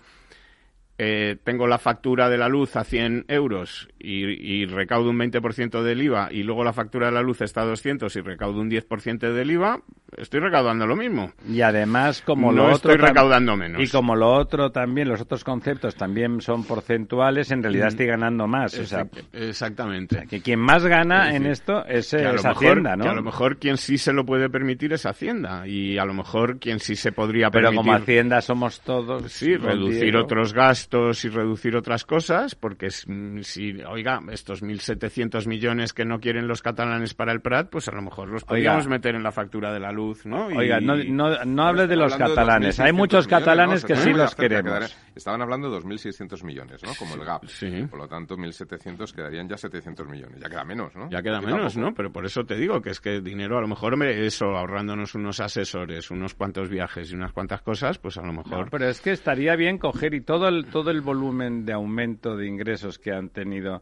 eh, 0.98 1.36
tengo 1.42 1.66
la 1.66 1.78
factura 1.78 2.28
de 2.28 2.38
la 2.38 2.48
luz 2.48 2.76
a 2.76 2.84
100 2.84 3.24
euros 3.28 3.88
y, 4.04 4.62
y 4.62 4.66
recaudo 4.66 5.10
un 5.10 5.18
20% 5.18 5.82
del 5.82 6.02
IVA 6.02 6.28
y 6.32 6.42
luego 6.42 6.64
la 6.64 6.72
factura 6.72 7.06
de 7.06 7.12
la 7.12 7.22
luz 7.22 7.40
está 7.40 7.62
a 7.62 7.66
200 7.66 8.14
y 8.16 8.20
recaudo 8.20 8.60
un 8.60 8.68
10% 8.70 9.32
del 9.32 9.50
IVA, 9.52 9.80
estoy 10.16 10.40
recaudando 10.40 10.86
lo 10.86 10.96
mismo. 10.96 11.32
Y 11.48 11.60
además, 11.60 12.20
como 12.22 12.50
no 12.50 12.56
lo 12.58 12.64
otro. 12.74 12.92
estoy 12.92 12.96
recaudando 12.96 13.56
menos. 13.56 13.82
Y 13.82 13.88
como 13.88 14.16
lo 14.16 14.32
otro 14.32 14.70
también, 14.72 15.08
los 15.08 15.20
otros 15.20 15.44
conceptos 15.44 15.94
también 15.94 16.40
son 16.40 16.64
porcentuales, 16.64 17.50
en 17.52 17.62
realidad 17.62 17.88
estoy 17.88 18.06
ganando 18.06 18.46
más. 18.48 18.76
O 18.78 18.84
sea, 18.84 19.06
Exactamente. 19.32 20.26
que 20.28 20.40
quien 20.40 20.58
más 20.60 20.84
gana 20.86 21.30
Es 21.30 21.36
en 21.36 21.46
esto 21.46 21.84
es, 21.86 22.12
es 22.14 22.22
mejor- 22.42 22.46
Hacienda, 22.56 22.96
¿no? 22.96 23.04
que 23.04 23.10
a 23.10 23.14
lo 23.14 23.22
mejor 23.22 23.58
quien 23.58 23.76
sí 23.76 23.98
se 23.98 24.12
lo 24.12 24.24
puede 24.24 24.48
permitir 24.48 24.92
es 24.92 25.06
Hacienda. 25.06 25.66
Y 25.66 25.98
a 25.98 26.04
lo 26.04 26.14
mejor 26.14 26.58
quien 26.58 26.80
sí 26.80 26.96
se 26.96 27.12
podría 27.12 27.50
Pero 27.50 27.68
permitir. 27.68 27.76
como 27.92 27.92
Hacienda 28.02 28.40
somos 28.40 28.80
todos. 28.80 29.30
Sí, 29.30 29.56
reducir 29.56 30.02
Diego. 30.10 30.20
otros 30.20 30.52
gastos 30.54 31.24
y 31.24 31.28
reducir 31.28 31.76
otras 31.76 32.04
cosas, 32.04 32.54
porque 32.54 32.88
mm, 33.06 33.40
si, 33.42 33.74
oiga, 33.92 34.20
estos 34.30 34.62
1.700 34.62 35.46
millones 35.46 35.92
que 35.92 36.04
no 36.04 36.20
quieren 36.20 36.48
los 36.48 36.62
catalanes 36.62 37.14
para 37.14 37.32
el 37.32 37.40
Prat, 37.40 37.68
pues 37.70 37.88
a 37.88 37.92
lo 37.92 38.02
mejor 38.02 38.28
los 38.28 38.44
podríamos 38.44 38.88
meter 38.88 39.14
en 39.14 39.22
la 39.22 39.32
factura 39.32 39.72
de 39.72 39.80
la 39.80 39.92
luz, 39.92 40.26
¿no? 40.26 40.50
Y- 40.50 40.56
Oiga, 40.56 40.80
no, 40.80 40.96
no, 40.96 41.44
no 41.44 41.62
hable 41.64 41.86
de 41.86 41.96
los 41.96 42.16
catalanes. 42.16 42.80
Hay 42.80 42.92
2.600 42.92 42.94
muchos 42.94 43.26
millones, 43.26 43.44
catalanes 43.44 43.82
¿no? 43.82 43.88
que 43.88 43.96
sí 43.96 44.12
los 44.12 44.34
queremos. 44.34 44.96
Estaban 45.14 45.42
hablando 45.42 45.70
de 45.70 45.78
2.600 45.78 46.44
millones, 46.44 46.82
¿no? 46.82 46.90
Como 46.98 47.14
el 47.14 47.24
GAP. 47.24 47.44
Sí. 47.46 47.86
Por 47.90 47.98
lo 48.00 48.08
tanto, 48.08 48.36
1.700 48.36 49.12
quedarían 49.14 49.48
ya 49.48 49.56
700 49.56 50.08
millones. 50.08 50.40
Ya 50.40 50.48
queda 50.48 50.64
menos, 50.64 50.94
¿no? 50.96 51.10
Ya 51.10 51.22
queda 51.22 51.40
menos. 51.40 51.76
¿no? 51.76 51.94
Pero 51.94 52.10
por 52.12 52.24
eso 52.24 52.44
te 52.44 52.56
digo 52.56 52.80
que 52.80 52.90
es 52.90 53.00
que 53.00 53.20
dinero, 53.20 53.58
a 53.58 53.60
lo 53.60 53.68
mejor, 53.68 53.92
hombre, 53.92 54.26
eso, 54.26 54.46
ahorrándonos 54.56 55.14
unos 55.14 55.40
asesores, 55.40 56.10
unos 56.10 56.34
cuantos 56.34 56.68
viajes 56.68 57.12
y 57.12 57.14
unas 57.14 57.32
cuantas 57.32 57.62
cosas, 57.62 57.98
pues 57.98 58.16
a 58.18 58.22
lo 58.22 58.32
mejor... 58.32 58.64
No, 58.64 58.66
pero 58.70 58.88
es 58.88 59.00
que 59.00 59.10
estaría 59.12 59.54
bien 59.56 59.78
coger 59.78 60.14
y 60.14 60.20
todo 60.22 60.48
el, 60.48 60.66
todo 60.66 60.90
el 60.90 61.00
volumen 61.02 61.64
de 61.64 61.72
aumento 61.72 62.36
de 62.36 62.46
ingresos 62.46 62.98
que 62.98 63.12
han 63.12 63.28
tenido 63.28 63.81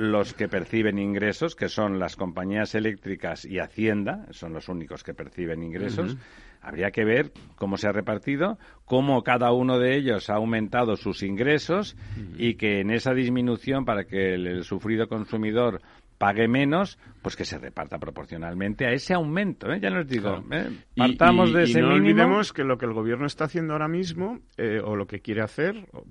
los 0.00 0.32
que 0.32 0.48
perciben 0.48 0.98
ingresos, 0.98 1.54
que 1.54 1.68
son 1.68 1.98
las 1.98 2.16
compañías 2.16 2.74
eléctricas 2.74 3.44
y 3.44 3.58
Hacienda, 3.58 4.26
son 4.30 4.54
los 4.54 4.70
únicos 4.70 5.04
que 5.04 5.12
perciben 5.12 5.62
ingresos, 5.62 6.16
habría 6.62 6.90
que 6.90 7.04
ver 7.04 7.32
cómo 7.56 7.76
se 7.76 7.86
ha 7.86 7.92
repartido, 7.92 8.58
cómo 8.86 9.22
cada 9.22 9.52
uno 9.52 9.78
de 9.78 9.96
ellos 9.96 10.30
ha 10.30 10.36
aumentado 10.36 10.96
sus 10.96 11.22
ingresos 11.22 11.98
y 12.38 12.54
que 12.54 12.80
en 12.80 12.90
esa 12.90 13.12
disminución 13.12 13.84
para 13.84 14.04
que 14.04 14.32
el, 14.32 14.46
el 14.46 14.64
sufrido 14.64 15.06
consumidor 15.06 15.82
pague 16.20 16.48
menos, 16.48 16.98
pues 17.22 17.34
que 17.34 17.46
se 17.46 17.56
reparta 17.58 17.98
proporcionalmente 17.98 18.84
a 18.86 18.92
ese 18.92 19.14
aumento. 19.14 19.72
¿eh? 19.72 19.80
Ya 19.80 19.88
les 19.88 20.06
digo, 20.06 20.44
¿eh? 20.50 20.68
Y- 20.94 20.98
partamos 21.00 21.48
y- 21.48 21.52
de 21.54 21.60
y 21.60 21.64
ese 21.64 21.80
no 21.80 21.88
mínimo. 21.94 22.02
olvidemos 22.04 22.52
que 22.52 22.62
lo 22.62 22.76
que 22.76 22.84
el 22.84 22.92
gobierno 22.92 23.24
está 23.24 23.44
haciendo 23.46 23.72
ahora 23.72 23.88
mismo, 23.88 24.38
eh, 24.58 24.82
o 24.84 24.96
lo 24.96 25.06
que 25.06 25.20
quiere 25.20 25.40
hacer, 25.40 25.88
o, 25.92 26.04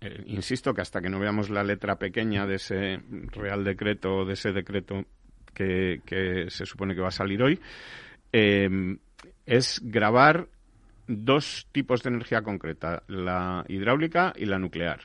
eh, 0.00 0.22
insisto 0.24 0.72
que 0.72 0.80
hasta 0.80 1.02
que 1.02 1.10
no 1.10 1.20
veamos 1.20 1.50
la 1.50 1.62
letra 1.64 1.96
pequeña 1.96 2.46
de 2.46 2.54
ese 2.54 3.00
Real 3.32 3.62
Decreto, 3.62 4.20
o 4.20 4.24
de 4.24 4.32
ese 4.32 4.52
decreto 4.52 5.04
que, 5.52 6.00
que 6.06 6.46
se 6.48 6.64
supone 6.64 6.94
que 6.94 7.02
va 7.02 7.08
a 7.08 7.10
salir 7.10 7.42
hoy, 7.42 7.60
eh, 8.32 8.96
es 9.44 9.82
grabar 9.84 10.48
dos 11.06 11.68
tipos 11.72 12.02
de 12.02 12.08
energía 12.08 12.40
concreta, 12.40 13.02
la 13.06 13.66
hidráulica 13.68 14.32
y 14.34 14.46
la 14.46 14.58
nuclear. 14.58 15.00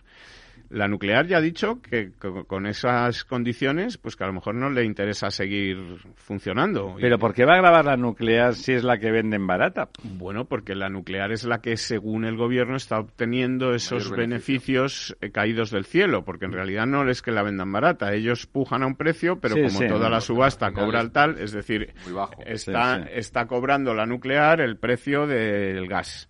La 0.69 0.87
nuclear 0.87 1.27
ya 1.27 1.37
ha 1.37 1.41
dicho 1.41 1.81
que 1.81 2.11
co- 2.19 2.45
con 2.45 2.65
esas 2.67 3.23
condiciones, 3.23 3.97
pues 3.97 4.15
que 4.15 4.23
a 4.23 4.27
lo 4.27 4.33
mejor 4.33 4.55
no 4.55 4.69
le 4.69 4.83
interesa 4.83 5.29
seguir 5.31 5.77
funcionando. 6.15 6.95
Pero 6.99 7.17
¿por 7.19 7.33
qué 7.33 7.45
va 7.45 7.53
a 7.53 7.57
grabar 7.57 7.85
la 7.85 7.95
nuclear 7.97 8.53
si 8.53 8.73
es 8.73 8.83
la 8.83 8.97
que 8.97 9.11
venden 9.11 9.47
barata? 9.47 9.89
bueno, 10.03 10.45
porque 10.45 10.75
la 10.75 10.89
nuclear 10.89 11.31
es 11.31 11.43
la 11.45 11.59
que, 11.61 11.77
según 11.77 12.25
el 12.25 12.35
gobierno, 12.35 12.75
está 12.75 12.99
obteniendo 12.99 13.73
esos 13.73 14.09
beneficios 14.11 15.15
eh, 15.21 15.31
caídos 15.31 15.71
del 15.71 15.85
cielo, 15.85 16.23
porque 16.25 16.45
en 16.45 16.51
realidad 16.51 16.85
no 16.85 17.09
es 17.09 17.21
que 17.21 17.31
la 17.31 17.43
vendan 17.43 17.71
barata. 17.71 18.13
Ellos 18.13 18.45
pujan 18.45 18.83
a 18.83 18.87
un 18.87 18.95
precio, 18.95 19.39
pero 19.39 19.55
Sí, 19.55 19.61
como 19.63 19.79
sí, 19.79 19.87
toda 19.87 20.05
no, 20.05 20.15
la 20.15 20.21
subasta 20.21 20.71
cobra 20.71 21.01
el 21.01 21.11
tal, 21.11 21.39
es 21.39 21.51
decir, 21.53 21.93
Muy 22.03 22.13
bajo. 22.13 22.41
está, 22.45 22.97
Sí, 22.97 23.03
sí. 23.03 23.09
está 23.13 23.45
cobrando 23.47 23.93
la 23.93 24.05
nuclear 24.05 24.59
el 24.61 24.77
precio 24.77 25.27
del 25.27 25.87
gas. 25.87 26.29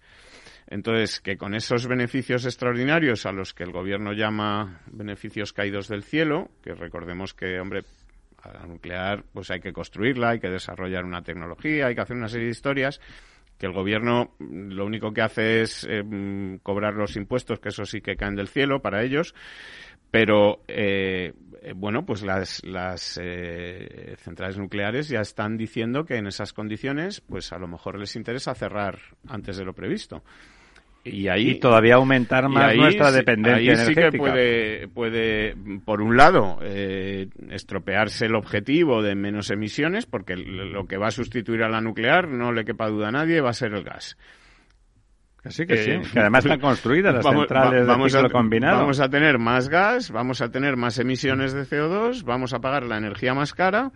Entonces, 0.70 1.22
que 1.22 1.38
con 1.38 1.54
esos 1.56 1.88
beneficios 1.88 2.46
extraordinarios 2.46 3.26
a 3.26 3.32
los 3.32 3.54
que 3.54 3.64
el 3.64 3.72
gobierno 3.72 4.12
llama 4.12 4.82
beneficios 4.92 5.54
caídos 5.54 5.88
del 5.88 6.04
cielo, 6.04 6.50
que 6.62 6.74
recordemos 6.74 7.34
que, 7.34 7.60
hombre, 7.60 7.84
a 8.42 8.52
la 8.52 8.66
nuclear 8.68 9.24
pues 9.34 9.50
hay 9.50 9.60
que 9.60 9.74
construirla, 9.74 10.30
hay 10.30 10.40
que 10.40 10.50
desarrollar 10.50 11.06
una 11.06 11.22
tecnología, 11.22 11.88
hay 11.88 11.96
que 11.96 12.02
hacer 12.02 12.18
una 12.18 12.28
serie 12.28 12.46
de 12.46 12.52
historias, 12.52 13.00
que 13.58 13.66
el 13.66 13.74
gobierno 13.74 14.36
lo 14.40 14.86
único 14.86 15.14
que 15.14 15.22
hace 15.22 15.62
es 15.62 15.88
mm, 15.88 16.58
cobrar 16.58 16.94
los 16.94 17.16
impuestos, 17.16 17.60
que 17.60 17.70
eso 17.70 17.86
sí 17.86 18.02
que 18.02 18.16
caen 18.16 18.36
del 18.36 18.50
cielo 18.50 18.82
para 18.82 19.04
ellos, 19.04 19.34
pero 20.12 20.62
eh, 20.68 21.34
eh, 21.62 21.74
bueno, 21.76 22.06
pues 22.06 22.24
las, 22.24 22.64
las 22.64 23.20
eh, 23.22 24.16
centrales 24.20 24.58
nucleares 24.58 25.10
ya 25.10 25.22
están 25.22 25.58
diciendo 25.58 26.06
que 26.06 26.18
en 26.18 26.28
esas 26.28 26.54
condiciones, 26.54 27.22
pues 27.22 27.52
a 27.52 27.58
lo 27.58 27.68
mejor 27.68 28.00
les 28.00 28.16
interesa 28.16 28.54
cerrar 28.54 29.00
antes 29.28 29.58
de 29.58 29.66
lo 29.66 29.74
previsto. 29.74 30.24
Y 31.10 31.28
ahí 31.28 31.52
Y 31.52 31.60
todavía 31.60 31.96
aumentar 31.96 32.48
más 32.50 32.72
ahí 32.72 32.78
nuestra 32.78 33.12
dependencia 33.12 33.72
ahí 33.74 33.78
sí 33.80 33.94
que 33.94 34.00
energética. 34.02 34.18
puede, 34.18 34.88
puede, 34.88 35.56
por 35.86 36.02
un 36.02 36.16
lado, 36.18 36.60
eh, 36.62 37.28
estropearse 37.50 38.26
el 38.26 38.36
objetivo 38.36 39.02
de 39.02 39.16
menos 39.16 39.50
emisiones, 39.52 40.06
porque 40.06 40.36
lo 40.36 40.86
que 40.88 40.98
va 40.98 41.08
a 41.08 41.12
sustituir 41.12 41.64
a 41.64 41.70
la 41.70 41.82
nuclear, 41.82 42.28
no 42.28 42.52
le 42.52 42.66
quepa 42.66 42.88
duda 42.90 43.10
a 43.10 43.12
nadie, 43.12 43.42
va 43.42 43.50
a 43.50 43.54
ser 43.54 43.74
el 43.74 43.84
gas. 43.84 44.18
Que 45.44 45.52
sí, 45.52 45.66
que 45.66 45.74
Eh, 45.76 46.02
sí. 46.04 46.12
Que 46.14 46.20
además 46.20 46.44
están 46.46 46.60
construidas 46.60 47.14
las 47.14 47.24
Vamos- 47.24 47.48
centrales 47.48 47.84
va- 47.84 47.88
vamos 47.94 48.12
de 48.12 48.18
ciclo 48.20 48.28
a, 48.28 48.32
combinado. 48.32 48.80
Vamos 48.80 49.00
a 49.00 49.10
tener 49.10 49.38
más 49.38 49.70
gas, 49.70 50.12
vamos 50.12 50.42
a 50.42 50.50
tener 50.52 50.76
más 50.76 50.98
emisiones 51.00 51.54
de 51.54 51.64
CO2, 51.64 52.24
vamos 52.24 52.54
a 52.54 52.60
pagar 52.60 52.84
la 52.84 52.98
energía 52.98 53.34
más 53.34 53.54
cara 53.54 53.92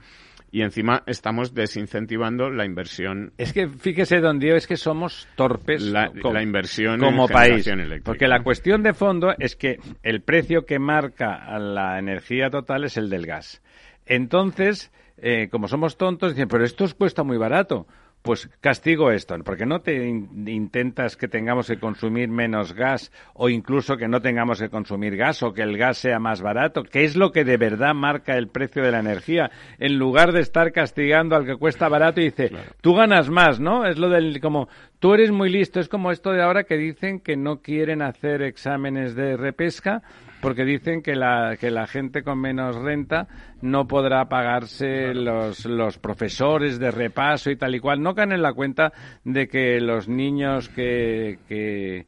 y 0.51 0.61
encima 0.63 1.03
estamos 1.05 1.53
desincentivando 1.53 2.49
la 2.49 2.65
inversión 2.65 3.31
Es 3.37 3.53
que 3.53 3.67
fíjese, 3.69 4.19
don 4.19 4.37
Diego, 4.39 4.57
es 4.57 4.67
que 4.67 4.75
somos 4.77 5.27
torpes 5.35 5.81
la, 5.81 6.11
co- 6.21 6.33
la 6.33 6.43
inversión 6.43 6.99
como 6.99 7.25
en 7.27 7.31
país. 7.33 7.65
eléctrica. 7.67 8.03
Porque 8.03 8.27
la 8.27 8.43
cuestión 8.43 8.83
de 8.83 8.93
fondo 8.93 9.33
es 9.39 9.55
que 9.55 9.79
el 10.03 10.21
precio 10.21 10.65
que 10.65 10.77
marca 10.79 11.57
la 11.57 11.97
energía 11.99 12.49
total 12.49 12.83
es 12.83 12.97
el 12.97 13.09
del 13.09 13.25
gas. 13.25 13.61
Entonces, 14.05 14.91
eh, 15.17 15.47
como 15.49 15.67
somos 15.67 15.97
tontos, 15.97 16.33
dicen, 16.33 16.47
pero 16.49 16.65
esto 16.65 16.83
os 16.83 16.93
cuesta 16.93 17.23
muy 17.23 17.37
barato. 17.37 17.87
Pues 18.21 18.47
castigo 18.61 19.09
esto, 19.09 19.35
porque 19.43 19.65
no 19.65 19.81
te 19.81 20.07
in- 20.07 20.47
intentas 20.47 21.17
que 21.17 21.27
tengamos 21.27 21.65
que 21.65 21.79
consumir 21.79 22.29
menos 22.29 22.73
gas 22.73 23.11
o 23.33 23.49
incluso 23.49 23.97
que 23.97 24.07
no 24.07 24.21
tengamos 24.21 24.59
que 24.59 24.69
consumir 24.69 25.17
gas 25.17 25.41
o 25.41 25.53
que 25.53 25.63
el 25.63 25.75
gas 25.75 25.97
sea 25.97 26.19
más 26.19 26.39
barato, 26.39 26.83
que 26.83 27.03
es 27.03 27.15
lo 27.15 27.31
que 27.31 27.43
de 27.43 27.57
verdad 27.57 27.95
marca 27.95 28.37
el 28.37 28.47
precio 28.47 28.83
de 28.83 28.91
la 28.91 28.99
energía, 28.99 29.49
en 29.79 29.97
lugar 29.97 30.33
de 30.33 30.41
estar 30.41 30.71
castigando 30.71 31.35
al 31.35 31.47
que 31.47 31.55
cuesta 31.55 31.89
barato 31.89 32.21
y 32.21 32.25
dice, 32.25 32.51
tú 32.81 32.93
ganas 32.93 33.27
más, 33.31 33.59
¿no? 33.59 33.87
Es 33.87 33.97
lo 33.97 34.07
del 34.07 34.39
como 34.39 34.69
tú 34.99 35.15
eres 35.15 35.31
muy 35.31 35.49
listo, 35.49 35.79
es 35.79 35.89
como 35.89 36.11
esto 36.11 36.31
de 36.31 36.43
ahora 36.43 36.63
que 36.65 36.77
dicen 36.77 37.21
que 37.21 37.35
no 37.35 37.61
quieren 37.63 38.03
hacer 38.03 38.43
exámenes 38.43 39.15
de 39.15 39.35
repesca 39.35 40.03
porque 40.41 40.65
dicen 40.65 41.01
que 41.01 41.15
la, 41.15 41.55
que 41.59 41.71
la 41.71 41.87
gente 41.87 42.23
con 42.23 42.39
menos 42.39 42.75
renta 42.75 43.27
no 43.61 43.87
podrá 43.87 44.27
pagarse 44.27 45.13
los, 45.13 45.65
los 45.65 45.97
profesores 45.99 46.79
de 46.79 46.91
repaso 46.91 47.51
y 47.51 47.55
tal 47.55 47.75
y 47.75 47.79
cual. 47.79 48.01
No 48.01 48.15
caen 48.15 48.31
en 48.31 48.41
la 48.41 48.53
cuenta 48.53 48.91
de 49.23 49.47
que 49.47 49.79
los 49.79 50.07
niños 50.09 50.69
que, 50.69 51.39
que, 51.47 52.05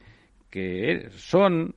que 0.49 1.09
son 1.15 1.75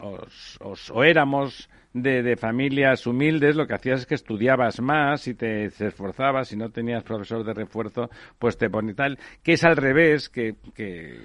o, 0.00 0.18
o- 0.60 0.74
o 0.92 1.04
éramos 1.04 1.68
de, 1.94 2.22
de 2.24 2.36
familias 2.36 3.06
humildes, 3.06 3.54
lo 3.56 3.66
que 3.66 3.74
hacías 3.74 4.00
es 4.00 4.06
que 4.06 4.16
estudiabas 4.16 4.80
más 4.80 5.28
y 5.28 5.34
te, 5.34 5.70
te 5.70 5.86
esforzabas, 5.86 6.48
si 6.48 6.56
no 6.56 6.70
tenías 6.70 7.04
profesor 7.04 7.44
de 7.44 7.54
refuerzo, 7.54 8.10
pues 8.38 8.58
te 8.58 8.68
ponía 8.68 8.94
tal, 8.94 9.18
que 9.44 9.52
es 9.52 9.62
al 9.64 9.76
revés, 9.76 10.28
que, 10.28 10.56
que, 10.74 11.18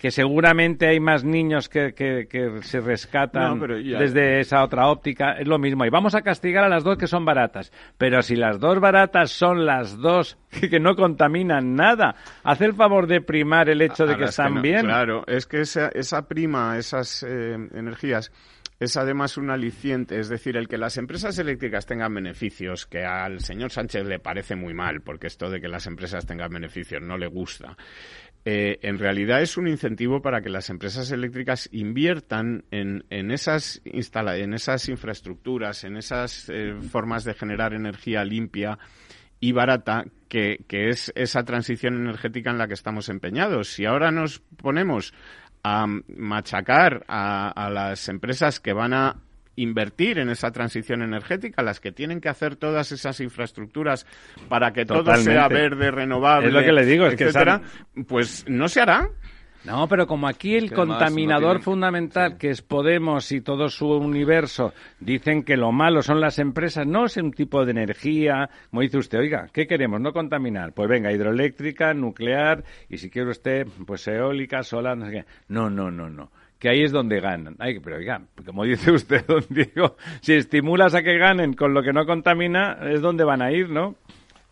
que 0.00 0.10
seguramente 0.10 0.86
hay 0.86 1.00
más 1.00 1.24
niños 1.24 1.68
que, 1.68 1.94
que, 1.94 2.26
que 2.28 2.62
se 2.62 2.80
rescatan 2.80 3.58
No, 3.58 3.66
desde 3.66 4.40
esa 4.40 4.62
otra 4.62 4.88
óptica, 4.88 5.32
es 5.32 5.46
lo 5.46 5.58
mismo. 5.58 5.84
Y 5.84 5.90
vamos 5.90 6.14
a 6.14 6.22
castigar 6.22 6.64
a 6.64 6.68
las 6.68 6.84
dos 6.84 6.98
que 6.98 7.06
son 7.06 7.24
baratas. 7.24 7.72
Pero 7.98 8.22
si 8.22 8.36
las 8.36 8.60
dos 8.60 8.80
baratas 8.80 9.30
son 9.30 9.64
las 9.66 9.96
dos 9.98 10.36
que, 10.50 10.68
que 10.68 10.80
no 10.80 10.94
contaminan 10.96 11.74
nada, 11.74 12.14
hace 12.42 12.66
el 12.66 12.74
favor 12.74 13.06
de 13.06 13.20
primar 13.20 13.68
el 13.68 13.80
hecho 13.82 14.06
de 14.06 14.16
que 14.16 14.24
están 14.24 14.54
no- 14.56 14.62
bien. 14.62 14.82
Claro, 14.82 15.24
es 15.26 15.46
que 15.46 15.60
esa, 15.60 15.88
esa 15.88 16.28
prima, 16.28 16.76
esas 16.78 17.22
eh, 17.22 17.54
energías, 17.74 18.30
es 18.80 18.96
además 18.96 19.36
un 19.38 19.50
aliciente. 19.50 20.18
Es 20.18 20.28
decir, 20.28 20.56
el 20.56 20.66
que 20.68 20.76
las 20.76 20.96
empresas 20.98 21.38
eléctricas 21.38 21.86
tengan 21.86 22.12
beneficios, 22.12 22.86
que 22.86 23.04
al 23.04 23.40
señor 23.40 23.70
Sánchez 23.70 24.04
le 24.04 24.18
parece 24.18 24.56
muy 24.56 24.74
mal, 24.74 25.00
porque 25.00 25.28
esto 25.28 25.48
de 25.48 25.60
que 25.60 25.68
las 25.68 25.86
empresas 25.86 26.26
tengan 26.26 26.50
beneficios 26.52 27.00
no 27.00 27.16
le 27.16 27.28
gusta. 27.28 27.76
Eh, 28.46 28.78
en 28.82 28.98
realidad 28.98 29.40
es 29.40 29.56
un 29.56 29.68
incentivo 29.68 30.20
para 30.20 30.42
que 30.42 30.50
las 30.50 30.68
empresas 30.68 31.10
eléctricas 31.10 31.68
inviertan 31.72 32.64
en, 32.70 33.04
en 33.08 33.30
esas 33.30 33.80
en 33.84 34.52
esas 34.52 34.88
infraestructuras, 34.90 35.84
en 35.84 35.96
esas 35.96 36.50
eh, 36.50 36.74
formas 36.90 37.24
de 37.24 37.32
generar 37.32 37.72
energía 37.72 38.22
limpia 38.22 38.78
y 39.40 39.52
barata, 39.52 40.04
que, 40.28 40.64
que 40.68 40.90
es 40.90 41.10
esa 41.14 41.44
transición 41.44 41.94
energética 41.94 42.50
en 42.50 42.58
la 42.58 42.68
que 42.68 42.74
estamos 42.74 43.08
empeñados. 43.08 43.68
Si 43.68 43.86
ahora 43.86 44.10
nos 44.10 44.40
ponemos 44.40 45.14
a 45.62 45.86
machacar 45.86 47.04
a 47.08 47.70
las 47.72 48.08
empresas 48.08 48.60
que 48.60 48.74
van 48.74 48.92
a 48.92 49.16
invertir 49.56 50.18
en 50.18 50.30
esa 50.30 50.50
transición 50.50 51.02
energética, 51.02 51.62
las 51.62 51.80
que 51.80 51.92
tienen 51.92 52.20
que 52.20 52.28
hacer 52.28 52.56
todas 52.56 52.92
esas 52.92 53.20
infraestructuras 53.20 54.06
para 54.48 54.72
que 54.72 54.84
todo 54.84 55.14
sea 55.16 55.48
verde, 55.48 55.90
renovable, 55.90 56.48
es 56.48 56.54
lo 56.54 56.62
que 56.62 56.72
le 56.72 56.84
digo, 56.84 57.06
es 57.06 57.16
que 57.16 57.30
pues 58.06 58.44
no 58.48 58.68
se 58.68 58.80
hará. 58.80 59.08
No, 59.64 59.88
pero 59.88 60.06
como 60.06 60.28
aquí 60.28 60.56
el 60.56 60.72
contaminador 60.72 61.62
fundamental, 61.62 62.36
que 62.36 62.50
es 62.50 62.60
Podemos 62.60 63.32
y 63.32 63.40
todo 63.40 63.70
su 63.70 63.88
universo, 63.88 64.74
dicen 65.00 65.42
que 65.42 65.56
lo 65.56 65.72
malo 65.72 66.02
son 66.02 66.20
las 66.20 66.38
empresas, 66.38 66.86
no 66.86 67.06
es 67.06 67.16
un 67.16 67.32
tipo 67.32 67.64
de 67.64 67.70
energía, 67.70 68.50
como 68.68 68.82
dice 68.82 68.98
usted, 68.98 69.20
oiga, 69.20 69.48
¿qué 69.54 69.66
queremos? 69.66 70.02
No 70.02 70.12
contaminar. 70.12 70.74
Pues 70.74 70.86
venga, 70.90 71.10
hidroeléctrica, 71.12 71.94
nuclear, 71.94 72.62
y 72.90 72.98
si 72.98 73.08
quiere 73.08 73.30
usted, 73.30 73.66
pues 73.86 74.06
eólica, 74.06 74.62
solar, 74.62 74.98
no 74.98 75.06
sé 75.06 75.12
qué. 75.12 75.24
No, 75.48 75.70
no, 75.70 75.90
no, 75.90 76.10
no 76.10 76.30
que 76.58 76.68
ahí 76.68 76.82
es 76.82 76.92
donde 76.92 77.20
ganan. 77.20 77.56
Ay, 77.58 77.78
pero 77.80 77.96
oiga, 77.96 78.22
como 78.44 78.64
dice 78.64 78.90
usted, 78.92 79.26
don 79.26 79.44
Diego, 79.48 79.96
si 80.20 80.34
estimulas 80.34 80.94
a 80.94 81.02
que 81.02 81.18
ganen 81.18 81.54
con 81.54 81.74
lo 81.74 81.82
que 81.82 81.92
no 81.92 82.06
contamina, 82.06 82.78
es 82.90 83.00
donde 83.00 83.24
van 83.24 83.42
a 83.42 83.52
ir, 83.52 83.70
¿no? 83.70 83.96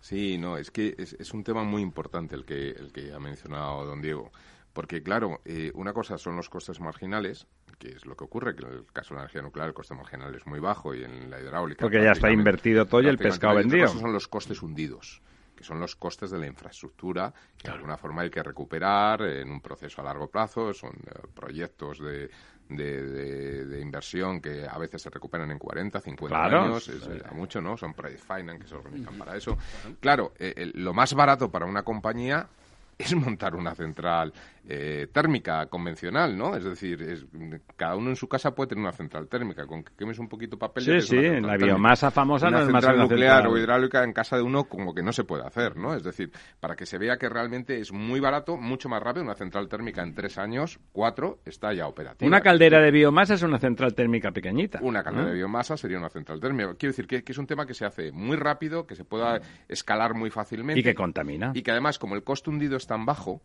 Sí, 0.01 0.37
no, 0.37 0.57
es 0.57 0.71
que 0.71 0.95
es, 0.99 1.15
es 1.15 1.33
un 1.33 1.45
tema 1.45 1.63
muy 1.63 1.81
importante 1.81 2.35
el 2.35 2.45
que, 2.45 2.71
el 2.71 2.93
que 2.93 3.13
ha 3.13 3.21
mencionado 3.21 3.87
don 3.87 4.03
Diego. 4.03 4.33
Porque, 4.73 5.03
claro, 5.03 5.41
eh, 5.45 5.71
una 5.75 5.93
cosa 5.93 6.17
son 6.17 6.37
los 6.37 6.49
costes 6.49 6.81
marginales, 6.81 7.47
que 7.79 7.89
es 7.89 8.07
lo 8.07 8.17
que 8.17 8.25
ocurre, 8.25 8.55
que 8.57 8.65
en 8.65 8.73
el 8.73 8.87
caso 8.87 9.11
de 9.11 9.17
la 9.17 9.23
energía 9.23 9.43
nuclear 9.43 9.69
el 9.69 9.75
coste 9.75 9.95
marginal 9.95 10.35
es 10.35 10.47
muy 10.47 10.61
bajo 10.61 10.95
y 10.95 11.05
en 11.05 11.31
la 11.31 11.41
hidráulica... 11.41 11.83
Porque 11.83 12.03
ya 12.03 12.13
está 12.13 12.31
invertido 12.31 12.87
todo 12.87 13.03
y 13.03 13.07
el 13.07 13.19
pescado 13.19 13.57
vendido. 13.57 13.85
Esos 13.85 14.01
son 14.01 14.13
los 14.13 14.29
costes 14.29 14.63
hundidos, 14.63 15.21
que 15.63 15.69
son 15.69 15.79
los 15.79 15.95
costes 15.95 16.31
de 16.33 16.39
la 16.39 16.47
infraestructura, 16.49 17.33
que 17.57 17.69
de 17.69 17.75
alguna 17.75 17.97
forma 17.97 18.23
hay 18.23 18.31
que 18.31 18.43
recuperar 18.43 19.23
en 19.23 19.49
un 19.49 19.61
proceso 19.61 20.01
a 20.01 20.05
largo 20.05 20.27
plazo, 20.27 20.75
son 20.75 20.91
eh, 20.91 21.21
proyectos 21.33 22.01
de, 22.01 22.29
de, 22.69 23.81
inversión 23.81 24.41
que 24.41 24.67
a 24.69 24.77
veces 24.79 25.03
se 25.03 25.11
recuperan 25.11 25.53
en 25.53 25.61
40, 25.61 26.01
50 26.01 26.45
años, 26.45 26.89
es, 26.89 27.09
mucho, 27.33 27.61
¿no? 27.61 27.77
Son 27.77 27.95
project 27.95 28.25
finance 28.25 28.59
que 28.59 28.67
se 28.67 28.75
organizan 28.75 29.17
para 29.17 29.37
eso. 29.37 29.57
Claro, 30.01 30.33
eh, 30.39 30.73
lo 30.75 30.93
más 30.93 31.15
barato 31.15 31.49
para 31.49 31.65
una 31.65 31.85
compañía 31.85 32.49
es 32.99 33.15
montar 33.15 33.55
una 33.55 33.75
central 33.77 34.33
eh, 34.69 35.09
térmica 35.13 35.67
convencional, 35.67 36.37
¿no? 36.37 36.55
Es 36.55 36.65
decir, 36.65 37.03
es, 37.03 37.27
cada 37.77 37.97
uno 37.97 38.11
en 38.11 38.17
su 38.17 38.29
casa 38.29 38.55
puede 38.55 38.69
tener 38.69 38.83
una 38.83 38.93
central 38.93 39.27
térmica, 39.29 39.67
con 39.67 39.83
que 39.83 39.93
quemes 39.97 40.19
un 40.19 40.29
poquito 40.29 40.57
de 40.57 40.61
papel. 40.61 40.85
Sí, 40.85 41.01
sí, 41.01 41.41
la 41.41 41.57
biomasa 41.57 42.11
famosa 42.11 42.49
no 42.49 42.61
es 42.61 42.69
más 42.69 42.87
nuclear 42.97 43.47
o 43.49 43.59
hidráulica 43.59 44.05
en 44.05 44.13
casa 44.13 44.37
de 44.37 44.43
uno 44.43 44.65
como 44.65 44.95
que 44.95 45.03
no 45.03 45.13
se 45.13 45.25
puede 45.25 45.45
hacer, 45.45 45.77
¿no? 45.77 45.95
Es 45.95 46.05
decir, 46.05 46.31
para 46.61 46.77
que 46.77 46.87
se 46.87 46.99
vea 46.99 47.17
que 47.17 47.29
realmente 47.29 47.81
es 47.81 47.93
muy 47.93 48.21
barato, 48.21 48.57
mucho 48.57 48.89
más 48.89 49.03
rápido, 49.03 49.25
una 49.25 49.35
central 49.35 49.69
térmica 49.69 50.03
en 50.03 50.15
tres 50.15 50.39
años, 50.39 50.79
cuatro, 50.93 51.41
está 51.45 51.73
ya 51.73 51.89
operativa. 51.89 52.29
Una 52.29 52.41
caldera 52.41 52.81
de 52.81 52.93
biomasa 52.93 53.35
es 53.35 53.43
una 53.43 53.59
central 53.59 53.95
térmica 53.95 54.31
pequeñita. 54.31 54.79
Una 54.83 55.03
caldera 55.03 55.31
de 55.31 55.35
biomasa 55.35 55.77
sería 55.77 55.99
una 55.99 56.09
central 56.09 56.41
térmica. 56.41 56.75
Quiero 56.79 56.93
decir 56.93 57.07
que, 57.07 57.25
que, 57.25 57.33
es 57.33 57.39
un 57.39 57.47
tema 57.47 57.67
que 57.67 57.75
se 57.75 57.85
hace 57.85 58.13
muy 58.13 58.37
rápido, 58.37 58.87
que 58.87 58.95
se 58.95 59.05
pueda 59.05 59.41
escalar 59.69 60.15
muy 60.15 60.31
fácilmente. 60.31 60.79
Y 60.79 60.85
que 60.85 60.95
contamina. 60.95 61.51
Y 61.55 61.63
que 61.63 61.73
además, 61.73 61.99
como 61.99 62.15
el 62.15 62.23
costo 62.23 62.51
hundido 62.51 62.77
es 62.77 62.87
tan 62.87 63.05
bajo, 63.05 63.43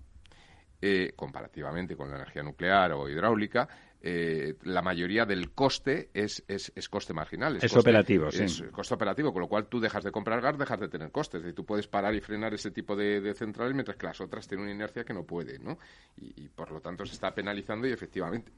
eh, 0.82 1.14
comparativamente 1.16 1.96
con 1.96 2.10
la 2.10 2.18
energía 2.18 2.44
nuclear 2.44 2.92
o 2.94 3.10
hidráulica, 3.10 3.68
eh, 4.00 4.56
la 4.64 4.84
mayoría 4.84 5.26
del 5.26 5.52
coste 5.52 6.12
es, 6.14 6.44
es, 6.48 6.72
coste 6.88 7.14
marginal. 7.14 7.58
Es, 7.62 7.76
operativo, 7.76 8.32
sí. 8.32 8.44
Es 8.44 8.64
coste 8.72 8.94
operativo, 8.94 9.34
con 9.34 9.42
lo 9.42 9.48
cual 9.48 9.68
tú 9.68 9.80
dejas 9.80 10.04
de 10.04 10.12
comprar 10.12 10.40
gas, 10.40 10.58
dejas 10.58 10.80
de 10.80 10.88
tener 10.88 11.12
costes. 11.12 11.44
Y 11.46 11.54
tú 11.54 11.66
puedes 11.66 11.88
parar 11.88 12.14
y 12.14 12.22
frenar 12.22 12.54
ese 12.54 12.70
tipo 12.72 12.96
de, 12.96 13.34
centrales 13.34 13.74
mientras 13.74 13.98
que 13.98 14.06
las 14.06 14.22
otras 14.22 14.48
tienen 14.48 14.66
una 14.66 14.74
inercia 14.74 15.04
que 15.04 15.14
no 15.14 15.24
puede, 15.24 15.58
¿no? 15.60 15.80
Y, 16.16 16.48
por 16.50 16.72
lo 16.72 16.80
tanto 16.80 17.06
se 17.06 17.14
está 17.14 17.34
penalizando 17.34 17.88
y 17.88 17.92
efectivamente 17.92 18.52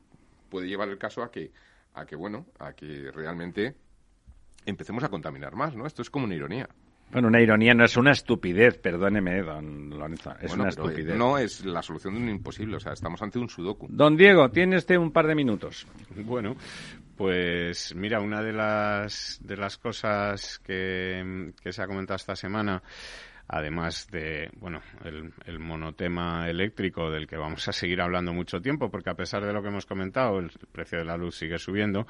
puede 0.50 0.68
llevar 0.68 0.90
el 0.90 0.98
caso 0.98 1.24
a 1.24 1.32
que, 1.32 1.52
a 1.94 2.06
que 2.06 2.16
bueno, 2.16 2.48
a 2.60 2.74
que 2.74 3.10
realmente 3.12 3.76
empecemos 4.66 5.04
a 5.04 5.10
contaminar 5.10 5.56
más, 5.56 5.76
¿no? 5.76 5.86
Esto 5.86 6.02
es 6.02 6.10
como 6.10 6.26
una 6.26 6.36
ironía. 6.36 6.68
Bueno, 7.12 7.28
una 7.28 7.42
ironía 7.42 7.74
no 7.74 7.86
es 7.86 7.98
una 7.98 8.12
estupidez, 8.12 8.78
perdóneme, 8.78 9.42
don 9.42 9.90
Lorenzo, 9.90 10.34
es 10.42 10.54
una 10.54 10.70
estupidez. 10.70 11.18
No 11.18 11.38
es 11.38 11.66
la 11.66 11.82
solución 11.82 12.14
de 12.14 12.22
un 12.22 12.30
imposible, 12.30 12.78
o 12.78 12.80
sea, 12.80 12.94
estamos 12.94 13.22
ante 13.22 13.40
un 13.40 13.50
sudoku. 13.50 13.88
Don 13.90 14.16
Diego, 14.16 14.50
tiene 14.52 14.78
usted 14.78 14.98
un 14.98 15.12
par 15.12 15.28
de 15.28 15.36
minutos. 15.36 15.88
Bueno, 16.30 16.56
pues 17.18 17.96
mira, 17.96 18.20
una 18.20 18.42
de 18.44 18.54
las, 18.54 19.40
de 19.42 19.58
las 19.58 19.78
cosas 19.78 20.60
que, 20.60 21.52
que 21.62 21.74
se 21.74 21.82
ha 21.82 21.88
comentado 21.88 22.18
esta 22.18 22.36
semana 22.36 22.84
además 23.50 24.08
de 24.12 24.50
bueno 24.58 24.80
el, 25.04 25.60
monotema 25.60 26.48
eléctrico 26.48 27.10
del 27.10 27.28
que 27.28 27.36
vamos 27.36 27.68
a 27.68 27.72
seguir 27.74 28.00
hablando 28.00 28.32
mucho 28.32 28.62
tiempo 28.62 28.90
porque 28.90 29.10
a 29.10 29.16
pesar 29.16 29.44
de 29.44 29.52
lo 29.52 29.62
que 29.62 29.70
hemos 29.70 29.88
comentado 29.88 30.40
el 30.40 30.52
precio 30.72 31.00
de 31.00 31.06
la 31.06 31.18
luz 31.18 31.36
sigue 31.36 31.58
subiendo 31.58 32.06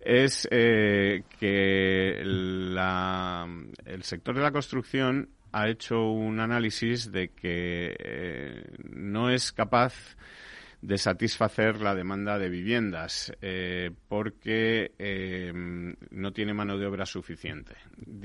es 0.00 0.48
eh, 0.52 1.24
que 1.38 2.20
el 2.20 4.02
sector 4.02 4.36
de 4.36 4.42
la 4.42 4.52
construcción 4.52 5.28
ha 5.50 5.68
hecho 5.68 6.10
un 6.10 6.38
análisis 6.38 7.10
de 7.10 7.30
que 7.30 7.96
eh, 7.98 8.64
no 8.90 9.30
es 9.30 9.52
capaz 9.52 10.16
de 10.80 10.96
satisfacer 10.96 11.80
la 11.80 11.94
demanda 11.94 12.38
de 12.38 12.48
viviendas 12.48 13.32
eh, 13.42 13.90
porque 14.08 14.92
eh, 14.98 15.52
no 15.52 16.32
tiene 16.32 16.54
mano 16.54 16.78
de 16.78 16.86
obra 16.86 17.04
suficiente. 17.04 17.74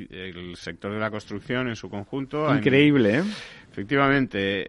El 0.10 0.56
sector 0.56 0.93
de 0.93 0.99
la 0.99 1.10
construcción 1.10 1.68
en 1.68 1.76
su 1.76 1.89
conjunto. 1.89 2.54
Increíble, 2.56 3.20
¿eh? 3.20 3.24
Efectivamente, 3.72 4.64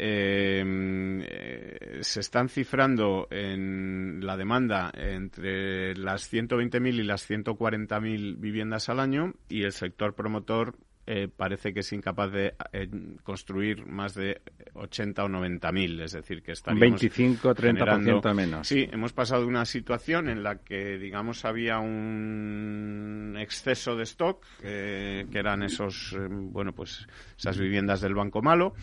se 2.00 2.20
están 2.20 2.48
cifrando 2.48 3.28
en 3.30 4.20
la 4.24 4.38
demanda 4.38 4.90
entre 4.94 5.94
las 5.94 6.32
120.000 6.32 6.94
y 6.94 7.02
las 7.02 7.28
140.000 7.28 8.36
viviendas 8.38 8.88
al 8.88 9.00
año 9.00 9.34
y 9.50 9.64
el 9.64 9.72
sector 9.72 10.14
promotor 10.14 10.74
eh, 11.06 11.28
parece 11.34 11.74
que 11.74 11.80
es 11.80 11.92
incapaz 11.92 12.32
de 12.32 12.54
eh, 12.72 12.88
construir 13.22 13.86
más 13.86 14.14
de 14.14 14.40
80 14.72 15.24
o 15.24 15.28
90 15.28 15.72
mil, 15.72 16.00
es 16.00 16.12
decir, 16.12 16.42
que 16.42 16.52
estaríamos 16.52 17.00
25 17.00 17.54
30% 17.54 18.34
menos. 18.34 18.66
Sí, 18.66 18.88
hemos 18.90 19.12
pasado 19.12 19.42
de 19.42 19.48
una 19.48 19.66
situación 19.66 20.30
en 20.30 20.42
la 20.42 20.60
que, 20.62 20.96
digamos, 20.98 21.44
había 21.44 21.78
un 21.78 23.36
exceso 23.38 23.96
de 23.96 24.04
stock, 24.04 24.46
eh, 24.62 25.26
que 25.30 25.38
eran 25.38 25.62
esos, 25.62 26.16
bueno, 26.30 26.72
pues 26.72 27.06
esas 27.38 27.58
viviendas 27.58 28.00
del 28.00 28.14
Banco 28.14 28.40
Malo, 28.40 28.74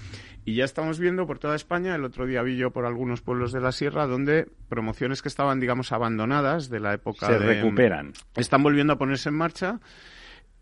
y 0.45 0.55
ya 0.55 0.65
estamos 0.65 0.99
viendo 0.99 1.25
por 1.25 1.39
toda 1.39 1.55
España, 1.55 1.95
el 1.95 2.03
otro 2.03 2.27
día 2.27 2.43
vi 2.43 2.55
yo 2.55 2.71
por 2.71 2.85
algunos 2.85 3.21
pueblos 3.21 3.51
de 3.51 3.61
la 3.61 3.71
sierra, 3.71 4.05
donde 4.05 4.47
promociones 4.69 5.21
que 5.21 5.27
estaban, 5.27 5.59
digamos, 5.59 5.91
abandonadas 5.91 6.69
de 6.69 6.79
la 6.79 6.93
época 6.93 7.27
se 7.27 7.37
recuperan. 7.39 8.13
Están 8.35 8.61
volviendo 8.63 8.93
a 8.93 8.97
ponerse 8.97 9.29
en 9.29 9.35
marcha 9.35 9.79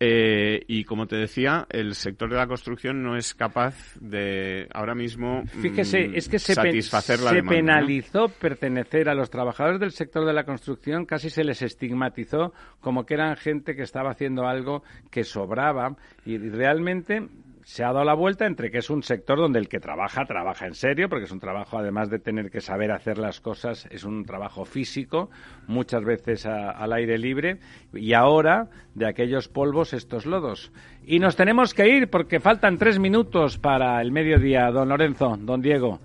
eh, 0.02 0.64
y 0.68 0.86
como 0.86 1.08
te 1.08 1.18
decía, 1.18 1.68
el 1.70 1.94
sector 1.94 2.30
de 2.30 2.38
la 2.38 2.48
construcción 2.48 3.04
no 3.04 3.18
es 3.18 3.34
capaz 3.34 3.76
de 4.00 4.68
ahora 4.74 4.96
mismo 4.96 5.44
Fíjese, 5.46 6.08
mm, 6.08 6.16
es 6.16 6.30
que 6.30 6.40
se, 6.40 6.56
satisfacer 6.56 7.20
la 7.20 7.32
se 7.32 7.44
penalizó 7.44 8.30
pertenecer 8.30 9.10
a 9.10 9.14
los 9.14 9.30
trabajadores 9.30 9.82
del 9.82 9.92
sector 9.92 10.26
de 10.26 10.32
la 10.32 10.46
construcción, 10.46 11.06
casi 11.06 11.30
se 11.30 11.44
les 11.44 11.62
estigmatizó 11.62 12.54
como 12.80 13.06
que 13.06 13.16
eran 13.16 13.36
gente 13.36 13.76
que 13.76 13.84
estaba 13.84 14.12
haciendo 14.12 14.48
algo 14.48 14.84
que 15.12 15.26
sobraba. 15.26 15.98
Y 16.26 16.38
realmente 16.38 17.28
se 17.70 17.84
ha 17.84 17.94
dado 17.94 18.04
la 18.04 18.16
vuelta 18.16 18.48
entre 18.48 18.72
que 18.72 18.80
es 18.80 18.90
un 18.90 19.04
sector 19.04 19.38
donde 19.38 19.60
el 19.60 19.70
que 19.70 19.80
trabaja, 19.80 20.26
trabaja 20.26 20.66
en 20.66 20.74
serio, 20.74 21.08
porque 21.08 21.26
es 21.26 21.32
un 21.32 21.40
trabajo, 21.40 21.78
además 21.78 22.10
de 22.10 22.18
tener 22.18 22.50
que 22.50 22.62
saber 22.62 22.92
hacer 22.92 23.20
las 23.20 23.42
cosas, 23.42 23.88
es 23.92 24.06
un 24.06 24.26
trabajo 24.26 24.66
físico, 24.66 25.30
muchas 25.68 26.04
veces 26.04 26.48
al 26.48 26.92
aire 26.94 27.20
libre, 27.20 27.60
y 27.94 28.14
ahora 28.14 28.70
de 28.96 29.08
aquellos 29.08 29.50
polvos 29.50 29.94
estos 29.94 30.26
lodos. 30.26 30.72
Y 31.06 31.20
nos 31.20 31.36
tenemos 31.36 31.76
que 31.76 31.88
ir 31.88 32.10
porque 32.10 32.40
faltan 32.40 32.80
tres 32.80 32.98
minutos 32.98 33.60
para 33.60 34.02
el 34.02 34.12
mediodía, 34.12 34.72
don 34.72 34.90
Lorenzo, 34.90 35.38
don 35.40 35.62
Diego. 35.62 36.00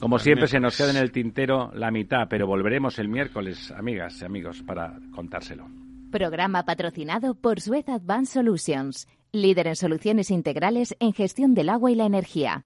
Como 0.00 0.18
siempre 0.18 0.46
se 0.46 0.60
nos 0.60 0.76
queda 0.76 0.90
en 0.90 0.98
el 0.98 1.10
tintero 1.10 1.70
la 1.72 1.90
mitad, 1.90 2.28
pero 2.28 2.46
volveremos 2.46 2.98
el 2.98 3.08
miércoles, 3.08 3.72
amigas 3.74 4.20
y 4.20 4.26
amigos, 4.26 4.62
para 4.62 4.98
contárselo. 5.14 5.68
Programa 6.10 6.64
patrocinado 6.64 7.34
por 7.34 7.60
Suez 7.60 7.88
Advanced 7.88 8.34
Solutions 8.34 9.06
líder 9.32 9.66
en 9.66 9.76
soluciones 9.76 10.30
integrales 10.30 10.96
en 11.00 11.12
gestión 11.12 11.54
del 11.54 11.68
agua 11.68 11.90
y 11.90 11.94
la 11.94 12.06
energía. 12.06 12.64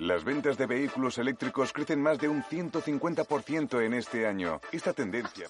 Las 0.00 0.24
ventas 0.24 0.56
de 0.56 0.64
vehículos 0.64 1.18
eléctricos 1.18 1.74
crecen 1.74 2.00
más 2.00 2.18
de 2.18 2.26
un 2.26 2.42
150% 2.42 3.84
en 3.84 3.92
este 3.92 4.26
año. 4.26 4.58
Esta 4.72 4.94
tendencia 4.94 5.46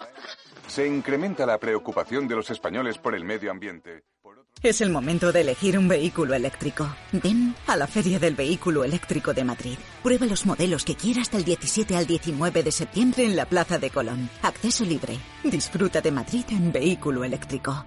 se 0.67 0.89
incrementa 0.89 1.47
la 1.47 1.59
preocupación 1.59 2.27
de 2.27 2.35
los 2.35 2.51
españoles 2.51 2.99
por 2.99 3.15
el 3.15 3.25
medio 3.25 3.53
ambiente. 3.53 4.03
Es 4.61 4.81
el 4.81 4.91
momento 4.91 5.31
de 5.31 5.43
elegir 5.43 5.79
un 5.79 5.87
vehículo 5.87 6.35
eléctrico. 6.35 6.85
Ven 7.13 7.55
a 7.69 7.77
la 7.77 7.87
Feria 7.87 8.19
del 8.19 8.35
Vehículo 8.35 8.83
Eléctrico 8.83 9.33
de 9.33 9.45
Madrid. 9.45 9.79
Prueba 10.03 10.27
los 10.27 10.45
modelos 10.45 10.85
que 10.85 10.97
quieras 10.97 11.31
del 11.31 11.45
17 11.45 11.97
al 11.97 12.07
19 12.07 12.65
de 12.65 12.73
septiembre 12.73 13.25
en 13.25 13.37
la 13.37 13.47
Plaza 13.47 13.79
de 13.79 13.91
Colón. 13.91 14.29
Acceso 14.43 14.85
libre. 14.85 15.17
Disfruta 15.45 16.01
de 16.01 16.11
Madrid 16.11 16.45
en 16.51 16.73
vehículo 16.73 17.23
eléctrico. 17.23 17.87